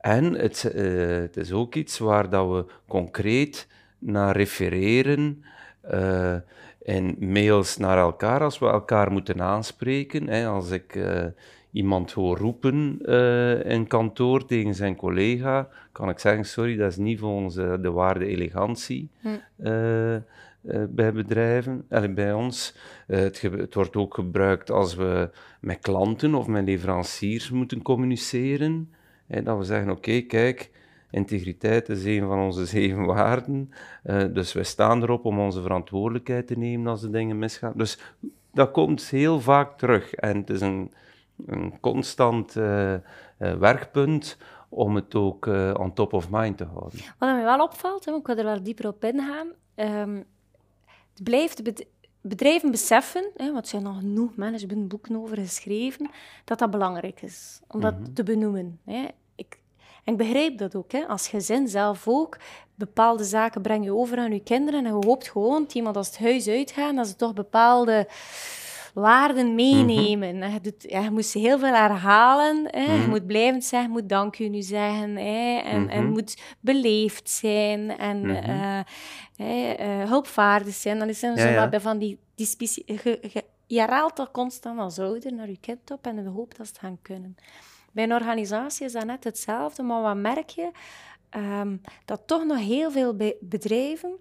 En 0.00 0.34
het, 0.34 0.64
eh, 0.64 1.06
het 1.06 1.36
is 1.36 1.52
ook 1.52 1.74
iets 1.74 1.98
waar 1.98 2.30
dat 2.30 2.48
we 2.48 2.72
concreet 2.88 3.68
naar 3.98 4.36
refereren 4.36 5.44
eh, 5.80 6.36
in 6.82 7.16
mails 7.18 7.76
naar 7.76 7.98
elkaar, 7.98 8.40
als 8.40 8.58
we 8.58 8.66
elkaar 8.66 9.12
moeten 9.12 9.42
aanspreken. 9.42 10.28
Hè, 10.28 10.46
als 10.46 10.70
ik 10.70 10.94
eh, 10.94 11.24
iemand 11.70 12.12
hoor 12.12 12.38
roepen 12.38 13.00
in 13.64 13.86
kantoor 13.86 14.44
tegen 14.44 14.74
zijn 14.74 14.96
collega, 14.96 15.68
kan 15.94 16.08
ik 16.08 16.18
zeggen, 16.18 16.44
sorry, 16.44 16.76
dat 16.76 16.90
is 16.90 16.96
niet 16.96 17.18
volgens 17.18 17.56
eh, 17.56 17.74
de 17.80 17.90
waarde 17.90 18.26
elegantie 18.26 19.10
eh, 19.56 20.16
bij 20.90 21.12
bedrijven, 21.12 21.84
en 21.88 22.14
bij 22.14 22.32
ons. 22.32 22.76
Eh, 23.06 23.18
het, 23.18 23.40
het 23.42 23.74
wordt 23.74 23.96
ook 23.96 24.14
gebruikt 24.14 24.70
als 24.70 24.94
we 24.94 25.30
met 25.60 25.78
klanten 25.78 26.34
of 26.34 26.46
met 26.46 26.64
leveranciers 26.64 27.50
moeten 27.50 27.82
communiceren. 27.82 28.92
Dat 29.26 29.58
we 29.58 29.64
zeggen, 29.64 29.90
oké, 29.90 30.20
kijk, 30.20 30.70
integriteit 31.10 31.88
is 31.88 32.04
een 32.04 32.26
van 32.26 32.38
onze 32.38 32.66
zeven 32.76 33.04
waarden. 33.04 33.70
eh, 34.02 34.24
dus 34.32 34.52
wij 34.52 34.64
staan 34.64 35.02
erop 35.02 35.24
om 35.24 35.38
onze 35.38 35.62
verantwoordelijkheid 35.62 36.46
te 36.46 36.58
nemen 36.58 36.86
als 36.86 37.00
de 37.00 37.10
dingen 37.10 37.38
misgaan. 37.38 37.72
Dus 37.76 37.98
dat 38.52 38.70
komt 38.70 39.08
heel 39.08 39.40
vaak 39.40 39.78
terug. 39.78 40.14
En 40.14 40.36
het 40.36 40.50
is 40.50 40.60
een, 40.60 40.92
een 41.46 41.80
constant 41.80 42.56
eh, 42.56 42.94
eh, 42.94 43.00
werkpunt 43.38 44.38
om 44.68 44.94
het 44.94 45.14
ook 45.14 45.46
eh, 45.46 45.74
on 45.78 45.92
top 45.92 46.12
of 46.12 46.30
mind 46.30 46.56
te 46.56 46.64
houden. 46.64 46.98
Wat 47.18 47.28
mij 47.28 47.44
wel 47.44 47.62
opvalt, 47.62 48.04
hè, 48.04 48.14
ik 48.14 48.26
wil 48.26 48.36
er 48.36 48.44
wel 48.44 48.62
dieper 48.62 48.86
op 48.86 49.04
ingaan, 49.04 49.48
ehm 49.74 50.20
het 51.14 51.22
blijft 51.24 51.62
bedrijven 52.20 52.70
beseffen, 52.70 53.30
hè, 53.36 53.52
want 53.52 53.64
er 53.64 53.70
zijn 53.70 53.82
nog 53.82 53.96
genoeg 53.98 54.36
managementboeken 54.36 55.16
over 55.16 55.36
geschreven, 55.36 56.10
dat 56.44 56.58
dat 56.58 56.70
belangrijk 56.70 57.22
is 57.22 57.60
om 57.68 57.80
dat 57.80 57.98
Mhm. 58.00 58.12
te 58.12 58.22
benoemen. 58.22 58.80
Hè. 58.84 59.06
Ik, 59.34 59.58
en 60.04 60.12
ik 60.12 60.18
begrijp 60.18 60.58
dat 60.58 60.74
ook, 60.74 60.92
hè. 60.92 61.06
als 61.06 61.28
gezin 61.28 61.68
zelf 61.68 62.08
ook. 62.08 62.36
Bepaalde 62.74 63.24
zaken 63.24 63.62
breng 63.62 63.84
je 63.84 63.94
over 63.94 64.18
aan 64.18 64.32
je 64.32 64.42
kinderen 64.42 64.86
en 64.86 64.96
je 64.96 65.06
hoopt 65.06 65.28
gewoon 65.28 65.62
dat 65.62 65.74
iemand 65.74 65.96
als 65.96 66.06
het 66.06 66.18
huis 66.18 66.48
uitgaan, 66.48 66.96
dat 66.96 67.06
ze 67.06 67.16
toch 67.16 67.32
bepaalde 67.32 68.06
waarden 68.94 69.54
meenemen. 69.54 70.42
En 70.42 70.52
Je, 70.52 70.60
doet, 70.60 70.82
ja, 70.88 71.00
je 71.00 71.10
moet 71.10 71.24
ze 71.26 71.38
heel 71.38 71.58
veel 71.58 71.74
herhalen. 71.74 72.66
Hè. 72.70 72.92
Je 72.92 72.98
Mhm. 72.98 73.08
moet 73.08 73.26
blijvend 73.26 73.64
zeggen, 73.64 73.88
je 73.92 74.00
moet 74.00 74.08
dank 74.08 74.38
u 74.38 74.48
nu 74.48 74.62
zeggen. 74.62 75.16
Hè. 75.16 75.58
En, 75.58 75.88
en 75.88 76.02
Mhm. 76.02 76.12
moet 76.12 76.36
beleefd 76.60 77.30
zijn 77.30 77.98
en 77.98 78.20
Mhm. 78.20 78.30
eh, 78.34 78.80
hè, 79.36 79.72
eh, 79.72 80.08
hulpvaardig 80.08 80.74
zijn. 80.74 80.98
Dan 80.98 81.08
er 81.08 81.14
Ja, 81.20 81.36
zo 81.38 81.48
ja. 81.48 81.80
van 81.80 81.98
die... 81.98 82.18
die 82.34 82.46
specie- 82.46 82.84
je, 82.86 83.44
herhaalt 83.68 84.16
dat 84.16 84.30
constant 84.30 84.78
als 84.80 84.98
ouder 84.98 85.32
naar 85.32 85.48
je 85.48 85.58
kind 85.60 85.90
op 85.90 86.06
en 86.06 86.16
je 86.22 86.28
hoopt 86.28 86.56
dat 86.56 86.66
ze 86.66 86.72
het 86.72 86.80
gaan 86.80 86.98
kunnen. 87.02 87.36
Bij 87.92 88.04
een 88.04 88.12
organisatie 88.12 88.86
is 88.86 88.92
dat 88.92 89.04
net 89.04 89.24
hetzelfde, 89.24 89.82
maar 89.82 90.02
wat 90.02 90.16
merk 90.16 90.48
je? 90.48 90.70
Ehm, 91.30 91.76
dat 92.04 92.20
toch 92.26 92.44
nog 92.44 92.58
heel 92.58 92.90
veel 92.90 93.14
be- 93.16 93.36
bedrijven, 93.40 94.16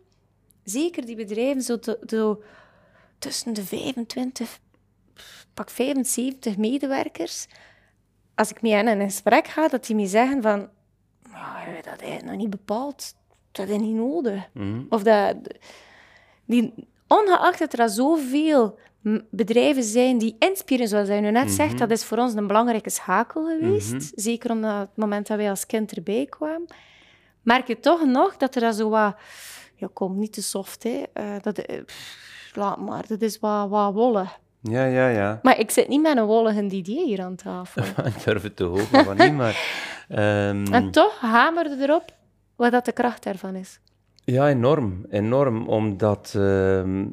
zeker 0.64 1.06
die 1.06 1.16
bedrijven 1.16 1.62
zo, 1.62 1.80
te- 1.80 2.00
zo 2.06 2.42
tussen 3.24 3.54
de 3.54 3.64
25, 3.64 4.60
pak 5.54 5.70
75 5.70 6.58
medewerkers, 6.58 7.48
als 8.36 8.50
ik 8.52 8.62
met 8.62 8.72
hen 8.72 8.88
in 8.88 9.00
een 9.00 9.10
gesprek 9.10 9.48
ga, 9.48 9.68
dat 9.68 9.86
die 9.86 9.96
me 9.96 10.06
zeggen 10.08 10.42
van, 10.42 10.70
"Nou, 11.32 11.82
dat 11.82 12.02
is 12.02 12.22
nog 12.24 12.36
niet 12.36 12.50
bepaald, 12.50 13.14
dat 13.52 13.70
is 13.70 13.78
niet 13.78 13.96
nodig. 13.96 14.50
Mhm. 14.54 14.82
Of 14.90 15.04
dat, 15.04 15.36
die, 16.46 16.74
ongeacht 17.08 17.60
dat 17.60 17.80
er 17.80 17.90
zoveel 17.90 18.80
bedrijven 19.30 19.84
zijn 19.84 20.18
die 20.18 20.36
inspireren, 20.40 20.88
zoals 20.90 21.08
hij 21.08 21.20
nu 21.22 21.32
net 21.32 21.52
zegt, 21.52 21.70
Mhm. 21.70 21.78
dat 21.80 21.92
is 21.92 22.04
voor 22.04 22.18
ons 22.18 22.34
een 22.34 22.48
belangrijke 22.48 22.90
schakel 22.90 23.46
geweest. 23.46 23.92
Mhm. 23.94 24.02
Zeker 24.16 24.52
omdat 24.52 24.80
het 24.80 24.98
moment 24.98 25.28
dat 25.28 25.38
wij 25.38 25.50
als 25.50 25.66
kind 25.66 25.92
erbij 25.92 26.26
kwamen. 26.30 26.66
merk 27.42 27.68
je 27.68 27.80
toch 27.80 28.06
nog 28.06 28.38
dat 28.38 28.56
er 28.56 28.74
zo 28.74 28.90
wat... 28.90 29.16
Ja, 29.76 29.90
kom, 29.94 30.20
niet 30.20 30.34
te 30.34 30.42
soft, 30.42 30.84
hè. 30.84 31.04
Eh, 31.14 31.36
dat, 31.42 31.58
eh, 31.58 31.84
pff, 31.86 32.18
laat 32.56 32.80
maar, 32.80 33.08
dat 33.08 33.22
is 33.22 33.40
wat, 33.40 33.70
wat 33.70 33.94
wollig. 33.94 34.40
Ja, 34.62 34.86
ja, 34.86 35.08
ja. 35.08 35.40
Maar 35.42 35.60
ik 35.60 35.72
zit 35.72 35.88
niet 35.88 36.02
met 36.02 36.18
een 36.18 36.26
wollige 36.26 36.68
Didier 36.68 37.06
hier 37.06 37.22
aan 37.22 37.36
tafel. 37.36 37.84
Ik 38.06 38.24
durf 38.24 38.44
het 38.44 38.56
te 38.56 38.64
hopen 38.64 39.06
van 39.06 39.18
niet, 39.18 39.34
maar... 39.34 39.56
ehm, 40.10 40.66
En 40.72 40.92
toch 40.92 41.20
hamerde 41.20 41.76
erop 41.80 42.14
wat 42.56 42.72
dat 42.72 42.86
de 42.86 42.92
kracht 42.92 43.24
daarvan 43.24 43.56
is. 43.56 43.80
Ja, 44.24 44.50
enorm. 44.50 45.06
Enorm, 45.10 45.68
omdat... 45.68 46.34
ehm, 46.36 47.06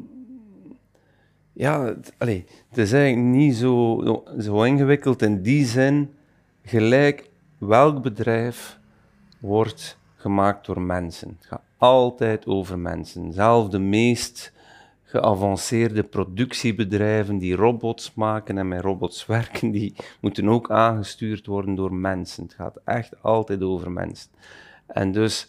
ja, 1.52 1.84
het, 1.84 2.12
allee, 2.18 2.46
het 2.68 2.78
is 2.78 2.92
eigenlijk 2.92 3.26
niet 3.26 3.56
zo, 3.56 4.02
zo 4.38 4.62
ingewikkeld 4.62 5.22
in 5.22 5.42
die 5.42 5.66
zin. 5.66 6.14
Gelijk 6.62 7.30
welk 7.58 8.02
bedrijf 8.02 8.78
wordt 9.38 9.98
gemaakt 10.16 10.66
door 10.66 10.80
mensen. 10.80 11.36
Het 11.38 11.46
gaat 11.46 11.62
altijd 11.76 12.46
over 12.46 12.78
mensen. 12.78 13.32
Zelfs 13.32 13.70
de 13.70 13.78
meest 13.78 14.52
geavanceerde 15.10 16.02
productiebedrijven 16.02 17.38
die 17.38 17.54
robots 17.54 18.14
maken 18.14 18.58
en 18.58 18.68
met 18.68 18.80
robots 18.80 19.26
werken, 19.26 19.70
die 19.70 19.94
moeten 20.20 20.48
ook 20.48 20.70
aangestuurd 20.70 21.46
worden 21.46 21.74
door 21.74 21.94
mensen. 21.94 22.42
Het 22.42 22.54
gaat 22.54 22.80
echt 22.84 23.22
altijd 23.22 23.62
over 23.62 23.90
mensen. 23.90 24.30
En 24.86 25.12
dus... 25.12 25.48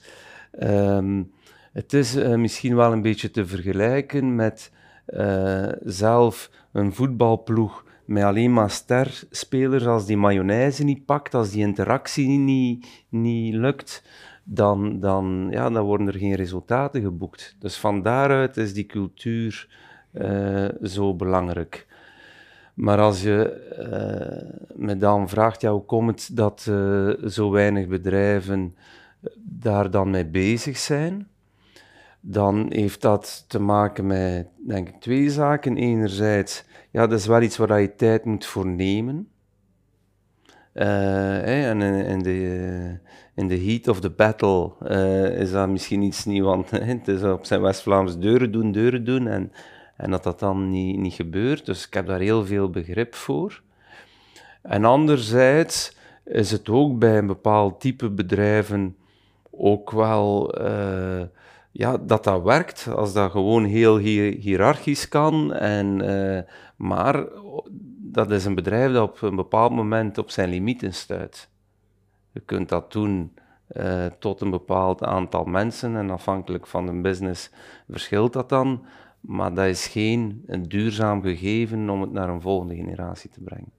ehm, 0.51 1.21
het 1.71 1.93
is 1.93 2.15
eh, 2.15 2.35
misschien 2.35 2.75
wel 2.75 2.91
een 2.91 3.01
beetje 3.01 3.31
te 3.31 3.45
vergelijken 3.45 4.35
met 4.35 4.71
eh, 5.05 5.67
zelf 5.83 6.51
een 6.71 6.93
voetbalploeg 6.93 7.85
met 8.05 8.23
alleen 8.23 8.53
maar 8.53 8.69
sterspelers. 8.69 9.85
Als 9.85 10.05
die 10.05 10.17
mayonaise 10.17 10.83
niet 10.83 11.05
pakt, 11.05 11.33
als 11.33 11.49
die 11.49 11.61
interactie 11.61 12.27
niet, 12.27 13.05
niet 13.09 13.53
lukt, 13.53 14.03
dan, 14.53 14.99
dan, 14.99 15.47
ja, 15.49 15.69
dan 15.69 15.85
worden 15.85 16.07
er 16.07 16.17
geen 16.17 16.35
resultaten 16.35 17.01
geboekt. 17.01 17.55
Dus 17.59 17.77
van 17.77 18.01
daaruit 18.01 18.57
is 18.57 18.73
die 18.73 18.85
cultuur 18.85 19.67
eh, 20.11 20.67
zo 20.83 21.15
belangrijk. 21.15 21.87
Maar 22.73 22.99
als 22.99 23.21
je 23.21 23.49
eh, 23.49 24.75
me 24.75 24.97
dan 24.97 25.29
vraagt, 25.29 25.61
ja, 25.61 25.71
hoe 25.71 25.85
komt 25.85 26.27
het 26.27 26.37
dat 26.37 26.65
eh, 26.69 27.09
zo 27.27 27.51
weinig 27.51 27.87
bedrijven 27.87 28.75
daar 29.37 29.91
dan 29.91 30.09
mee 30.09 30.25
bezig 30.25 30.77
zijn? 30.77 31.29
dan 32.23 32.65
heeft 32.69 33.01
dat 33.01 33.45
te 33.47 33.59
maken 33.59 34.07
met, 34.07 34.47
denk 34.67 34.89
ik, 34.89 34.95
twee 34.99 35.29
zaken. 35.29 35.77
Enerzijds, 35.77 36.65
ja, 36.91 37.07
dat 37.07 37.19
is 37.19 37.27
wel 37.27 37.41
iets 37.41 37.57
waar 37.57 37.81
je 37.81 37.95
tijd 37.95 38.25
moet 38.25 38.45
voor 38.45 38.67
nemen. 38.67 39.27
En 40.73 41.81
in 41.81 42.19
de, 42.19 42.99
in 43.35 43.47
de 43.47 43.59
heat 43.59 43.87
of 43.87 43.99
the 43.99 44.09
battle 44.09 44.71
eh, 44.79 45.39
is 45.39 45.51
dat 45.51 45.69
misschien 45.69 46.01
iets 46.01 46.25
nieuws, 46.25 46.45
want 46.45 46.69
het 46.71 47.07
is 47.07 47.23
op 47.23 47.45
zijn 47.45 47.61
West-Vlaams 47.61 48.17
deuren 48.19 48.51
doen, 48.51 48.71
deuren 48.71 49.03
doen, 49.03 49.27
en, 49.27 49.51
en 49.97 50.11
dat 50.11 50.23
dat 50.23 50.39
dan 50.39 50.69
niet, 50.69 50.97
niet 50.97 51.13
gebeurt. 51.13 51.65
Dus 51.65 51.87
ik 51.87 51.93
heb 51.93 52.07
daar 52.07 52.19
heel 52.19 52.45
veel 52.45 52.69
begrip 52.69 53.15
voor. 53.15 53.61
En 54.61 54.85
anderzijds 54.85 55.97
is 56.25 56.51
het 56.51 56.69
ook 56.69 56.99
bij 56.99 57.17
een 57.17 57.27
bepaald 57.27 57.79
type 57.79 58.09
bedrijven 58.09 58.95
ook 59.51 59.91
wel 59.91 60.53
eh, 60.53 61.21
ja, 61.71 61.97
dat 61.97 62.23
dat 62.23 62.43
werkt, 62.43 62.87
als 62.95 63.13
dat 63.13 63.31
gewoon 63.31 63.63
heel 63.63 63.97
hi- 63.97 64.37
hiërarchisch 64.39 65.07
kan. 65.07 65.53
En, 65.53 66.01
eh, 66.01 66.43
maar 66.75 67.25
dat 67.97 68.31
is 68.31 68.45
een 68.45 68.55
bedrijf 68.55 68.91
dat 68.91 69.09
op 69.09 69.21
een 69.21 69.35
bepaald 69.35 69.71
moment 69.71 70.17
op 70.17 70.29
zijn 70.29 70.49
limieten 70.49 70.93
stuit. 70.93 71.50
Je 72.31 72.39
kunt 72.39 72.69
dat 72.69 72.91
doen 72.91 73.33
eh, 73.67 74.05
tot 74.05 74.41
een 74.41 74.49
bepaald 74.49 75.03
aantal 75.03 75.43
mensen 75.43 75.95
en 75.95 76.09
afhankelijk 76.09 76.67
van 76.67 76.85
de 76.85 77.01
business 77.01 77.49
verschilt 77.89 78.33
dat 78.33 78.49
dan. 78.49 78.85
Maar 79.19 79.53
dat 79.53 79.65
is 79.65 79.87
geen 79.87 80.43
een 80.47 80.63
duurzaam 80.63 81.21
gegeven 81.21 81.89
om 81.89 82.01
het 82.01 82.11
naar 82.11 82.29
een 82.29 82.41
volgende 82.41 82.75
generatie 82.75 83.29
te 83.29 83.41
brengen. 83.41 83.71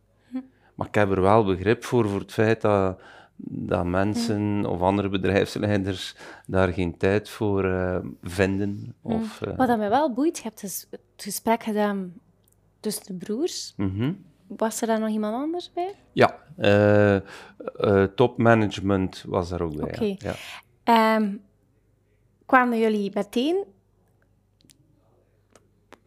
Maar 0.75 0.87
ik 0.87 0.95
heb 0.95 1.11
er 1.11 1.21
wel 1.21 1.45
begrip 1.45 1.85
voor, 1.85 2.09
voor 2.09 2.21
het 2.21 2.33
feit 2.33 2.61
dat, 2.61 3.01
dat 3.45 3.85
mensen 3.85 4.67
of 4.67 4.81
andere 4.81 5.09
bedrijfsleiders 5.09 6.17
daar 6.47 6.73
geen 6.73 6.97
tijd 6.97 7.29
voor 7.29 7.65
eh, 7.65 7.99
vinden. 8.23 8.95
Of, 9.03 9.41
eh, 9.43 9.57
Wat 9.57 9.69
dat 9.69 9.79
mij 9.79 9.89
wel 9.89 10.13
boeit, 10.13 10.37
je 10.37 10.43
hebt 10.43 10.61
dus 10.61 10.87
het 10.91 11.01
gesprek 11.17 11.63
gedaan 11.63 12.13
tussen 12.81 13.07
de 13.07 13.15
broers. 13.15 13.75
mhm. 13.77 14.13
Was 14.57 14.81
er 14.81 14.87
daar 14.87 15.01
nog 15.01 15.09
iemand 15.09 15.35
anders 15.35 15.73
bij? 15.73 15.95
Ja, 16.13 16.37
eh, 16.57 17.15
eh, 17.17 17.23
topmanagement 18.15 19.25
was 19.27 19.49
daar 19.49 19.61
ook 19.61 19.77
bij. 19.77 19.89
Oké. 19.95 20.17
Ja. 20.19 20.35
Ehm, 20.85 21.29
kwamen 22.47 22.79
jullie 22.79 23.11
meteen 23.15 23.65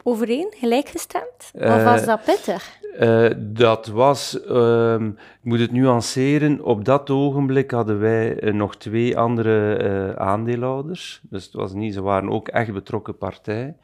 overeen, 0.03 0.53
gelijkgestemd? 0.58 1.51
of 1.53 1.62
Eh, 1.62 1.84
was 1.84 2.05
dat 2.05 2.23
pittig? 2.23 2.79
Eh, 2.97 3.29
dat 3.38 3.88
was, 3.88 4.43
ehm, 4.43 5.08
ik 5.08 5.43
moet 5.43 5.60
het 5.60 5.71
nuanceren, 5.71 6.63
op 6.63 6.86
dat 6.86 7.10
ogenblik 7.10 7.71
hadden 7.71 7.99
wij 7.99 8.39
eh, 8.39 8.53
nog 8.53 8.75
twee 8.77 9.17
andere 9.17 9.75
eh, 9.75 10.10
aandeelhouders. 10.25 11.21
Dus 11.29 11.43
het 11.45 11.53
was 11.53 11.73
niet, 11.73 11.93
ze 11.93 12.01
waren 12.01 12.29
ook 12.29 12.47
echt 12.47 12.73
betrokken 12.73 13.17
partij. 13.17 13.75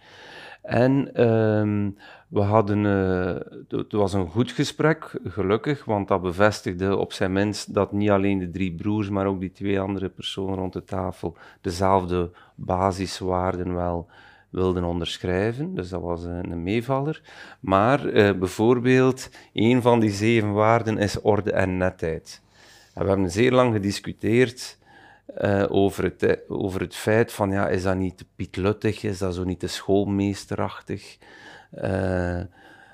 En 0.61 1.13
ehm, 1.13 1.89
we 2.27 2.39
hadden, 2.41 2.85
eh, 2.85 3.35
het- 3.77 3.91
was 3.91 4.13
een 4.13 4.27
goed 4.29 4.51
gesprek, 4.51 5.19
gelukkig, 5.23 5.85
want 5.85 6.07
dat 6.07 6.21
bevestigde 6.21 6.95
op 6.97 7.13
zijn 7.13 7.31
minst 7.33 7.73
dat 7.73 7.91
niet 7.91 8.09
alleen 8.09 8.39
de 8.39 8.49
drie 8.49 8.73
broers, 8.75 9.09
maar 9.09 9.25
ook 9.25 9.39
die 9.39 9.51
twee 9.51 9.79
andere 9.79 10.09
personen 10.09 10.55
rond 10.57 10.73
de 10.73 10.83
tafel 10.83 11.35
dezelfde 11.61 12.31
basiswaarden 12.55 13.73
wel 13.73 14.07
wilden 14.49 14.83
onderschrijven. 14.83 15.75
Dus 15.75 15.89
dat 15.89 16.01
was 16.01 16.23
een, 16.23 16.51
een 16.51 16.63
meevaller. 16.63 17.21
Maar 17.59 18.05
eh, 18.05 18.37
bijvoorbeeld, 18.37 19.29
een 19.53 19.81
van 19.81 19.99
die 19.99 20.11
zeven 20.11 20.53
waarden 20.53 20.97
is 20.97 21.21
orde 21.21 21.51
en 21.51 21.77
netheid. 21.77 22.41
En 22.93 23.03
we 23.03 23.09
hebben 23.09 23.31
zeer 23.31 23.51
lang 23.51 23.73
gediscuteerd 23.73 24.77
eh, 25.25 25.65
over, 25.69 26.03
het, 26.03 26.23
eh, 26.23 26.37
over 26.47 26.81
het 26.81 26.95
feit 26.95 27.31
van, 27.31 27.51
ja, 27.51 27.67
is 27.67 27.83
dat 27.83 27.95
niet 27.95 28.17
te 28.17 28.25
pietluttig, 28.35 29.03
is 29.03 29.17
dat 29.17 29.35
zo 29.35 29.43
niet 29.43 29.59
te 29.59 29.67
schoolmeesterachtig? 29.67 31.17
Eh, 31.71 32.39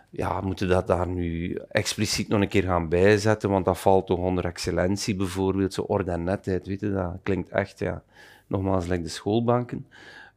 ja, 0.09 0.41
moeten 0.41 0.67
dat 0.67 0.87
daar 0.87 1.07
nu 1.07 1.59
expliciet 1.69 2.27
nog 2.27 2.41
een 2.41 2.47
keer 2.47 2.63
gaan 2.63 2.89
bijzetten, 2.89 3.49
want 3.49 3.65
dat 3.65 3.79
valt 3.79 4.07
toch 4.07 4.19
onder 4.19 4.45
excellentie 4.45 5.15
bijvoorbeeld, 5.15 5.73
zo 5.73 5.81
orde 5.81 6.11
en 6.11 6.23
netheid, 6.23 6.67
weet 6.67 6.79
je, 6.79 6.91
dat? 6.91 7.17
Klinkt 7.23 7.49
echt, 7.49 7.79
ja, 7.79 8.03
nogmaals, 8.47 8.87
like 8.87 9.03
de 9.03 9.09
schoolbanken. 9.09 9.87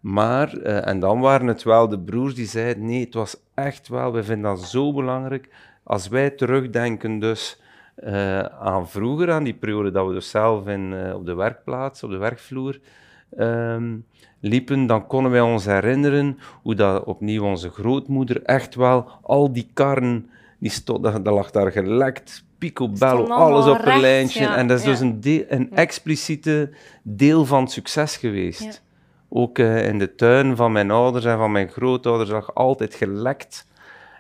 Maar, 0.01 0.53
en 0.63 1.01
dan 1.01 1.21
waren 1.21 1.47
het 1.47 1.63
wel 1.63 1.89
de 1.89 2.01
broers 2.01 2.35
die 2.35 2.47
zeiden, 2.47 2.85
nee, 2.85 3.05
het 3.05 3.15
was 3.15 3.37
echt 3.55 3.89
wel, 3.89 4.13
we 4.13 4.25
vinden 4.25 4.57
dat 4.57 4.69
zo 4.69 4.93
belangrijk, 4.93 5.49
als 5.83 6.09
wij 6.09 6.31
terugdenken 6.31 7.19
dus 7.19 7.61
eh, 8.03 8.39
aan 8.41 8.89
vroeger, 8.89 9.31
aan 9.33 9.45
die 9.45 9.55
periode 9.55 9.91
dat 9.91 10.07
we 10.07 10.13
dus 10.13 10.31
zelf 10.31 10.67
in, 10.67 10.95
eh, 10.95 11.15
op 11.15 11.27
de 11.27 11.35
werkplaats, 11.35 12.03
op 12.03 12.11
de 12.11 12.17
werkvloer, 12.17 12.81
ehm, 13.37 13.97
liepen, 14.41 14.87
dan 14.87 15.07
konden 15.07 15.33
wij 15.33 15.41
ons 15.41 15.65
herinneren 15.65 16.39
hoe 16.63 16.75
dat 16.75 17.05
opnieuw 17.05 17.45
onze 17.45 17.71
grootmoeder 17.71 18.43
echt 18.43 18.75
wel 18.75 19.09
al 19.23 19.53
die 19.53 19.71
karren, 19.75 20.31
die 20.59 20.71
stond, 20.71 21.03
dat, 21.03 21.25
dat 21.25 21.35
lag 21.35 21.51
daar 21.51 21.73
gelekt, 21.73 22.45
picobello, 22.59 23.27
alles 23.27 23.67
op 23.67 23.79
een 23.79 23.85
recht, 23.85 24.01
lijntje. 24.01 24.41
ja, 24.41 24.57
en 24.57 24.67
dat 24.67 24.79
is 24.79 24.85
dus 24.85 25.01
een, 25.01 25.21
deel- 25.21 25.45
een 25.49 25.71
expliciete 25.75 26.71
deel 27.03 27.45
van 27.45 27.63
het 27.63 27.71
succes 27.73 28.17
geweest. 28.17 28.63
Ja. 28.63 28.73
Ook 29.29 29.59
eh, 29.59 29.87
in 29.89 29.99
de 29.99 30.15
tuin 30.15 30.57
van 30.57 30.73
mijn 30.73 30.91
ouders 30.91 31.25
en 31.25 31.37
van 31.39 31.53
mijn 31.53 31.69
grootouders 31.69 32.31
lag 32.31 32.55
altijd 32.55 32.95
gelekt. 32.95 33.67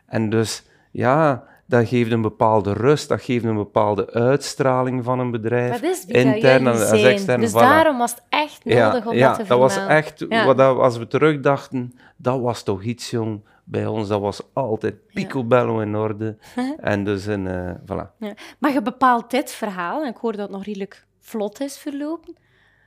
En 0.06 0.30
dus, 0.30 0.62
ja, 0.90 1.44
dat 1.70 1.88
geeft 1.88 2.10
een 2.10 2.22
bepaalde 2.22 2.72
rust, 2.72 3.08
dat 3.08 3.22
geeft 3.22 3.44
een 3.44 3.54
bepaalde 3.56 4.12
uitstraling 4.12 5.04
van 5.04 5.18
een 5.18 5.30
bedrijf. 5.30 5.72
Dat 5.72 5.90
is 5.90 6.04
intern 6.04 6.66
en 6.66 6.72
als 6.72 6.90
extern. 7.02 7.40
Dus 7.40 7.50
voilà. 7.50 7.54
daarom 7.54 7.98
was 7.98 8.10
het 8.10 8.22
echt 8.28 8.64
nodig 8.64 9.06
om 9.06 9.14
ja, 9.14 9.28
dat 9.28 9.36
te 9.40 9.44
dat 9.46 9.58
was 9.58 9.72
vermelden. 9.72 9.96
echt, 9.98 10.24
Ja. 10.28 10.46
wat 10.46 10.56
dat, 10.56 10.78
als 10.78 10.98
we 10.98 11.06
terugdachten, 11.06 11.92
dat 12.16 12.40
was 12.40 12.62
toch 12.62 12.82
iets, 12.82 13.10
jong, 13.10 13.40
bij 13.64 13.86
ons. 13.86 14.08
Dat 14.08 14.20
was 14.20 14.40
altijd 14.52 15.06
picobello 15.06 15.80
in 15.80 15.96
orde. 15.96 16.36
en 16.80 17.04
dus, 17.04 17.26
een, 17.26 17.46
eh 17.46 17.70
voilà. 17.82 18.34
Maar 18.58 18.72
je 18.72 18.82
bepaalt 18.82 19.30
dit 19.30 19.50
verhaal, 19.52 20.02
en 20.02 20.08
ik 20.10 20.16
hoor 20.16 20.32
dat 20.32 20.40
het 20.40 20.50
nog 20.50 20.64
redelijk 20.64 21.06
vlot 21.20 21.60
is 21.60 21.78
verlopen, 21.78 22.34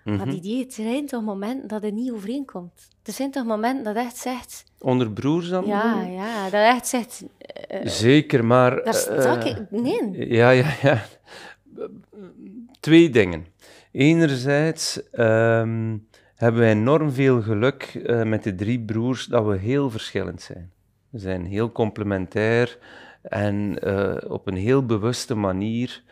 Mhm. 0.03 0.17
maar 0.17 0.25
die, 0.25 0.41
die, 0.41 0.65
er 0.65 0.71
zijn 0.71 1.05
toch 1.05 1.21
momenten 1.23 1.67
dat 1.67 1.81
het 1.83 1.93
niet 1.93 2.11
overeenkomt. 2.11 2.87
Er 3.03 3.13
zijn 3.13 3.31
toch 3.31 3.43
momenten 3.45 3.83
dat 3.83 3.95
echt 3.95 4.17
zegt, 4.17 4.63
Onder 4.83 5.11
broers 5.11 5.49
dan? 5.49 5.65
ja, 5.65 6.01
ja, 6.01 6.43
dat 6.43 6.53
echt 6.53 6.87
zegt, 6.87 7.23
Zeker, 7.83 8.45
maar... 8.45 8.83
daar 8.83 8.93
sta 8.93 9.41
eh, 9.41 9.45
ik 9.45 9.65
nee. 9.69 10.27
Ja, 10.27 10.49
ja, 10.49 10.73
ja. 10.81 11.03
Twee 12.79 13.09
dingen. 13.09 13.45
Enerzijds 13.91 15.09
ehm, 15.11 15.97
hebben 16.35 16.61
wij 16.61 16.71
enorm 16.71 17.11
veel 17.11 17.41
geluk 17.41 17.83
eh, 17.83 18.23
met 18.23 18.43
de 18.43 18.55
drie 18.55 18.79
broers 18.79 19.25
dat 19.25 19.45
we 19.45 19.57
heel 19.57 19.89
verschillend 19.89 20.41
zijn. 20.41 20.71
We 21.09 21.19
zijn 21.19 21.45
heel 21.45 21.71
complementair 21.71 22.77
en 23.21 23.79
eh, 23.79 24.31
op 24.31 24.47
een 24.47 24.55
heel 24.55 24.85
bewuste 24.85 25.35
manier 25.35 26.03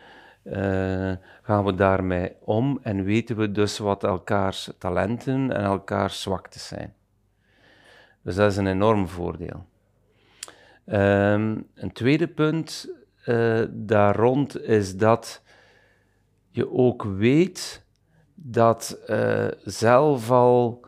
eh, 0.42 1.12
gaan 1.42 1.64
we 1.64 1.74
daarmee 1.74 2.32
om 2.40 2.78
en 2.82 3.04
weten 3.04 3.36
we 3.36 3.52
dus 3.52 3.78
wat 3.78 4.04
elkaars 4.04 4.70
talenten 4.78 5.52
en 5.52 5.64
elkaars 5.64 6.22
zwaktes 6.22 6.66
zijn. 6.66 6.94
Dus 8.22 8.34
dat 8.34 8.50
is 8.50 8.56
een 8.56 8.66
enorm 8.66 9.08
voordeel. 9.08 9.66
Ehm, 10.84 11.60
een 11.74 11.92
tweede 11.92 12.28
punt 12.28 12.88
uh, 13.26 13.62
daar 13.70 14.16
rond 14.16 14.60
is 14.60 14.96
dat 14.96 15.42
je 16.48 16.72
ook 16.72 17.02
weet 17.02 17.84
dat 18.34 18.98
uh, 19.08 19.46
zelf 19.64 20.30
al 20.30 20.84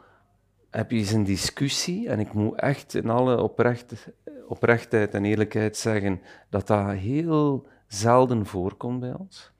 heb 0.70 0.90
je 0.90 0.96
eens 0.96 1.12
een 1.12 1.24
discussie, 1.24 2.08
en 2.08 2.20
ik 2.20 2.32
moet 2.32 2.58
echt 2.58 2.94
in 2.94 3.10
alle 3.10 3.42
oprecht, 3.42 4.12
oprechtheid 4.48 5.14
en 5.14 5.24
eerlijkheid 5.24 5.76
zeggen 5.76 6.20
dat 6.50 6.66
dat 6.66 6.90
heel 6.90 7.66
zelden 7.86 8.46
voorkomt 8.46 9.00
bij 9.00 9.14
ons. 9.18 9.52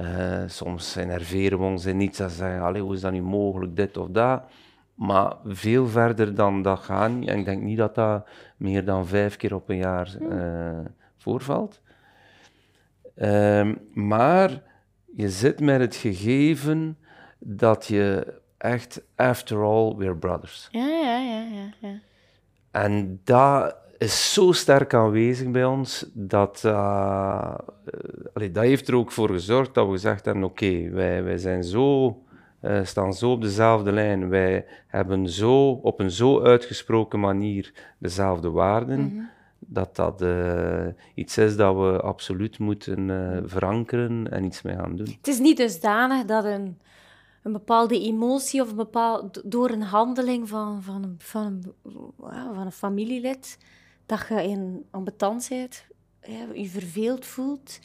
Uh, 0.00 0.42
soms 0.46 0.96
enerveren 0.96 1.58
we 1.58 1.64
ons 1.64 1.84
in 1.84 2.00
iets 2.00 2.18
en 2.18 2.30
zeggen, 2.30 2.78
hoe 2.78 2.94
is 2.94 3.00
dat 3.00 3.12
nu 3.12 3.22
mogelijk, 3.22 3.76
dit 3.76 3.96
of 3.96 4.08
dat. 4.08 4.42
Maar 4.98 5.36
veel 5.44 5.86
verder 5.86 6.34
dan 6.34 6.62
dat 6.62 6.78
gaan, 6.78 7.26
en 7.26 7.38
ik 7.38 7.44
denk 7.44 7.62
niet 7.62 7.76
dat 7.76 7.94
dat 7.94 8.28
meer 8.56 8.84
dan 8.84 9.06
vijf 9.06 9.36
keer 9.36 9.54
op 9.54 9.68
een 9.68 9.76
jaar 9.76 10.16
uh, 10.20 10.78
voorvalt. 11.16 11.80
Uh, 13.16 13.74
maar 13.92 14.62
je 15.16 15.28
zit 15.28 15.60
met 15.60 15.80
het 15.80 15.96
gegeven 15.96 16.98
dat 17.38 17.86
je 17.86 18.34
echt, 18.56 19.02
after 19.16 19.62
all, 19.62 19.94
we're 19.96 20.16
brothers. 20.16 20.68
Ja, 20.70 20.86
ja, 20.86 21.18
ja, 21.18 21.42
ja. 21.52 21.72
ja. 21.78 21.98
En 22.70 23.20
dat 23.24 23.76
is 23.98 24.32
zo 24.32 24.52
sterk 24.52 24.94
aanwezig 24.94 25.50
bij 25.50 25.64
ons, 25.64 26.10
dat, 26.12 26.62
uh, 26.66 27.54
allee, 28.32 28.50
dat 28.50 28.64
heeft 28.64 28.88
er 28.88 28.94
ook 28.94 29.12
voor 29.12 29.30
gezorgd 29.30 29.74
dat 29.74 29.86
we 29.86 29.92
gezegd 29.92 30.24
hebben, 30.24 30.44
oké, 30.44 30.90
wij, 30.90 31.22
wij 31.24 31.38
zijn 31.38 31.64
zo, 31.64 32.16
uh, 32.62 32.84
staan 32.84 33.14
zo 33.14 33.30
op 33.30 33.42
dezelfde 33.42 33.92
lijn, 33.92 34.28
wij 34.28 34.66
hebben 34.86 35.28
zo, 35.28 35.70
op 35.70 36.00
een 36.00 36.10
zo 36.10 36.42
uitgesproken 36.42 37.20
manier 37.20 37.72
dezelfde 37.98 38.50
waarden, 38.50 39.00
mm 39.00 39.08
-hmm. 39.08 39.28
dat 39.58 39.96
dat 39.96 40.22
uh, 40.22 40.86
iets 41.14 41.38
is 41.38 41.56
dat 41.56 41.76
we 41.76 42.00
absoluut 42.00 42.58
moeten 42.58 43.08
verankeren 43.46 44.30
en 44.30 44.44
iets 44.44 44.62
mee 44.62 44.76
gaan 44.76 44.96
doen. 44.96 45.06
Het 45.06 45.28
is 45.28 45.38
niet 45.38 45.56
dusdanig 45.56 46.24
dat 46.24 46.44
een 46.44 46.78
een 47.42 47.52
bepaalde 47.52 48.00
emotie 48.00 48.62
of 48.62 48.70
een 48.70 48.76
bepaald, 48.76 49.42
door 49.44 49.70
een 49.70 49.82
handeling 49.82 50.48
van, 50.48 50.82
van, 50.82 51.02
een, 51.02 51.14
van, 51.18 51.74
een, 51.84 52.54
van 52.54 52.66
een 52.66 52.72
familielid, 52.72 53.58
dat 54.06 54.26
je 54.28 54.42
in 54.42 54.86
ambetant 54.90 55.46
bent, 55.48 55.84
je 56.54 56.68
verveeld 56.68 57.26
voelt, 57.26 57.78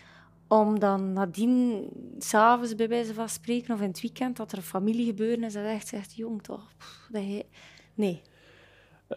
om 0.59 0.79
dan 0.79 1.13
nadien, 1.13 1.87
s'avonds 2.17 2.75
bij 2.75 2.87
wijze 2.87 3.13
van 3.13 3.29
spreken, 3.29 3.73
of 3.73 3.81
in 3.81 3.87
het 3.87 4.01
weekend, 4.01 4.37
dat 4.37 4.51
er 4.51 4.57
een 4.57 4.63
familiegebeuren 4.63 5.43
is, 5.43 5.53
dat 5.53 5.63
echt 5.63 5.87
zegt, 5.87 6.15
jong 6.15 6.43
toch, 6.43 6.73
dat 7.09 7.23
je... 7.23 7.45
Nee. 7.93 8.21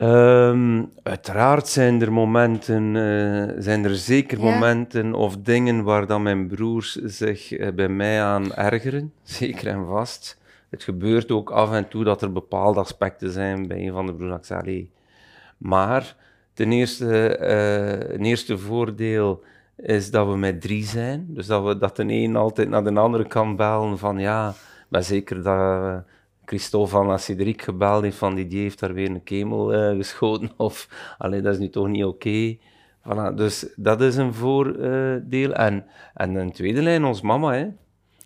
Um, 0.00 0.92
uiteraard 1.02 1.68
zijn 1.68 2.00
er 2.00 2.12
momenten, 2.12 2.94
uh, 2.94 3.52
zijn 3.58 3.84
er 3.84 3.96
zeker 3.96 4.38
ja. 4.38 4.44
momenten 4.44 5.14
of 5.14 5.36
dingen 5.36 5.84
waar 5.84 6.06
dan 6.06 6.22
mijn 6.22 6.46
broers 6.46 6.94
zich 6.94 7.58
uh, 7.58 7.68
bij 7.72 7.88
mij 7.88 8.22
aan 8.22 8.54
ergeren, 8.54 9.12
zeker 9.22 9.66
en 9.66 9.86
vast. 9.86 10.38
Het 10.68 10.82
gebeurt 10.82 11.30
ook 11.30 11.50
af 11.50 11.72
en 11.72 11.88
toe 11.88 12.04
dat 12.04 12.22
er 12.22 12.32
bepaalde 12.32 12.80
aspecten 12.80 13.32
zijn 13.32 13.66
bij 13.66 13.86
een 13.86 13.92
van 13.92 14.06
de 14.06 14.14
broers. 14.14 14.50
Maar 15.58 16.16
ten 16.52 16.72
eerste, 16.72 17.38
uh, 17.40 18.14
een 18.14 18.24
eerste 18.24 18.58
voordeel 18.58 19.42
is 19.76 20.10
dat 20.10 20.26
we 20.26 20.36
met 20.36 20.60
drie 20.60 20.84
zijn. 20.84 21.26
Dus 21.28 21.46
dat, 21.46 21.64
we, 21.64 21.78
dat 21.78 21.96
de 21.96 22.04
een 22.06 22.36
altijd 22.36 22.68
naar 22.68 22.84
de 22.84 22.98
andere 22.98 23.26
kan 23.26 23.56
bellen 23.56 23.98
van 23.98 24.18
ja, 24.18 24.54
maar 24.88 25.02
zeker 25.02 25.42
dat 25.42 26.04
Christophe 26.44 26.90
van 26.90 27.18
Cedric 27.18 27.62
gebeld 27.62 28.02
heeft 28.02 28.16
van 28.16 28.34
die, 28.34 28.46
die 28.46 28.60
heeft 28.60 28.80
daar 28.80 28.94
weer 28.94 29.10
een 29.10 29.22
kemel 29.22 29.74
uh, 29.74 29.96
geschoten 29.96 30.50
of 30.56 30.88
alleen 31.18 31.42
dat 31.42 31.54
is 31.54 31.60
nu 31.60 31.68
toch 31.68 31.88
niet 31.88 32.04
oké. 32.04 32.28
Okay. 32.28 32.60
Voilà, 33.02 33.34
dus 33.34 33.66
dat 33.76 34.00
is 34.00 34.16
een 34.16 34.34
voordeel. 34.34 35.52
En, 35.52 35.86
en 36.14 36.34
een 36.34 36.52
tweede 36.52 36.82
lijn, 36.82 37.04
ons 37.04 37.20
mama. 37.20 37.52
Hè. 37.52 37.66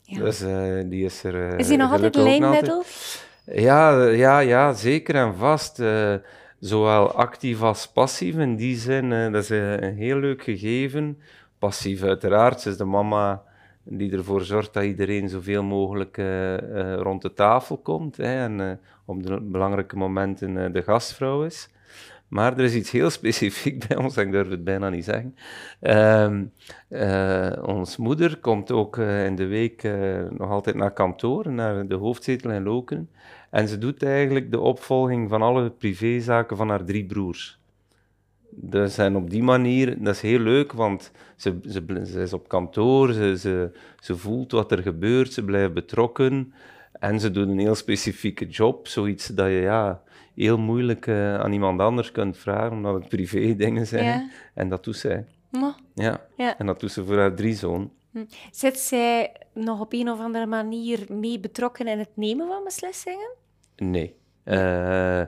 Ja. 0.03 0.19
Dus 0.19 0.43
uh, 0.43 0.83
die 0.87 1.05
is 1.05 1.25
er. 1.25 1.59
Is 1.59 1.67
die 1.67 1.77
nog 1.77 1.93
altijd 1.93 2.15
lijnmiddel? 2.15 2.85
Ja, 3.45 4.05
ja, 4.05 4.39
ja, 4.39 4.73
zeker 4.73 5.15
en 5.15 5.35
vast. 5.35 5.83
zowel 6.61 7.13
actief 7.13 7.63
als 7.63 7.89
passief. 7.89 8.37
In 8.37 8.57
die 8.57 8.77
zin, 8.77 9.33
dat 9.33 9.43
is 9.43 9.49
een 9.49 9.95
heel 9.95 10.17
leuk 10.17 10.43
gegeven. 10.43 11.19
Passief 11.61 12.03
uiteraard, 12.03 12.67
is 12.67 12.77
de 12.77 12.85
mama 12.85 13.43
die 13.83 14.13
ervoor 14.13 14.43
zorgt 14.43 14.73
dat 14.75 14.85
iedereen 14.85 15.29
zoveel 15.29 15.63
mogelijk 15.63 16.17
uh, 16.17 16.53
uh, 16.53 16.95
rond 16.95 17.23
de 17.23 17.33
tafel 17.33 17.79
komt 17.79 18.17
hè, 18.17 18.45
en 18.45 18.59
uh, 18.59 18.71
op 19.05 19.23
de 19.23 19.41
belangrijke 19.41 19.97
momenten 19.97 20.73
de 20.73 20.83
gastvrouw 20.83 21.45
is. 21.45 21.69
Maar 22.29 22.53
er 22.53 22.65
is 22.65 22.75
iets 22.75 22.91
heel 22.91 23.11
specifiek 23.21 23.89
bij 23.89 23.97
ons, 23.97 24.17
ik 24.17 24.31
durf 24.31 24.49
het 24.49 24.65
bijna 24.65 24.89
niet 24.89 25.05
zeggen. 25.05 25.35
Uh, 25.81 27.63
ons 27.63 27.97
moeder 27.97 28.39
komt 28.39 28.71
ook 28.71 28.97
in 28.99 29.37
de 29.37 29.47
week 29.47 29.83
nog 30.31 30.51
altijd 30.51 30.77
naar 30.77 30.93
kantoor, 30.93 31.53
naar 31.53 31.87
de 31.87 31.95
hoofdzetel 31.95 32.51
in 32.51 32.63
Loken. 32.63 33.11
En 33.51 33.69
ze 33.69 33.79
doet 33.79 34.03
eigenlijk 34.03 34.51
de 34.51 34.61
opvolging 34.61 35.29
van 35.29 35.43
alle 35.43 35.71
privézaken 35.71 36.57
van 36.57 36.69
haar 36.69 36.85
drie 36.85 37.07
broers. 37.07 37.60
Dus 38.51 38.99
en 38.99 39.17
op 39.17 39.31
die 39.31 39.43
manier, 39.43 40.03
dat 40.03 40.15
is 40.15 40.21
heel 40.21 40.39
leuk, 40.39 40.73
want 40.73 41.13
ze, 41.37 41.59
ze, 41.69 42.03
ze 42.07 42.21
is 42.21 42.33
op 42.33 42.49
kantoor, 42.49 43.13
ze, 43.13 43.39
ze, 43.39 43.71
ze 44.01 44.17
voelt 44.17 44.53
wat 44.53 44.73
er 44.73 44.83
gebeurt, 44.83 45.33
ze 45.33 45.45
blijft 45.45 45.73
betrokken 45.73 46.53
en 46.93 47.21
ze 47.21 47.31
doet 47.31 47.49
een 47.49 47.59
heel 47.59 47.75
specifieke 47.75 48.47
job, 48.47 48.89
zoiets 48.89 49.27
dat 49.27 49.47
je 49.47 49.53
ja, 49.53 50.03
heel 50.35 50.59
moeilijk 50.59 51.07
uh, 51.07 51.39
aan 51.39 51.53
iemand 51.53 51.81
anders 51.81 52.13
kunt 52.13 52.37
vragen, 52.37 52.73
omdat 52.73 52.95
het 52.95 53.09
privé 53.09 53.55
dingen 53.65 53.87
zijn. 53.87 54.05
Ja. 54.05 54.31
En 54.55 54.69
dat 54.69 54.85
doet 54.85 54.97
zij. 54.97 55.25
Oh. 55.53 55.75
Ja. 55.95 56.21
ja, 56.37 56.59
en 56.59 56.67
dat 56.67 56.81
doet 56.81 56.93
ze 56.93 57.05
voor 57.05 57.17
haar 57.17 57.35
drie 57.35 57.55
zoon. 57.55 57.91
Hm. 58.11 58.25
Zit 58.51 58.79
zij 58.79 59.33
nog 59.55 59.81
op 59.81 59.93
een 59.93 60.11
of 60.11 60.21
andere 60.21 60.47
manier 60.47 61.07
mee 61.09 61.41
betrokken 61.41 61.87
in 61.87 61.99
het 61.99 62.11
nemen 62.15 62.47
van 62.47 62.65
beslissingen? 62.65 63.31
Nee. 63.77 64.15
Uh, 64.45 65.23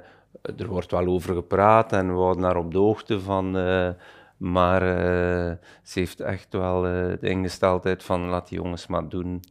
er 0.56 0.66
wordt 0.66 0.90
wel 0.90 1.06
over 1.06 1.34
gepraat 1.34 1.92
en 1.92 2.06
we 2.06 2.20
houden 2.20 2.42
daar 2.42 2.56
op 2.56 2.72
de 2.72 2.78
hoogte 2.78 3.20
van. 3.20 3.56
Uh, 3.56 3.88
maar 4.36 4.82
uh, 4.82 5.52
ze 5.82 5.98
heeft 5.98 6.20
echt 6.20 6.52
wel 6.52 6.86
uh, 6.86 7.12
de 7.20 7.28
ingesteldheid 7.28 8.02
van 8.02 8.20
laat 8.20 8.48
die 8.48 8.58
jongens 8.58 8.86
maar 8.86 9.08
doen. 9.08 9.42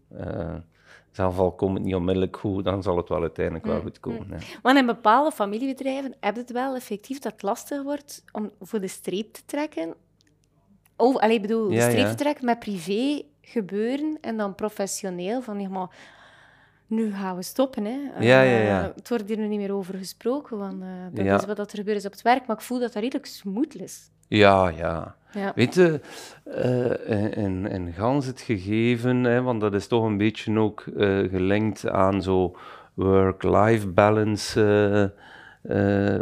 zelf 1.12 1.40
al 1.40 1.52
komt 1.52 1.74
het 1.74 1.84
niet 1.84 1.96
onmiddellijk 1.96 2.38
goed, 2.38 2.64
dan 2.64 2.84
zal 2.84 2.98
het 2.98 3.10
wel 3.10 3.22
uiteindelijk 3.22 3.66
wel 3.66 3.76
mm, 3.76 3.82
goed 3.82 4.00
komen. 4.00 4.28
Mm. 4.28 4.38
Want 4.62 4.78
in 4.78 4.86
bepaalde 4.86 5.32
familiebedrijven 5.32 6.16
heb 6.20 6.36
het 6.36 6.52
wel 6.52 6.76
effectief 6.76 7.20
dat 7.20 7.32
het 7.32 7.42
lastig 7.42 7.84
wordt 7.84 8.24
om 8.32 8.52
voor 8.62 8.80
de 8.80 8.88
streep 8.88 9.34
te 9.34 9.42
trekken. 9.46 9.94
Of, 10.96 11.18
allee, 11.18 11.40
bedoel, 11.40 11.70
de 11.70 11.82
streep 11.82 11.98
ja. 11.98 12.10
te 12.10 12.16
trekken 12.16 12.46
met 12.46 12.60
privé 12.60 13.22
gebeuren 13.42 14.18
en 14.22 14.38
dan 14.38 14.56
professioneel. 14.56 15.42
Van, 15.42 15.60
ja, 15.60 15.70
maar 15.70 15.90
nu 16.92 17.14
gaan 17.14 17.36
we 17.36 17.44
stoppen. 17.44 17.86
Hè. 17.86 17.98
Ja, 18.20 18.42
ja, 18.42 18.58
ja. 18.58 18.82
Uh, 18.82 18.96
het 18.96 19.10
wordt 19.10 19.28
hier 19.28 19.38
nu 19.38 19.48
niet 19.48 19.60
meer 19.60 19.74
over 19.74 19.98
gesproken, 19.98 20.58
want 20.58 20.82
uh, 20.82 20.88
dat 21.12 21.26
ja. 21.26 21.36
is 21.36 21.46
wat 21.46 21.60
er 21.60 21.78
gebeurt 21.78 21.98
is 21.98 22.06
op 22.06 22.12
het 22.12 22.22
werk, 22.22 22.48
maar 22.48 22.56
ik 22.56 22.62
voel 22.62 22.80
dat 22.80 22.94
dat 22.94 23.02
redelijk 23.02 23.26
smooth 23.26 23.76
is. 23.76 24.10
Ja, 24.28 24.70
ja. 24.70 25.16
ja. 25.34 25.52
Weet 25.56 25.74
je, 25.74 26.00
uh, 26.48 27.38
in, 27.38 27.68
in 27.68 27.94
gans 27.94 28.26
het 28.26 28.42
gegeven, 28.42 29.24
hè, 29.24 29.42
want 29.42 29.62
dat 29.62 29.74
is 29.74 29.88
toch 29.88 30.04
een 30.04 30.18
beetje 30.18 30.60
ook 30.60 30.84
gelinkt 31.32 31.90
aan 31.90 32.22
zo 32.22 32.56
work-life 32.94 33.88
balance 33.88 35.14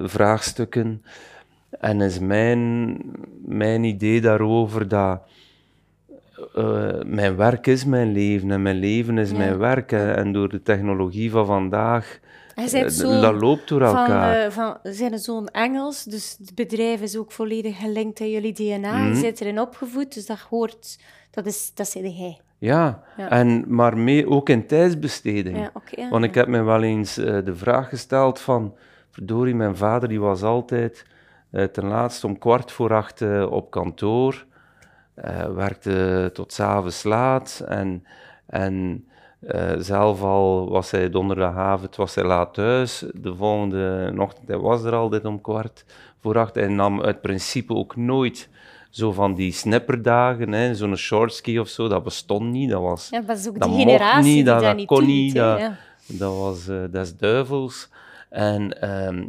vraagstukken. 0.01 1.03
En 1.69 2.01
is 2.01 2.19
mijn, 2.19 2.97
mijn 3.45 3.83
idee 3.83 4.21
daarover 4.21 4.87
dat 4.87 5.21
uh, 6.55 6.89
mijn 7.05 7.35
werk 7.35 7.67
is 7.67 7.85
mijn 7.85 8.11
leven 8.11 8.51
en 8.51 8.61
mijn 8.61 8.79
leven 8.79 9.17
is 9.17 9.31
ja. 9.31 9.37
mijn 9.37 9.57
werk. 9.57 9.91
En 9.91 10.31
door 10.31 10.49
de 10.49 10.61
technologie 10.61 11.31
van 11.31 11.45
vandaag, 11.45 12.19
uh, 12.55 13.21
dat 13.21 13.41
loopt 13.41 13.67
door 13.67 13.81
elkaar. 13.81 14.51
Van, 14.51 14.65
uh, 14.65 14.73
van 14.83 14.93
zijn 14.93 15.19
zo'n 15.19 15.47
Engels, 15.47 16.03
dus 16.03 16.35
het 16.39 16.55
bedrijf 16.55 17.01
is 17.01 17.17
ook 17.17 17.31
volledig 17.31 17.79
gelinkt 17.79 18.21
aan 18.21 18.29
jullie 18.29 18.53
DNA. 18.53 18.97
Mm 18.97 19.03
-hmm. 19.03 19.07
Je 19.07 19.15
zit 19.15 19.41
erin 19.41 19.59
opgevoed, 19.59 20.13
dus 20.13 20.25
dat 20.25 20.39
hoort, 20.39 20.99
dat 21.31 21.45
is, 21.45 21.71
dat 21.73 21.87
zei 21.87 22.17
hij. 22.17 22.39
Ja, 22.57 23.03
ja, 23.17 23.29
En, 23.29 23.63
maar 23.67 23.97
mee 23.97 24.29
ook 24.29 24.49
in 24.49 24.67
tijdsbesteding. 24.67 25.57
Ja, 25.57 25.71
okay, 25.73 26.03
ja, 26.03 26.09
Want 26.09 26.23
ik 26.23 26.35
heb 26.35 26.47
me 26.47 26.63
wel 26.63 26.83
eens 26.83 27.13
de 27.15 27.55
vraag 27.55 27.89
gesteld 27.89 28.39
van, 28.39 28.75
verdorie, 29.11 29.55
mijn 29.55 29.77
vader 29.77 30.09
die 30.09 30.19
was 30.19 30.43
altijd 30.43 31.05
ten 31.71 31.85
laatste 31.85 32.27
om 32.27 32.37
kwart 32.37 32.71
voor 32.71 32.93
acht 32.93 33.21
op 33.49 33.71
kantoor. 33.71 34.45
Uh, 35.25 35.45
werkte 35.55 36.29
tot 36.33 36.53
s'avonds 36.53 37.03
laat 37.03 37.63
en, 37.67 38.03
en 38.45 39.05
uh, 39.41 39.71
zelf 39.77 40.21
al 40.21 40.69
was 40.69 40.91
hij 40.91 41.09
donderdagavond 41.09 41.95
was 41.95 42.15
hij 42.15 42.23
laat 42.23 42.53
thuis. 42.53 43.05
De 43.13 43.35
volgende 43.35 44.13
ochtend 44.17 44.47
hij 44.47 44.57
was 44.57 44.83
er 44.83 44.93
al 44.95 45.09
dit 45.09 45.25
om 45.25 45.41
kwart 45.41 45.85
voor 46.21 46.37
acht. 46.37 46.55
Hij 46.55 46.67
nam 46.67 47.01
uit 47.01 47.21
principe 47.21 47.73
ook 47.73 47.95
nooit 47.95 48.49
zo 48.89 49.11
van 49.11 49.33
die 49.33 49.51
snipperdagen, 49.51 50.51
hè, 50.51 50.75
zo'n 50.75 50.95
shortski 50.95 51.59
of 51.59 51.67
zo, 51.67 51.87
dat 51.87 52.03
bestond 52.03 52.49
niet. 52.51 52.69
Dat 52.69 52.81
was, 52.81 53.09
Ja, 53.09 53.23
is 53.27 53.47
ook 53.47 53.59
dat 53.59 53.69
mocht 53.69 53.81
generatie 53.81 54.23
niet, 54.23 54.33
die 54.35 54.43
dat, 54.43 54.85
kon 54.85 55.05
niet, 55.05 55.35
dat- 55.35 55.59
ja. 55.59 55.77
dat 56.05 56.37
was 56.37 56.67
eh 56.67 56.83
des 56.91 57.17
duivels. 57.17 57.89
En 58.29 58.81
ehm, 58.81 59.23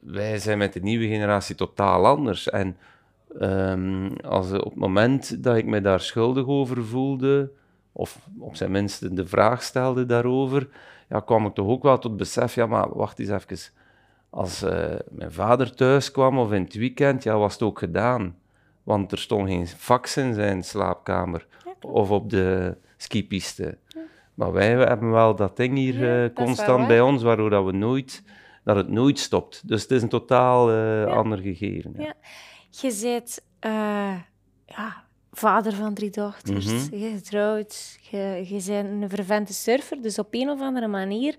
wij 0.00 0.38
zijn 0.38 0.58
met 0.58 0.72
de 0.72 0.80
nieuwe 0.80 1.06
generatie 1.06 1.54
totaal 1.54 2.06
anders. 2.06 2.50
En 2.50 2.76
ehm, 3.38 4.10
als, 4.24 4.52
op 4.52 4.64
het 4.64 4.74
moment 4.74 5.42
dat 5.42 5.56
ik 5.56 5.66
me 5.66 5.80
daar 5.80 6.00
schuldig 6.00 6.46
over 6.46 6.84
voelde, 6.84 7.50
of 7.92 8.28
op 8.38 8.56
zijn 8.56 8.70
minst 8.70 9.16
de 9.16 9.26
vraag 9.26 9.62
stelde 9.62 10.06
daarover, 10.06 10.68
ja, 11.08 11.20
kwam 11.20 11.46
ik 11.46 11.54
toch 11.54 11.66
ook 11.66 11.82
wel 11.82 11.98
tot 11.98 12.16
besef, 12.16 12.54
ja, 12.54 12.66
maar 12.66 12.96
wacht 12.96 13.18
eens 13.18 13.28
even. 13.28 13.72
Als 14.30 14.62
eh, 14.62 14.94
mijn 15.10 15.32
vader 15.32 15.74
thuis 15.74 16.10
kwam 16.10 16.38
of 16.38 16.52
in 16.52 16.62
het 16.62 16.74
weekend, 16.74 17.22
ja, 17.22 17.38
was 17.38 17.52
het 17.52 17.62
ook 17.62 17.78
gedaan. 17.78 18.36
Want 18.82 19.12
er 19.12 19.18
stond 19.18 19.48
geen 19.48 19.66
fax 19.66 20.16
in 20.16 20.34
zijn 20.34 20.62
slaapkamer 20.64 21.46
of 21.80 22.10
op 22.10 22.30
de 22.30 22.76
skipiste. 22.96 23.78
Maar 24.34 24.52
wij 24.52 24.68
hebben 24.68 25.10
wel 25.10 25.36
dat 25.36 25.56
ding 25.56 25.76
hier 25.76 25.98
Ja, 25.98 26.24
eh, 26.24 26.34
constant 26.34 26.86
bij 26.86 27.00
ons, 27.00 27.22
waardoor 27.22 27.50
dat 27.50 27.64
we 27.64 27.72
nooit, 27.72 28.22
dat 28.64 28.76
het 28.76 28.88
nooit 28.88 29.18
stopt. 29.18 29.68
Dus 29.68 29.82
het 29.82 29.90
is 29.90 30.02
een 30.02 30.08
totaal 30.08 30.70
eh, 30.70 31.04
ander 31.04 31.38
gegeven. 31.38 32.14
Je 32.70 32.98
bent 33.02 33.40
eh, 33.58 34.14
ja, 34.66 35.04
vader 35.32 35.72
van 35.72 35.94
drie 35.94 36.10
dochters, 36.10 36.66
Mhm. 36.66 36.96
je 36.96 37.10
getrouwd, 37.16 37.98
je, 38.10 38.44
je 38.48 38.62
bent 38.66 39.02
een 39.02 39.08
vervente 39.08 39.52
surfer, 39.52 40.02
dus 40.02 40.18
op 40.18 40.28
een 40.30 40.48
of 40.50 40.60
andere 40.60 40.86
manier 40.88 41.34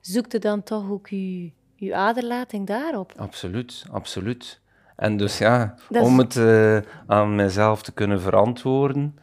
zoekt 0.00 0.32
je 0.32 0.38
dan 0.38 0.62
toch 0.62 0.90
ook 0.90 1.08
je, 1.08 1.50
je 1.74 1.94
aderlating 1.94 2.66
daarop. 2.66 3.12
Absoluut, 3.16 3.84
absoluut. 3.90 4.60
En 4.96 5.16
dus 5.16 5.38
ja, 5.38 5.74
Dat 5.88 6.04
om 6.04 6.18
het 6.18 6.36
eh, 6.36 6.78
aan 7.06 7.34
mezelf 7.34 7.82
te 7.82 7.92
kunnen 7.92 8.20
verantwoorden, 8.20 9.18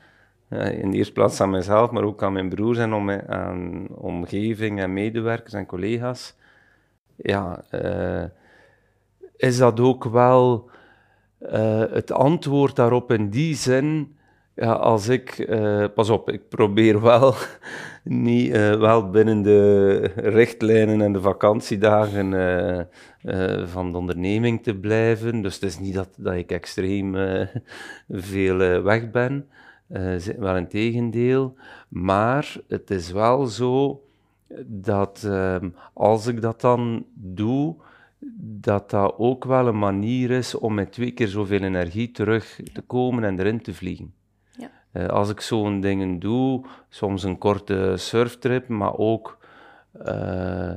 eh, 0.47 0.79
in 0.79 0.91
de 0.91 0.97
eerste 0.97 1.13
plaats 1.13 1.41
aan 1.41 1.49
mezelf, 1.49 1.91
maar 1.91 2.03
ook 2.03 2.23
aan 2.23 2.33
mijn 2.33 2.49
broers 2.49 2.77
en 2.77 2.93
om, 2.93 3.09
aan 3.11 3.87
omgeving 3.95 4.79
en 4.79 4.93
medewerkers 4.93 5.53
en 5.53 5.65
collega's, 5.65 6.35
ja, 7.15 7.63
is 9.35 9.57
dat 9.57 9.79
ook 9.79 10.03
wel 10.03 10.69
eh, 11.39 11.83
het 11.91 12.11
antwoord 12.11 12.75
daarop 12.75 13.11
in 13.11 13.29
die 13.29 13.55
zin. 13.55 14.17
Ja, 14.55 14.71
als 14.71 15.07
ik, 15.07 15.29
eh, 15.29 15.85
pas 15.95 16.09
op, 16.09 16.29
ik 16.29 16.49
probeer 16.49 17.01
wel, 17.01 17.33
niet, 18.03 18.51
eh, 18.51 18.75
wel 18.75 19.09
binnen 19.09 19.41
de 19.41 19.97
richtlijnen 20.15 21.01
en 21.01 21.13
de 21.13 21.21
vakantiedagen 21.21 22.29
van 23.65 23.91
de 23.91 23.97
onderneming 23.97 24.63
te 24.63 24.75
blijven. 24.75 25.41
Dus 25.41 25.53
het 25.53 25.63
is 25.63 25.79
niet 25.79 25.93
dat, 25.93 26.09
dat 26.17 26.33
ik 26.33 26.51
extreem 26.51 27.15
veel 28.09 28.57
weg 28.81 29.11
ben, 29.11 29.47
wel 30.37 30.57
een 30.57 30.67
tegendeel. 30.67 31.55
Maar 31.89 32.55
het 32.67 32.89
is 32.89 33.11
wel 33.11 33.45
zo 33.45 34.03
dat 34.65 35.23
ehm, 35.25 35.69
als 35.93 36.27
ik 36.27 36.41
dat 36.41 36.61
dan 36.61 37.05
doe, 37.13 37.75
dat 38.41 38.89
dat 38.89 39.13
ook 39.17 39.45
wel 39.45 39.67
een 39.67 39.79
manier 39.79 40.31
is 40.31 40.55
om 40.55 40.73
met 40.73 40.91
twee 40.91 41.11
keer 41.11 41.27
zoveel 41.27 41.61
energie 41.61 42.11
terug 42.11 42.59
te 42.73 42.81
komen 42.81 43.23
en 43.23 43.39
erin 43.39 43.61
te 43.61 43.73
vliegen. 43.73 44.13
Ja. 44.51 44.69
Eh, 44.91 45.07
als 45.07 45.29
ik 45.29 45.41
zo'n 45.41 45.81
dingen 45.81 46.19
doe, 46.19 46.65
soms 46.89 47.23
een 47.23 47.37
korte 47.37 47.93
surftrip, 47.97 48.67
maar 48.67 48.97
ook, 48.97 49.37
eh, 49.91 50.71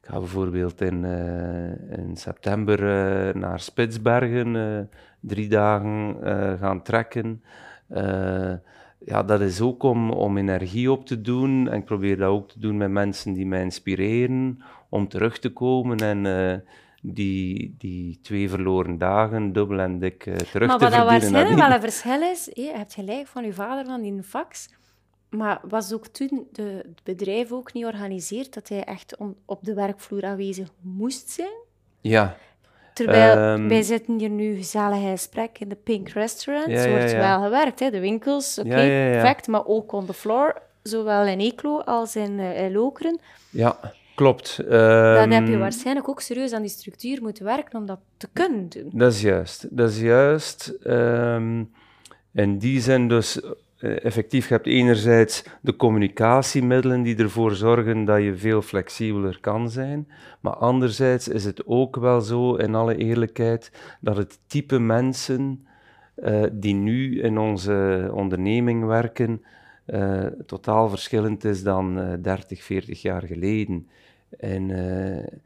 ik 0.00 0.06
ga 0.06 0.18
bijvoorbeeld 0.18 0.80
in, 0.80 1.04
eh, 1.04 1.98
in 1.98 2.16
september 2.16 2.80
naar 3.38 3.60
Spitsbergen, 3.60 4.88
drie 5.20 5.48
dagen 5.48 6.16
gaan 6.58 6.82
trekken. 6.82 7.42
Ja, 9.04 9.22
dat 9.22 9.40
is 9.40 9.60
ook 9.60 9.82
om, 9.82 10.10
om 10.10 10.38
energie 10.38 10.92
op 10.92 11.06
te 11.06 11.20
doen. 11.20 11.68
En 11.68 11.78
ik 11.78 11.84
probeer 11.84 12.16
dat 12.16 12.28
ook 12.28 12.48
te 12.48 12.58
doen 12.58 12.76
met 12.76 12.90
mensen 12.90 13.32
die 13.32 13.46
mij 13.46 13.62
inspireren 13.62 14.62
om 14.88 15.08
terug 15.08 15.38
te 15.38 15.52
komen 15.52 15.96
en 15.96 16.24
die, 17.00 17.74
die 17.78 18.18
twee 18.22 18.48
verloren 18.48 18.98
dagen 18.98 19.52
dubbel 19.52 19.78
en 19.78 19.98
dik 19.98 20.26
eh, 20.26 20.34
terug 20.36 20.68
maar 20.68 20.78
te 20.78 20.84
wat 20.84 20.92
dat 20.92 21.00
verdienen. 21.06 21.06
waarschijnlijk 21.06 21.44
nadien. 21.56 21.64
wel 21.66 21.74
een 21.74 21.80
verschil 21.92 22.22
is, 22.30 22.50
je 22.64 22.72
hebt 22.76 22.94
gelijk 22.94 23.26
van 23.26 23.44
je 23.44 23.52
vader 23.52 23.84
van 23.84 24.02
die 24.02 24.22
fax, 24.22 24.68
maar 25.28 25.60
was 25.68 25.92
ook 25.92 26.06
toen 26.06 26.46
de, 26.52 26.62
het 26.62 27.00
bedrijf 27.04 27.52
ook 27.52 27.72
niet 27.72 27.84
georganiseerd 27.84 28.54
dat 28.54 28.68
hij 28.68 28.84
echt 28.84 29.16
on- 29.16 29.36
op 29.46 29.64
de 29.64 29.74
werkvloer 29.74 30.24
aanwezig 30.24 30.68
moest 30.80 31.30
zijn? 31.30 31.52
Ja, 32.00 32.36
Terwijl 32.94 33.36
Ehm, 33.36 33.68
wij 33.68 33.82
zitten 33.82 34.18
hier 34.18 34.28
nu 34.30 34.54
gezellig 34.56 34.98
in 34.98 35.10
gesprek 35.10 35.58
in 35.58 35.68
de 35.68 35.74
Pink 35.76 36.08
Restaurant. 36.08 36.66
Ja, 36.70 36.76
Er 36.76 36.88
ja, 36.90 36.96
wordt 36.98 37.10
ja. 37.10 37.18
wel 37.18 37.42
gewerkt, 37.42 37.80
hè? 37.80 37.90
de 37.90 38.00
winkels, 38.00 38.58
oké, 38.58 38.68
perfect, 38.68 39.46
maar 39.46 39.66
ook 39.66 39.92
on 39.92 40.06
the 40.06 40.12
floor, 40.14 40.62
zowel 40.82 41.26
in 41.26 41.38
Eeklo 41.40 41.78
als 41.80 42.16
in, 42.16 42.38
eh, 42.40 42.62
in 42.64 42.72
Lokeren. 42.72 43.18
ja 43.50 43.78
klopt. 44.20 44.56
Dan 44.56 45.30
heb 45.30 45.46
je 45.46 45.52
Ehm, 45.52 45.58
waarschijnlijk 45.58 46.08
ook 46.08 46.20
serieus 46.20 46.52
aan 46.52 46.62
die 46.62 46.70
structuur 46.70 47.22
moeten 47.22 47.44
werken 47.44 47.78
om 47.78 47.86
dat 47.86 48.00
te 48.16 48.28
kunnen 48.32 48.68
doen. 48.68 48.90
Dat 48.92 49.12
is 49.12 49.20
juist. 49.20 49.76
Dat 49.76 49.90
is 49.90 50.00
juist. 50.00 50.76
Ehm, 50.82 51.64
in 52.32 52.58
die 52.58 52.80
zin 52.80 53.08
dus 53.08 53.40
eh, 53.78 54.04
effectief, 54.04 54.48
je 54.48 54.54
hebt 54.54 54.66
enerzijds 54.66 55.44
de 55.60 55.76
communicatiemiddelen 55.76 57.02
die 57.02 57.16
ervoor 57.16 57.54
zorgen 57.54 58.04
dat 58.04 58.22
je 58.22 58.36
veel 58.36 58.62
flexibeler 58.62 59.38
kan 59.40 59.70
zijn, 59.70 60.08
maar 60.40 60.56
anderzijds 60.56 61.28
is 61.28 61.44
het 61.44 61.66
ook 61.66 61.96
wel 61.96 62.20
zo, 62.20 62.54
in 62.54 62.74
alle 62.74 62.96
eerlijkheid, 62.96 63.72
dat 64.00 64.16
het 64.16 64.38
type 64.46 64.78
mensen 64.78 65.66
eh, 66.14 66.42
die 66.52 66.74
nu 66.74 67.22
in 67.22 67.38
onze 67.38 68.10
onderneming 68.12 68.84
werken, 68.84 69.42
eh, 69.84 70.26
totaal 70.46 70.88
verschillend 70.88 71.44
is 71.44 71.62
dan 71.62 72.00
eh 72.00 72.12
30, 72.22 72.62
40 72.62 73.02
jaar 73.02 73.22
geleden. 73.22 73.88
En 74.38 74.70
eh, 74.70 75.38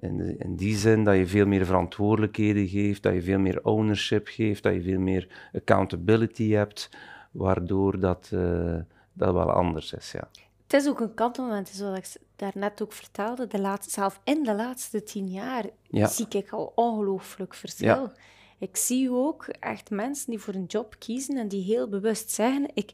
in, 0.00 0.38
in 0.38 0.56
die 0.56 0.76
zin 0.76 1.04
dat 1.04 1.16
je 1.16 1.26
veel 1.26 1.46
meer 1.46 1.66
verantwoordelijkheden 1.66 2.68
geeft, 2.68 3.02
dat 3.02 3.14
je 3.14 3.22
veel 3.22 3.38
meer 3.38 3.64
ownership 3.64 4.28
geeft, 4.28 4.62
dat 4.62 4.74
je 4.74 4.82
veel 4.82 4.98
meer 5.00 5.48
accountability 5.52 6.50
hebt, 6.50 6.88
waardoor 7.30 8.00
dat, 8.00 8.30
eh, 8.32 8.76
dat 9.12 9.32
wel 9.34 9.50
anders 9.50 9.92
is. 9.92 10.12
Ja. 10.12 10.28
Het 10.62 10.82
is 10.82 10.88
ook 10.88 11.00
een 11.00 11.14
kantelmoment, 11.14 11.68
zoals 11.68 11.98
ik 11.98 12.22
daarnet 12.36 12.82
ook 12.82 12.92
vertelde. 12.92 13.46
De 13.46 13.60
laatste, 13.60 13.90
zelf 13.92 14.20
in 14.24 14.42
de 14.42 14.54
laatste 14.54 15.02
tien 15.02 15.28
jaar 15.28 15.64
Ja. 15.82 16.06
zie 16.06 16.26
ik 16.28 16.50
al 16.50 16.72
ongelooflijk 16.74 17.54
verschil. 17.54 17.86
Ja. 17.86 18.12
Ik 18.58 18.76
zie 18.76 19.10
ook 19.10 19.46
echt 19.48 19.90
mensen 19.90 20.30
die 20.30 20.38
voor 20.38 20.54
een 20.54 20.64
job 20.64 20.96
kiezen 20.98 21.36
en 21.36 21.48
die 21.48 21.64
heel 21.64 21.88
bewust 21.88 22.30
zeggen: 22.30 22.70
ik, 22.74 22.92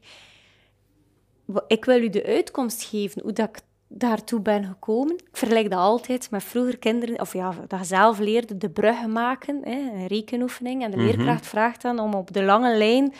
ik 1.67 1.85
wil 1.85 2.01
u 2.01 2.09
de 2.09 2.25
uitkomst 2.25 2.83
geven, 2.83 3.21
hoe 3.21 3.33
dat 3.33 3.49
ik 3.49 3.59
daartoe 3.87 4.39
ben 4.39 4.65
gekomen. 4.65 5.15
Ik 5.15 5.37
vergelijk 5.37 5.69
dat 5.69 5.79
altijd 5.79 6.31
met 6.31 6.43
vroeger 6.43 6.77
kinderen, 6.77 7.19
of 7.19 7.33
ja, 7.33 7.53
dat 7.67 7.79
je 7.79 7.85
zelf 7.85 8.19
leerde 8.19 8.57
de 8.57 8.69
bruggen 8.69 9.11
maken, 9.11 9.59
hè, 9.63 9.91
een 9.93 10.07
rekenoefening. 10.07 10.83
En 10.83 10.91
de 10.91 10.97
leerkracht 10.97 11.47
vraagt 11.47 11.81
dan 11.81 11.99
om 11.99 12.13
op 12.13 12.33
de 12.33 12.43
lange 12.43 12.77
lijn 12.77 13.13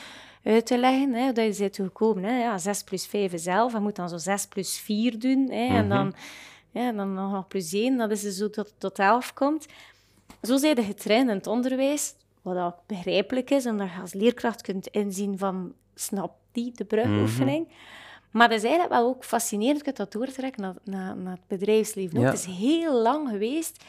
uit 0.44 0.66
te 0.66 0.78
leggen, 0.78 1.14
hè, 1.14 1.24
hoe 1.24 1.34
dat 1.34 1.58
je 1.58 1.62
bent 1.62 1.76
gekomen. 1.76 2.24
Hè. 2.24 2.40
Ja, 2.42 2.58
6 2.58 2.84
plus 2.84 3.08
5 3.08 3.34
is 3.34 3.46
11, 3.46 3.74
je 3.74 3.80
moet 3.80 3.96
dan 3.96 4.10
zo 4.10 4.18
6 4.18 4.48
plus 4.48 4.80
4 4.80 5.20
doen. 5.20 5.50
Hè, 5.52 5.68
En 5.68 5.90
dan, 5.90 6.14
ja, 6.72 6.92
dan 6.92 7.14
nog 7.14 7.48
plus 7.48 7.74
1, 7.74 7.98
dat 7.98 8.12
is 8.12 8.22
dus 8.22 8.38
zo 8.38 8.50
tot, 8.50 8.74
tot 8.78 9.00
11 9.00 9.34
komt. 9.34 9.66
Zo 10.42 10.58
zijn 10.58 10.76
je 10.76 10.84
getraind 10.84 11.30
in 11.30 11.36
het 11.36 11.48
onderwijs, 11.48 12.14
wat 12.42 12.58
ook 12.58 12.76
begrijpelijk 12.86 13.50
is, 13.50 13.66
omdat 13.66 13.88
je 13.96 14.02
als 14.02 14.14
leerkracht 14.14 14.62
kunt 14.62 14.88
inzien 14.88 15.38
van, 15.38 15.74
snap 15.96 16.36
die, 16.52 16.72
de 16.76 16.86
brugoefening. 16.86 17.68
Maar 18.32 18.50
dat 18.50 18.58
is 18.58 18.64
eigenlijk 18.64 18.94
wel 18.94 19.08
ook 19.08 19.24
fascinerend, 19.24 19.78
je 19.78 19.84
kunt 19.84 19.98
dat 19.98 20.12
doortrekken 20.12 20.62
naar, 20.62 20.74
naar, 20.84 21.18
naar 21.18 21.34
het 21.34 21.60
bedrijfsleven. 21.60 22.20
Ja. 22.20 22.26
Het 22.26 22.34
is 22.40 22.46
heel 22.46 23.02
lang 23.02 23.30
geweest. 23.30 23.84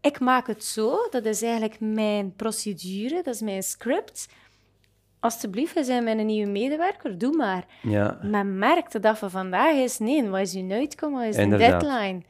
Ik 0.00 0.20
maak 0.20 0.46
het 0.46 0.64
zo, 0.64 0.96
dat 1.10 1.24
is 1.24 1.42
eigenlijk 1.42 1.80
mijn 1.80 2.32
procedure, 2.36 3.22
dat 3.22 3.34
is 3.34 3.40
mijn 3.40 3.62
script. 3.62 4.28
Alsjeblieft, 5.20 5.74
we 5.74 5.84
zijn 5.84 6.04
mijn 6.04 6.26
nieuwe 6.26 6.50
medewerker, 6.50 7.18
doe 7.18 7.36
maar. 7.36 7.64
Ja. 7.82 8.18
Men 8.22 8.58
merkt 8.58 8.92
de 8.92 9.00
dag 9.00 9.18
van 9.18 9.30
vandaag 9.30 9.74
is, 9.74 9.98
nee, 9.98 10.28
wat 10.28 10.40
is 10.40 10.54
uw 10.54 10.70
uitkomen, 10.70 11.18
wat 11.18 11.28
is 11.28 11.36
de 11.50 11.56
deadline? 11.56 12.22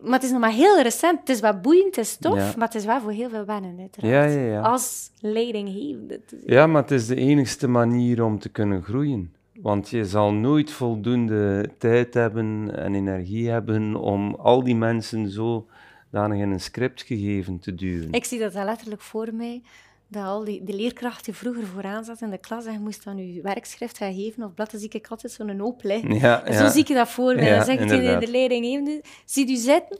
Maar 0.00 0.12
het 0.12 0.22
is 0.22 0.30
nog 0.30 0.40
maar 0.40 0.52
heel 0.52 0.80
recent. 0.82 1.20
Het 1.20 1.28
is 1.28 1.40
wat 1.40 1.62
boeiend, 1.62 1.96
het 1.96 2.04
is 2.04 2.16
tof, 2.16 2.36
Ja. 2.36 2.52
maar 2.56 2.66
het 2.66 2.76
is 2.76 2.84
wel 2.84 3.00
voor 3.00 3.10
heel 3.10 3.28
veel 3.28 3.44
wennen, 3.44 3.78
uiteraard. 3.80 4.32
Ja, 4.32 4.38
ja, 4.40 4.46
ja. 4.52 4.60
Als 4.60 5.10
leidinggevende. 5.20 6.20
Ja, 6.46 6.66
maar 6.66 6.82
het 6.82 6.90
is 6.90 7.06
de 7.06 7.16
enigste 7.16 7.68
manier 7.68 8.24
om 8.24 8.38
te 8.38 8.48
kunnen 8.48 8.82
groeien. 8.82 9.34
Want 9.62 9.88
je 9.88 10.04
zal 10.04 10.32
nooit 10.32 10.70
voldoende 10.70 11.70
tijd 11.78 12.14
hebben 12.14 12.76
en 12.76 12.94
energie 12.94 13.50
hebben 13.50 13.96
om 13.96 14.34
al 14.34 14.62
die 14.62 14.76
mensen 14.76 15.30
zo 15.30 15.66
danig 16.10 16.38
in 16.40 16.50
een 16.50 16.60
script 16.60 17.02
gegeven 17.02 17.58
te 17.58 17.74
duwen. 17.74 18.12
Ik 18.12 18.24
zie 18.24 18.38
dat 18.38 18.54
letterlijk 18.54 19.00
voor 19.00 19.34
mij, 19.34 19.62
dat 20.08 20.24
al 20.24 20.44
die, 20.44 20.64
de 20.64 20.74
leerkracht 20.74 21.24
die 21.24 21.34
vroeger 21.34 21.66
vooraan 21.66 22.04
zat 22.04 22.20
in 22.20 22.30
de 22.30 22.38
klas 22.38 22.66
en 22.66 22.72
je 22.72 22.78
moest 22.78 23.04
dan 23.04 23.32
je 23.32 23.42
werkschrift 23.42 23.96
gaan 23.96 24.14
geven 24.14 24.42
of 24.42 24.54
blad, 24.54 24.70
dan 24.70 24.80
zie 24.80 24.88
ik 24.88 25.06
altijd 25.06 25.32
zo'n 25.32 25.58
hoop 25.58 25.82
liggen. 25.82 26.14
Ja, 26.14 26.44
En 26.44 26.52
ja. 26.52 26.66
zo 26.66 26.72
zie 26.72 26.80
ik 26.80 26.94
dat 26.94 27.08
voor 27.08 27.34
mij. 27.34 27.44
Ja, 27.44 27.56
dan 27.56 27.64
zeg 27.64 27.74
ik 27.74 27.80
tegen 27.80 27.96
inderdaad. 27.96 28.20
de 28.22 28.30
leidinggevende, 28.30 29.02
zie 29.24 29.50
u 29.50 29.56
zitten? 29.56 29.98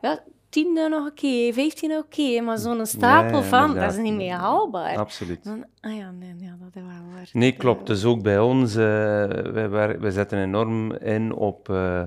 Ja, 0.00 0.22
tien 0.48 0.72
nog 0.90 1.06
een 1.06 1.14
keer, 1.14 1.52
vijftien 1.52 1.88
nog 1.88 1.98
een 2.02 2.08
keer, 2.08 2.42
maar 2.44 2.58
zo'n 2.58 2.86
stapel 2.86 3.42
van, 3.42 3.74
dat 3.74 3.92
is 3.92 3.98
niet 3.98 4.14
meer 4.14 4.34
haalbaar. 4.34 4.96
Absoluut. 4.96 5.44
Dan, 5.44 5.64
ah 5.80 5.96
ja, 5.96 6.10
nee, 6.10 6.34
ja, 6.38 6.56
dat 6.60 6.68
is 6.74 6.82
wel 6.82 7.12
waar. 7.14 7.28
Nee, 7.32 7.52
klopt. 7.52 7.86
Dus 7.86 8.04
ook 8.04 8.22
bij 8.22 8.38
ons, 8.38 8.74
eh, 8.76 8.84
wij, 9.28 9.68
wer- 9.68 10.00
wij 10.00 10.10
zetten 10.10 10.38
enorm 10.42 10.92
in 10.92 11.32
op 11.34 11.68
eh, 11.68 12.02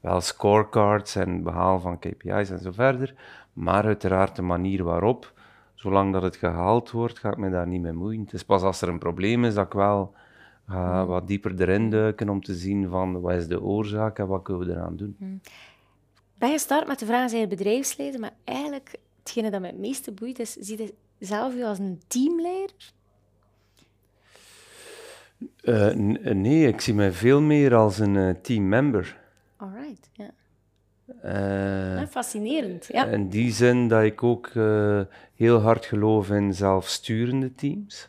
wel 0.00 0.20
scorecards 0.20 1.14
en 1.16 1.42
behaal 1.42 1.80
van 1.80 1.98
KPI's 1.98 2.50
en 2.50 2.58
zo 2.58 2.70
verder. 2.72 3.14
Maar 3.52 3.84
uiteraard 3.84 4.36
de 4.36 4.42
manier 4.42 4.84
waarop, 4.84 5.32
zolang 5.74 6.12
dat 6.12 6.22
het 6.22 6.36
gehaald 6.36 6.90
wordt, 6.90 7.18
ga 7.18 7.30
ik 7.30 7.36
me 7.36 7.50
daar 7.50 7.66
niet 7.66 7.82
mee 7.82 7.92
moeien. 7.92 8.20
Het 8.20 8.32
is 8.32 8.44
pas 8.44 8.62
als 8.62 8.80
er 8.82 8.88
een 8.88 8.98
probleem 8.98 9.44
is 9.44 9.54
dat 9.54 9.66
ik 9.66 9.72
wel 9.72 10.14
ga 10.68 11.06
wat 11.06 11.26
dieper 11.26 11.54
erin 11.60 11.90
duiken 11.90 12.28
om 12.28 12.42
te 12.42 12.54
zien 12.54 12.88
van 12.88 13.20
wat 13.20 13.32
is 13.32 13.46
de 13.48 13.62
oorzaak 13.62 14.18
en 14.18 14.26
wat 14.26 14.42
kunnen 14.42 14.66
we 14.66 14.72
eraan 14.72 14.96
doen. 14.96 15.40
Ben 16.42 16.50
je 16.50 16.58
start 16.58 16.86
met 16.86 16.98
de 16.98 17.06
vraag, 17.06 17.28
zijn 17.30 17.40
je 17.40 17.46
bedrijfsleider? 17.46 18.20
Maar 18.20 18.32
eigenlijk, 18.44 18.94
hetgene 19.22 19.50
dat 19.50 19.60
mij 19.60 19.70
het 19.70 19.78
meeste 19.78 20.12
boeit, 20.12 20.38
is, 20.38 20.52
zie 20.52 20.82
je 20.82 20.94
zelf 21.18 21.54
je 21.56 21.66
als 21.66 21.78
een 21.78 22.00
teamleider? 22.06 22.92
Eh, 25.60 25.94
nee, 26.34 26.66
ik 26.66 26.80
zie 26.80 26.94
mij 26.94 27.12
veel 27.12 27.40
meer 27.40 27.74
als 27.74 27.98
een 27.98 28.16
eh, 28.16 28.30
teammember. 28.42 29.16
Alright, 29.56 30.10
ja. 30.12 30.30
Eh, 31.20 32.00
Ja, 32.00 32.06
fascinerend, 32.06 32.88
ja. 32.92 33.04
In 33.04 33.28
die 33.28 33.52
zin 33.52 33.88
dat 33.88 34.02
ik 34.02 34.22
ook 34.22 34.50
heel 35.34 35.58
hard 35.58 35.84
geloof 35.84 36.30
in 36.30 36.54
zelfsturende 36.54 37.54
teams. 37.54 38.08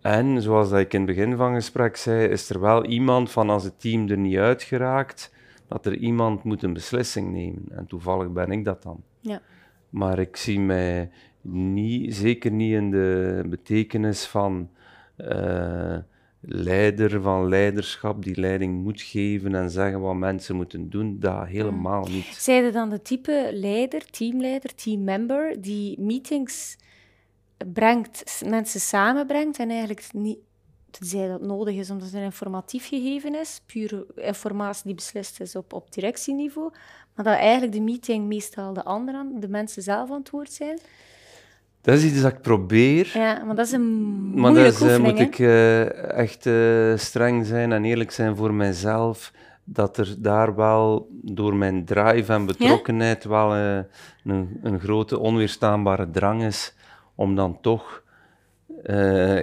En 0.00 0.42
zoals 0.42 0.70
dat 0.70 0.78
ik 0.78 0.92
in 0.92 1.00
het 1.00 1.16
begin 1.16 1.36
van 1.36 1.46
het 1.46 1.62
gesprek 1.62 1.96
zei, 1.96 2.28
is 2.28 2.50
er 2.50 2.60
wel 2.60 2.84
iemand 2.84 3.30
van 3.30 3.50
als 3.50 3.64
het 3.64 3.80
team 3.80 4.08
er 4.08 4.18
niet 4.18 4.36
uit 4.36 4.62
geraakt, 4.62 5.38
dat 5.70 5.86
er 5.86 5.96
iemand 5.96 6.42
moet 6.42 6.62
een 6.62 6.72
beslissing 6.72 7.32
nemen. 7.32 7.64
En 7.70 7.86
toevallig 7.86 8.32
ben 8.32 8.50
ik 8.50 8.64
dat 8.64 8.82
dan. 8.82 9.02
ja. 9.20 9.42
Maar 9.90 10.18
ik 10.18 10.36
zie 10.36 10.60
mij 10.60 11.10
niet, 11.40 12.14
zeker 12.14 12.50
niet 12.50 12.72
in 12.72 12.90
de 12.90 13.42
betekenis 13.46 14.24
van 14.26 14.70
eh, 15.16 15.96
leider, 16.40 17.22
van 17.22 17.48
leiderschap 17.48 18.24
die 18.24 18.40
leiding 18.40 18.82
moet 18.82 19.00
geven 19.00 19.54
en 19.54 19.70
zeggen 19.70 20.00
wat 20.00 20.14
mensen 20.14 20.56
moeten 20.56 20.90
doen. 20.90 21.16
Dat 21.20 21.46
helemaal 21.46 22.06
niet. 22.06 22.24
Zij 22.24 22.62
je 22.62 22.70
dan 22.70 22.90
de 22.90 23.02
type 23.02 23.50
leider, 23.52 24.10
teamleider, 24.10 24.74
teammember, 24.74 25.60
die 25.60 26.00
meetings 26.00 26.76
brengt, 27.72 28.42
mensen 28.46 28.80
samenbrengt 28.80 29.58
en 29.58 29.70
eigenlijk 29.70 30.06
niet, 30.12 30.38
tenzij 30.90 31.28
dat 31.28 31.40
nodig 31.40 31.74
is 31.74 31.90
omdat 31.90 32.06
het 32.06 32.16
een 32.16 32.22
informatief 32.22 32.88
gegeven 32.88 33.34
is, 33.34 33.60
pure 33.66 34.06
informatie 34.16 34.84
die 34.84 34.94
beslist 34.94 35.40
is 35.40 35.56
op, 35.56 35.72
op 35.72 35.92
directieniveau, 35.92 36.70
maar 37.14 37.24
dat 37.24 37.34
eigenlijk 37.34 37.72
de 37.72 37.80
meeting 37.80 38.26
meestal 38.26 38.72
de 38.72 38.84
anderen, 38.84 39.40
de 39.40 39.48
mensen 39.48 39.82
zelf 39.82 40.10
aan 40.10 40.18
het 40.18 40.30
woord 40.30 40.52
zijn. 40.52 40.78
Dat 41.82 41.94
is 41.94 42.04
iets 42.04 42.22
dat 42.22 42.32
ik 42.32 42.40
probeer. 42.40 43.10
Ja, 43.14 43.42
maar 43.44 43.54
dat 43.54 43.66
is 43.66 43.72
een 43.72 44.30
Maar 44.34 44.52
moeilijke 44.52 44.78
dat 44.78 44.88
is, 44.88 44.96
eh, 44.96 45.02
moet 45.02 45.18
ik 45.20 45.38
eh, 45.38 46.10
echt 46.18 46.46
eh, 46.46 46.96
streng 46.96 47.46
zijn 47.46 47.72
en 47.72 47.84
eerlijk 47.84 48.10
zijn 48.10 48.36
voor 48.36 48.54
mijzelf. 48.54 49.32
Dat 49.64 49.96
er 49.96 50.14
daar 50.18 50.54
wel 50.54 51.08
door 51.10 51.54
mijn 51.54 51.84
drive 51.84 52.32
en 52.32 52.46
betrokkenheid 52.46 53.24
wel 53.24 53.54
een, 54.24 54.58
een 54.62 54.80
grote 54.80 55.18
onweerstaanbare 55.18 56.10
drang 56.10 56.42
is 56.42 56.74
om 57.14 57.34
dan 57.34 57.60
toch 57.60 58.02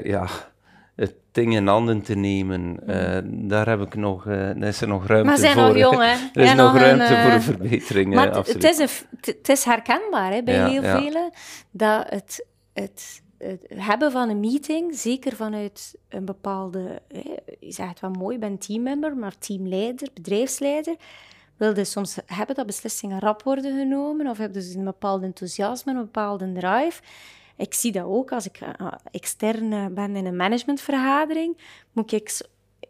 ja, 0.03 0.27
het 0.97 1.15
ding 1.31 1.55
in 1.55 1.67
handen 1.67 2.01
te 2.01 2.15
nemen. 2.15 2.79
Eh, 2.87 3.19
daar 3.25 3.67
heb 3.69 3.81
ik 3.81 3.95
nog, 3.95 4.25
eh, 4.27 4.33
daar 4.33 4.61
is 4.67 4.81
er 4.81 4.87
nog 4.87 5.07
ruimte 5.07 5.27
Maar 5.29 5.37
zijn 5.37 5.53
voor. 5.53 5.63
nog 5.63 5.77
jong, 5.77 5.95
hè? 6.01 6.15
Er 6.33 6.41
is 6.43 6.53
nog 6.53 6.73
nog 6.73 6.81
ruimte 6.81 7.03
een, 7.03 7.21
voor 7.21 7.29
eh, 7.29 7.33
een 7.33 7.41
verbetering. 7.41 8.13
Maar 8.13 8.25
het- 8.25 8.35
absoluut. 8.35 8.63
het 8.63 8.79
is, 8.79 9.05
het 9.21 9.49
is 9.49 9.63
herkenbaar 9.63 10.31
hè, 10.33 10.43
bij 10.43 10.53
Ja, 10.55 10.67
heel 10.67 10.83
ja. 10.83 10.99
velen 10.99 11.29
dat 11.71 12.05
het, 12.09 12.45
het, 12.73 13.21
het 13.37 13.61
hebben 13.75 14.11
van 14.11 14.29
een 14.29 14.39
meeting, 14.39 14.95
zeker 14.95 15.35
vanuit 15.35 15.95
een 16.09 16.25
bepaalde, 16.25 17.01
hè, 17.07 17.21
je 17.59 17.71
zegt 17.71 17.99
wel 17.99 18.11
mooi, 18.11 18.33
je 18.33 18.39
bent 18.39 18.61
teammember, 18.67 19.15
maar 19.17 19.37
teamleider, 19.37 20.07
bedrijfsleider, 20.13 20.95
wilde 21.57 21.83
soms 21.83 22.17
hebben 22.25 22.55
dat 22.55 22.65
beslissingen 22.65 23.19
rap 23.19 23.43
worden 23.43 23.77
genomen 23.77 24.27
of 24.27 24.37
hebben 24.37 24.61
ze 24.61 24.77
een 24.77 24.83
bepaald 24.83 25.23
enthousiasme, 25.23 25.91
een 25.91 25.97
bepaalde 25.97 26.51
drive. 26.53 27.01
Ik 27.57 27.73
zie 27.73 27.91
dat 27.91 28.05
ook 28.05 28.31
als 28.31 28.45
ik 28.45 28.57
eh, 28.59 28.91
extern 29.11 29.73
eh, 29.73 29.85
ben 29.85 30.15
in 30.15 30.25
een 30.25 30.35
managementvergadering, 30.35 31.57
moet 31.91 32.11
ik 32.11 32.41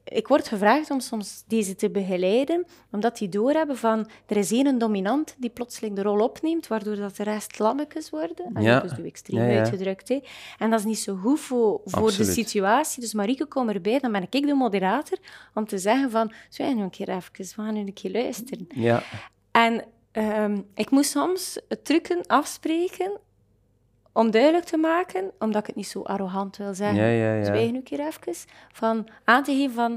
ik 0.04 0.28
word 0.28 0.48
gevraagd 0.48 0.92
om 0.92 1.00
soms 1.00 1.44
deze 1.48 1.76
te 1.76 1.90
begeleiden, 1.90 2.66
omdat 2.92 3.18
die 3.18 3.30
doorhebben 3.30 3.78
van 3.78 4.10
er 4.26 4.38
is 4.38 4.52
één 4.52 4.78
dominant 4.78 5.36
die 5.38 5.50
plotseling 5.50 5.96
de 5.96 6.02
rol 6.02 6.20
opneemt, 6.20 6.68
waardoor 6.68 6.96
dat 6.96 7.16
de 7.16 7.24
rest 7.24 7.60
lammetjes 7.60 8.10
worden. 8.10 8.46
En 8.54 8.62
Ja. 8.62 8.80
dat 8.80 8.92
is 8.92 8.98
nu 8.98 9.06
extreem 9.06 9.40
Ja, 9.42 9.48
ja. 9.48 9.60
uitgedrukt. 9.60 10.08
Hè. 10.10 10.20
En 10.58 10.70
dat 10.70 10.80
is 10.80 10.86
niet 10.86 11.00
zo 11.00 11.16
goed 11.16 11.40
voor, 11.40 11.82
voor 11.86 12.16
de 12.18 12.24
situatie. 12.24 13.02
Dus 13.02 13.14
Marieke, 13.14 13.46
kom 13.46 13.70
erbij, 13.70 14.00
dan 14.00 14.12
ben 14.12 14.22
ik 14.30 14.32
de 14.48 14.54
moderator, 14.54 15.18
om 15.54 15.66
te 15.66 15.78
zeggen 15.78 16.12
van, 16.12 16.32
zo, 16.50 16.74
nu 16.74 16.82
een 16.82 16.90
keer 16.90 17.10
even, 17.10 17.32
we 17.36 17.44
gaan 17.46 17.74
nu 17.74 17.80
een 17.80 17.94
keer 17.94 18.12
luisteren. 18.12 18.68
Ja, 18.70 19.04
En 19.52 19.84
ehm, 20.12 20.62
ik 20.74 20.90
moest 20.90 21.10
soms 21.12 21.60
trucken 21.84 22.26
afspreken 22.26 23.12
om 24.18 24.32
duidelijk 24.32 24.66
te 24.66 24.78
maken, 24.78 25.32
omdat 25.40 25.62
ik 25.62 25.68
het 25.68 25.76
niet 25.76 25.88
zo 25.88 26.02
arrogant 26.02 26.58
wil 26.58 26.74
zeggen. 26.74 26.98
Ja, 26.98 27.08
ja, 27.08 27.34
ja. 27.34 27.44
Zwijg 27.44 27.72
nu 27.72 27.78
een 27.78 27.84
keer 27.84 28.00
even. 28.00 28.34
Van 28.72 29.08
aan 29.24 29.44
te 29.44 29.52
geven 29.52 29.76
van, 29.76 29.94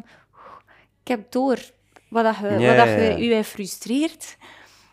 ik 1.03 1.09
heb 1.09 1.33
door 1.33 1.59
wat, 2.09 2.25
dat 2.25 2.37
je, 2.37 2.47
Ja, 2.47 2.51
wat 2.51 2.77
dat 2.77 2.87
ja, 2.87 2.97
ja. 2.97 3.17
je 3.17 3.27
u 3.27 3.35
heeft 3.35 3.49
frustreert. 3.49 4.37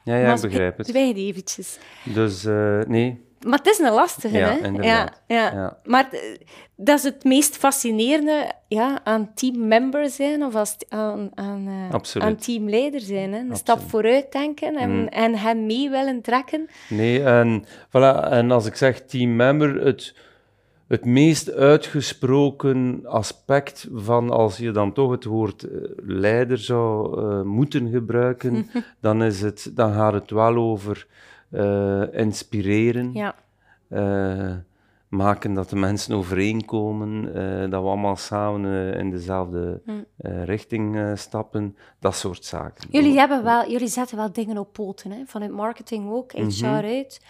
ja, 0.04 0.16
ja 0.16 0.34
ik 0.34 0.42
begrijp 0.42 0.78
het. 0.78 0.88
Zwijg 0.88 1.16
eventjes. 1.16 1.80
Dus 2.04 2.46
eh, 2.46 2.80
nee, 2.80 3.27
Maar 3.46 3.58
het 3.58 3.68
is 3.68 3.80
een 3.80 3.94
lastige, 3.94 4.38
Ja, 4.38 4.58
hè? 4.62 4.68
Ja, 4.68 5.10
ja. 5.28 5.54
Ja. 5.54 5.78
Maar 5.84 6.08
eh, 6.12 6.20
dat 6.76 6.98
is 6.98 7.04
het 7.04 7.24
meest 7.24 7.58
fascinerende 7.58 8.52
ja, 8.68 9.00
aan 9.04 9.34
teammember 9.34 10.10
zijn 10.10 10.44
of 10.44 10.56
als, 10.56 10.76
aan, 10.90 11.30
aan, 11.34 11.68
eh, 11.92 12.22
aan 12.22 12.36
teamleider 12.36 13.00
zijn. 13.00 13.34
Hè? 13.34 13.40
Een 13.40 13.56
stap 13.56 13.80
vooruit 13.90 14.32
denken 14.32 14.76
en, 14.76 14.90
Mm. 14.90 15.08
en 15.08 15.36
hem 15.36 15.66
mee 15.66 15.90
willen 15.90 16.22
trekken. 16.22 16.68
Nee, 16.90 17.24
en, 17.24 17.64
voilà, 17.66 18.30
en 18.30 18.52
als 18.52 18.66
ik 18.66 18.76
zeg 18.76 19.02
teammember, 19.02 19.86
het, 19.86 20.16
het 20.88 21.06
meest 21.06 21.52
uitgesproken 21.52 23.02
aspect 23.06 23.88
van 23.94 24.30
als 24.30 24.58
je 24.58 24.72
dan 24.72 24.94
toch 24.94 25.12
het 25.12 25.24
woord 25.26 25.64
eh, 25.64 25.78
leider 25.98 26.58
zou 26.58 27.44
moeten 27.46 27.90
gebruiken, 27.92 28.70
dan, 29.02 29.24
is 29.24 29.42
het, 29.42 29.72
dan 29.76 29.94
gaat 29.94 30.14
het 30.14 30.32
wel 30.32 30.56
over 30.56 31.08
eh, 31.52 32.14
inspireren, 32.14 33.14
Ja. 33.14 33.36
eh, 33.90 34.56
maken 35.08 35.54
dat 35.54 35.70
de 35.70 35.76
mensen 35.76 36.16
overeenkomen, 36.16 37.34
eh, 37.36 37.60
dat 37.72 37.82
we 37.82 37.88
allemaal 37.88 38.16
samen 38.16 38.94
in 38.94 39.10
dezelfde 39.10 39.82
eh, 40.18 40.44
richting 40.44 41.12
stappen, 41.20 41.76
dat 42.00 42.16
soort 42.16 42.46
zaken. 42.46 42.88
Jullie, 42.92 43.18
hebben 43.18 43.44
wel, 43.44 43.70
jullie 43.70 43.88
zetten 43.88 44.18
wel 44.18 44.32
dingen 44.32 44.58
op 44.58 44.74
poten, 44.74 45.12
hè? 45.12 45.18
vanuit 45.26 45.52
marketing 45.52 46.12
ook. 46.12 46.32
HR 46.32 46.66
uit. 46.66 47.22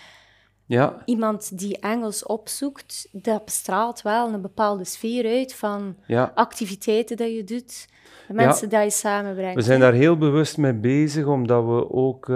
Ja, 0.66 1.02
Iemand 1.06 1.60
die 1.60 1.80
Engels 1.80 2.26
opzoekt, 2.26 3.08
dat 3.12 3.46
bestraalt 3.46 4.02
wel 4.02 4.34
een 4.34 4.42
bepaalde 4.42 4.84
sfeer 4.84 5.26
uit 5.38 5.56
van 5.56 5.96
ja. 6.08 6.32
activiteiten 6.36 7.18
dat 7.18 7.34
je 7.36 7.44
doet, 7.44 7.88
de 8.28 8.34
mensen 8.34 8.70
die 8.70 8.80
je 8.80 8.90
samenbrengt. 8.90 9.56
We 9.56 9.62
zijn 9.62 9.80
daar 9.80 9.94
heel 9.94 10.18
bewust 10.18 10.58
mee 10.58 10.74
bezig, 10.74 11.26
omdat 11.26 11.66
we 11.66 11.92
ook 11.92 12.28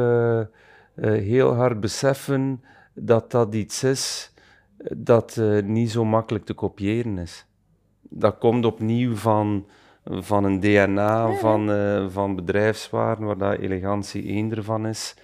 heel 1.10 1.54
hard 1.54 1.80
beseffen 1.80 2.64
dat 2.94 3.32
dat 3.32 3.54
iets 3.56 3.84
is 3.84 4.34
eh, 4.78 4.92
dat 4.98 5.38
eh, 5.38 5.64
niet 5.64 5.92
zo 5.92 6.06
makkelijk 6.06 6.46
te 6.46 6.54
kopiëren 6.54 7.18
is. 7.18 7.46
Dat 8.02 8.38
komt 8.38 8.66
opnieuw 8.66 9.16
van, 9.16 9.66
van 10.06 10.44
een 10.44 10.60
DNA 10.60 11.34
van, 11.36 11.72
eh, 11.72 12.06
van 12.10 12.36
bedrijfswaarden, 12.36 13.26
waar 13.26 13.38
dat 13.38 13.58
elegantie 13.60 14.24
één 14.28 14.56
ervan 14.56 14.88
is. 14.88 15.16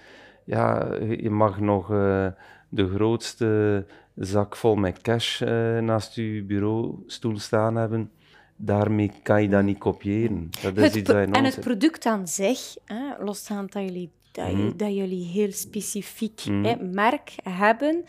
Ja, 0.44 0.94
je 1.18 1.30
mag 1.30 1.60
nog 1.60 1.90
eh, 1.90 2.26
de 2.68 2.88
grootste 2.88 3.86
zak 4.14 4.56
vol 4.56 4.74
met 4.76 5.00
cash 5.00 5.42
eh, 5.42 5.48
naast 5.78 6.14
je 6.14 6.42
bureaustoel 6.46 7.38
staan 7.38 7.76
hebben. 7.76 8.10
Daarmee 8.56 9.12
kan 9.22 9.42
je 9.42 9.48
dat 9.48 9.62
niet 9.62 9.78
kopiëren. 9.78 10.50
Dat 10.62 10.76
is 10.76 10.82
Het 10.82 10.94
iets 10.94 11.10
pro- 11.10 11.18
dat 11.18 11.28
je 11.28 11.34
en 11.34 11.44
het 11.44 11.60
product 11.60 12.06
aan 12.06 12.28
zich, 12.28 12.76
hè, 12.84 13.24
losstaand 13.24 13.72
dat 13.72 13.82
jullie, 13.82 14.10
dat, 14.44 14.52
Mhm. 14.52 14.76
dat 14.76 14.94
jullie 14.94 15.24
heel 15.26 15.52
specifiek 15.52 16.44
Mhm. 16.46 16.64
hè, 16.64 16.74
merk 16.82 17.34
hebben 17.42 18.04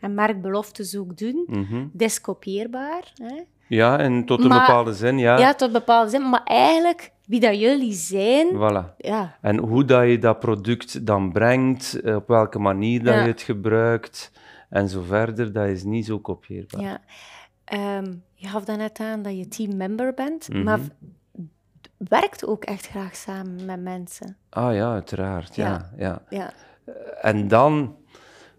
en 0.00 0.14
merkbeloftes 0.14 0.96
ook 0.96 1.16
doen, 1.18 1.44
Mhm. 1.46 1.86
deskopieerbaar. 1.92 3.12
Hè. 3.14 3.40
Ja, 3.68 3.98
en 3.98 4.24
tot 4.24 4.40
een 4.42 4.48
Maar- 4.48 4.66
bepaalde 4.66 4.94
zin, 4.94 5.18
ja. 5.18 5.38
Ja, 5.38 5.54
tot 5.54 5.72
bepaalde 5.72 6.10
zin, 6.10 6.28
maar 6.28 6.42
eigenlijk 6.44 7.12
wie 7.26 7.40
dat 7.40 7.58
jullie 7.60 7.92
zijn, 7.92 8.46
Voilà. 8.54 8.96
ja, 8.96 9.36
En 9.40 9.58
hoe 9.58 9.84
dat 9.84 10.08
je 10.08 10.18
dat 10.18 10.38
product 10.40 11.06
dan 11.06 11.32
brengt, 11.32 12.00
eh, 12.00 12.14
op 12.16 12.28
welke 12.28 12.58
manier 12.58 13.04
dat 13.04 13.14
Ja. 13.14 13.20
je 13.22 13.26
het 13.28 13.42
gebruikt 13.42 14.32
en 14.70 14.88
zo 14.88 15.02
verder, 15.02 15.52
dat 15.52 15.68
is 15.68 15.82
niet 15.84 16.06
zo 16.06 16.18
kopieerbaar. 16.18 16.80
ja. 16.82 17.00
Ehm, 17.64 18.12
je 18.34 18.46
gaf 18.48 18.64
daarnet 18.64 19.00
aan 19.00 19.22
dat 19.22 19.36
je 19.38 19.48
teammember 19.48 20.14
bent, 20.14 20.48
Mhm. 20.48 20.62
maar 20.62 20.80
v- 20.80 20.88
werkt 22.08 22.46
ook 22.46 22.64
echt 22.64 22.86
graag 22.86 23.16
samen 23.16 23.64
met 23.64 23.82
mensen. 23.82 24.36
Ah 24.48 24.74
ja, 24.74 24.92
uiteraard. 24.92 25.54
Ja. 25.54 25.90
Ja. 25.96 26.22
Ja. 26.28 26.52
en 27.20 27.48
dan 27.48 27.96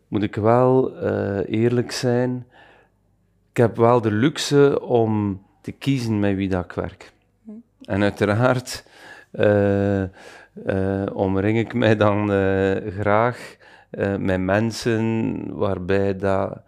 moet 0.08 0.24
ik 0.24 0.36
wel 0.36 0.98
eh, 0.98 1.62
eerlijk 1.62 1.92
zijn. 1.92 2.46
Ik 3.50 3.58
heb 3.58 3.78
wel 3.78 4.02
de 4.02 4.12
luxe 4.12 4.82
om 4.82 5.42
te 5.62 5.72
kiezen 5.72 6.20
met 6.20 6.36
wie 6.36 6.50
dat 6.50 6.64
ik 6.64 6.72
werk. 6.72 7.12
En 7.82 8.02
uiteraard 8.02 8.86
uh, 9.32 10.04
omring 11.14 11.58
ik 11.58 11.74
mij 11.74 11.96
dan 11.96 12.30
graag 12.98 13.58
met 14.18 14.42
mensen 14.42 15.46
waarbij 15.56 16.16
dat 16.16 16.62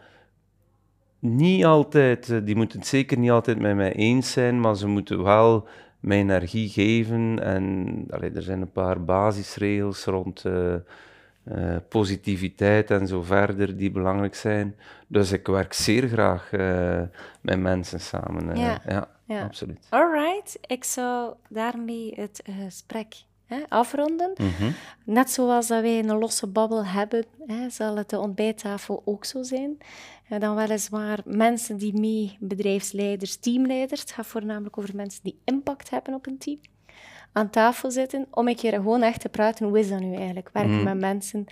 niet 1.19 1.65
altijd, 1.65 2.45
die 2.45 2.55
moeten 2.55 2.79
het 2.79 2.87
zeker 2.87 3.17
niet 3.17 3.31
altijd 3.31 3.59
met 3.59 3.75
mij 3.75 3.93
eens 3.93 4.31
zijn, 4.31 4.59
maar 4.59 4.75
ze 4.75 4.87
moeten 4.87 5.23
wel 5.23 5.67
mijn 6.05 6.29
energie 6.29 6.69
geven. 6.69 7.43
En 7.43 8.05
allee, 8.09 8.31
er 8.31 8.41
zijn 8.41 8.61
een 8.61 8.71
paar 8.71 9.03
basisregels 9.03 10.05
rond 10.05 10.43
uh, 10.45 11.75
positiviteit 11.89 12.91
en 12.91 13.07
zo 13.07 13.21
verder 13.21 13.77
die 13.77 13.91
belangrijk 13.91 14.35
zijn. 14.35 14.75
Dus 15.07 15.31
ik 15.31 15.47
werk 15.47 15.73
zeer 15.73 16.07
graag 16.07 16.51
uh, 16.51 17.01
met 17.41 17.59
mensen 17.59 17.99
samen. 17.99 18.49
Uh, 18.49 18.75
ja. 18.85 19.07
ja, 19.25 19.43
absoluut. 19.43 19.87
Alright, 19.89 20.57
ik 20.61 20.83
zou 20.83 21.33
daarmee 21.49 22.13
het 22.15 22.41
gesprek 22.51 23.15
hè, 23.45 23.57
afronden. 23.69 24.33
Mhm. 24.37 24.71
Net 25.03 25.31
zoals 25.31 25.67
dat 25.67 25.81
wij 25.81 25.99
een 25.99 26.17
losse 26.17 26.47
babbel 26.47 26.85
hebben, 26.85 27.25
hè, 27.47 27.69
zal 27.69 27.97
het 27.97 28.09
de 28.09 28.19
ontbijttafel 28.19 29.01
ook 29.05 29.25
zo 29.25 29.43
zijn. 29.43 29.77
En 30.29 30.39
dan 30.39 30.55
weliswaar 30.55 31.19
mensen 31.25 31.77
die 31.77 31.99
mee, 31.99 32.37
bedrijfsleiders, 32.39 33.35
teamleiders, 33.35 34.01
het 34.01 34.11
gaat 34.11 34.27
voornamelijk 34.27 34.77
over 34.77 34.95
mensen 34.95 35.23
die 35.23 35.39
impact 35.43 35.89
hebben 35.89 36.13
op 36.13 36.27
een 36.27 36.37
team 36.37 36.59
aan 37.35 37.49
tafel 37.49 37.91
zitten 37.91 38.27
om 38.31 38.47
een 38.47 38.55
keer 38.55 38.73
gewoon 38.73 39.01
echt 39.01 39.19
te 39.19 39.29
praten. 39.29 39.67
Hoe 39.67 39.79
is 39.79 39.89
dat 39.89 39.99
nu 39.99 40.15
eigenlijk? 40.15 40.49
Werken 40.53 40.77
mm. 40.77 40.83
met 40.83 40.99
mensen. 40.99 41.45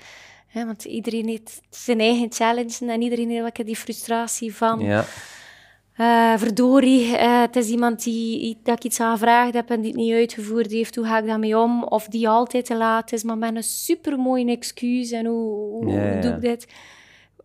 Hè, 0.47 0.65
want 0.65 0.85
iedereen 0.85 1.27
heeft 1.27 1.61
zijn 1.69 1.99
eigen 1.99 2.31
challenge 2.31 2.91
en 2.91 3.01
iedereen 3.01 3.29
heeft 3.29 3.65
die 3.65 3.75
frustratie 3.75 4.55
van. 4.55 4.79
Ja. 4.79 5.05
Uh, 5.97 6.37
verdorie, 6.37 7.07
uh, 7.07 7.41
het 7.41 7.55
is 7.55 7.69
iemand 7.69 8.03
die, 8.03 8.59
dat 8.63 8.77
ik 8.77 8.83
iets 8.83 8.99
aan 8.99 9.11
gevraagd 9.17 9.53
heb 9.53 9.69
en 9.69 9.81
die 9.81 9.91
het 9.91 9.99
niet 9.99 10.13
uitgevoerd 10.13 10.71
heeft. 10.71 10.95
Hoe 10.95 11.05
ga 11.05 11.17
ik 11.17 11.25
daarmee 11.25 11.57
om? 11.57 11.83
Of 11.83 12.07
die 12.07 12.29
altijd 12.29 12.65
te 12.65 12.75
laat 12.75 13.11
is, 13.11 13.23
maar 13.23 13.37
met 13.37 13.55
een 13.55 13.63
supermooi 13.63 14.51
excuus. 14.51 15.11
En 15.11 15.25
hoe, 15.25 15.69
hoe, 15.69 16.19
doe 16.21 16.31
ik 16.31 16.41
dit? 16.41 16.67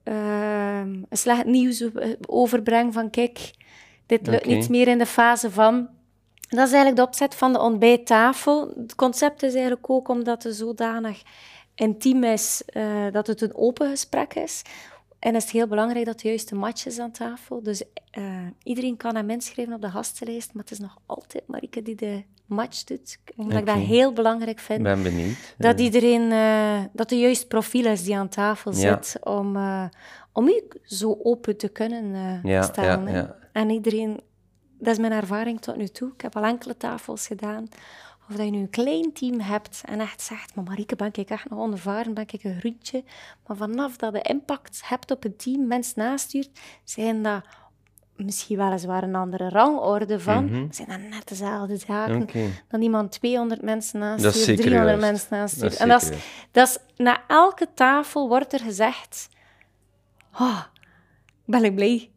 Uh, 0.04 0.80
een 0.80 1.06
slecht 1.10 1.44
nieuws 1.44 1.84
overbreng 2.26 2.92
van 2.92 3.10
kijk, 3.10 3.50
dit 4.06 4.26
lukt 4.26 4.46
niet 4.46 4.68
meer 4.68 4.88
in 4.88 4.98
de 4.98 5.06
fase 5.06 5.50
van. 5.50 5.88
Dat 6.48 6.66
is 6.66 6.72
eigenlijk 6.72 6.96
de 6.96 7.06
opzet 7.06 7.34
van 7.34 7.52
de 7.52 7.60
ontbijttafel. 7.60 8.72
Het 8.76 8.94
concept 8.94 9.42
is 9.42 9.52
eigenlijk 9.52 9.90
ook 9.90 10.08
omdat 10.08 10.42
het 10.42 10.54
zodanig 10.54 11.22
intiem 11.74 12.24
is 12.24 12.62
uh, 12.72 13.12
dat 13.12 13.26
het 13.26 13.40
een 13.40 13.56
open 13.56 13.90
gesprek 13.90 14.34
is. 14.34 14.62
En 15.18 15.34
is 15.34 15.42
het 15.42 15.52
heel 15.52 15.66
belangrijk 15.66 16.06
dat 16.06 16.20
de 16.20 16.28
juiste 16.28 16.54
match 16.54 16.86
is 16.86 16.98
aan 16.98 17.10
tafel. 17.10 17.62
Dus 17.62 17.82
uh, 18.18 18.24
iedereen 18.62 18.96
kan 18.96 19.14
hem 19.14 19.30
inschrijven 19.30 19.74
op 19.74 19.80
de 19.80 19.90
gastenlijst, 19.90 20.52
maar 20.52 20.62
het 20.62 20.72
is 20.72 20.78
nog 20.78 20.98
altijd 21.06 21.46
Marike 21.46 21.82
die 21.82 21.94
de 21.94 22.22
match 22.46 22.84
doet. 22.84 23.18
Omdat 23.36 23.60
okay. 23.60 23.74
ik 23.74 23.80
dat 23.80 23.88
heel 23.88 24.12
belangrijk 24.12 24.58
vind. 24.58 24.82
ben 24.82 25.02
benieuwd. 25.02 25.54
Dat 25.58 25.80
iedereen, 25.80 26.22
uh, 26.22 26.80
dat 26.92 27.08
de 27.08 27.18
juiste 27.18 27.46
profiel 27.46 27.86
is 27.86 28.04
die 28.04 28.16
aan 28.16 28.28
tafel 28.28 28.72
zit, 28.72 29.16
om, 29.22 29.56
om 30.32 30.48
u 30.48 30.62
zo 30.82 31.18
open 31.22 31.56
te 31.56 31.68
kunnen 31.68 32.40
ja, 32.42 32.62
stellen. 32.62 33.12
Ja, 33.12 33.36
en 33.52 33.70
iedereen 33.70 34.20
dat 34.78 34.92
is 34.92 34.98
mijn 34.98 35.12
ervaring 35.12 35.60
tot 35.60 35.76
nu 35.76 35.88
toe. 35.88 36.12
Ik 36.14 36.20
heb 36.20 36.36
al 36.36 36.44
enkele 36.44 36.76
tafels 36.76 37.26
gedaan. 37.26 37.68
Of 38.30 38.36
dat 38.36 38.44
je 38.44 38.50
nu 38.50 38.58
een 38.58 38.70
klein 38.70 39.12
team 39.12 39.40
hebt 39.40 39.82
en 39.84 40.00
echt 40.00 40.22
zegt, 40.22 40.54
maar 40.54 40.64
Marieke, 40.64 40.96
ben 40.96 41.10
ik 41.12 41.30
echt 41.30 41.50
nog 41.50 41.58
onervaren, 41.58 42.14
ben 42.14 42.24
ik 42.30 42.44
een 42.44 42.58
groentje. 42.58 43.04
Maar 43.46 43.56
vanaf 43.56 43.96
dat 43.96 44.12
je 44.12 44.22
impact 44.22 44.80
hebt 44.84 45.10
op 45.10 45.24
een 45.24 45.36
team, 45.36 45.66
mensen 45.66 46.02
nastuurt, 46.02 46.50
zijn 46.84 47.22
dat 47.22 47.42
misschien 48.16 48.56
weliswaar 48.56 49.02
een 49.02 49.14
andere 49.14 49.48
rangorde 49.48 50.20
van, 50.20 50.44
mm 50.44 50.52
-hmm. 50.52 50.72
zijn 50.72 50.88
dat 50.88 51.00
net 51.00 51.28
dezelfde 51.28 51.76
zaken 51.76 52.28
dan 52.68 52.82
iemand 52.82 53.12
200 53.12 53.62
mensen 53.62 53.98
nastuurt, 53.98 54.60
300 54.60 55.00
mensen 55.00 55.28
nastuurt. 55.30 55.76
en 55.76 55.88
dat 55.88 56.02
is, 56.02 56.10
dat 56.50 56.68
is, 56.68 56.78
na 57.04 57.20
elke 57.28 57.68
tafel 57.74 58.28
wordt 58.28 58.52
er 58.52 58.60
gezegd, 58.60 59.28
oh, 60.32 60.62
ben 61.44 61.64
ik 61.64 61.74
blij 61.74 62.10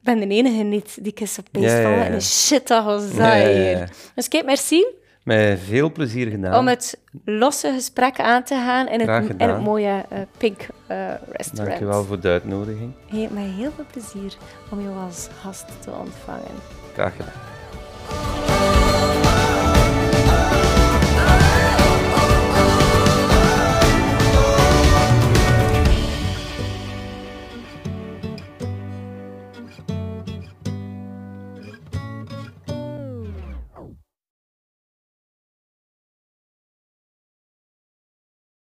ik 0.00 0.06
ben 0.06 0.28
de 0.28 0.34
enige 0.34 0.62
niet 0.62 1.04
die 1.04 1.12
ik 1.12 1.36
op 1.38 1.46
ja, 1.50 1.78
ja, 1.78 1.88
ja. 1.88 2.04
En 2.04 2.22
shit, 2.22 2.68
dat 2.68 2.84
was 2.84 3.14
dat 3.14 3.32
hier. 3.32 3.90
Dus 4.14 4.28
kijk, 4.28 4.44
merci. 4.44 4.84
Met 5.30 5.60
veel 5.60 5.92
plezier 5.92 6.30
gedaan. 6.30 6.58
Om 6.58 6.68
het 6.68 6.98
losse 7.24 7.72
gesprek 7.72 8.20
aan 8.20 8.42
te 8.42 8.54
gaan 8.54 8.88
in 8.88 9.00
het, 9.00 9.30
in 9.38 9.48
het 9.48 9.60
mooie 9.60 10.04
uh, 10.12 10.18
Pink 10.38 10.60
uh, 10.60 10.66
Restaurant. 11.30 11.68
Dankjewel 11.68 12.04
voor 12.04 12.20
de 12.20 12.28
uitnodiging. 12.28 12.92
Met 13.10 13.44
heel 13.44 13.70
veel 13.76 13.84
plezier 13.90 14.36
om 14.70 14.82
jou 14.82 14.96
als 14.96 15.28
gast 15.40 15.66
te 15.80 15.90
ontvangen. 15.90 16.54
Graag 16.92 17.12
gedaan. 17.16 18.79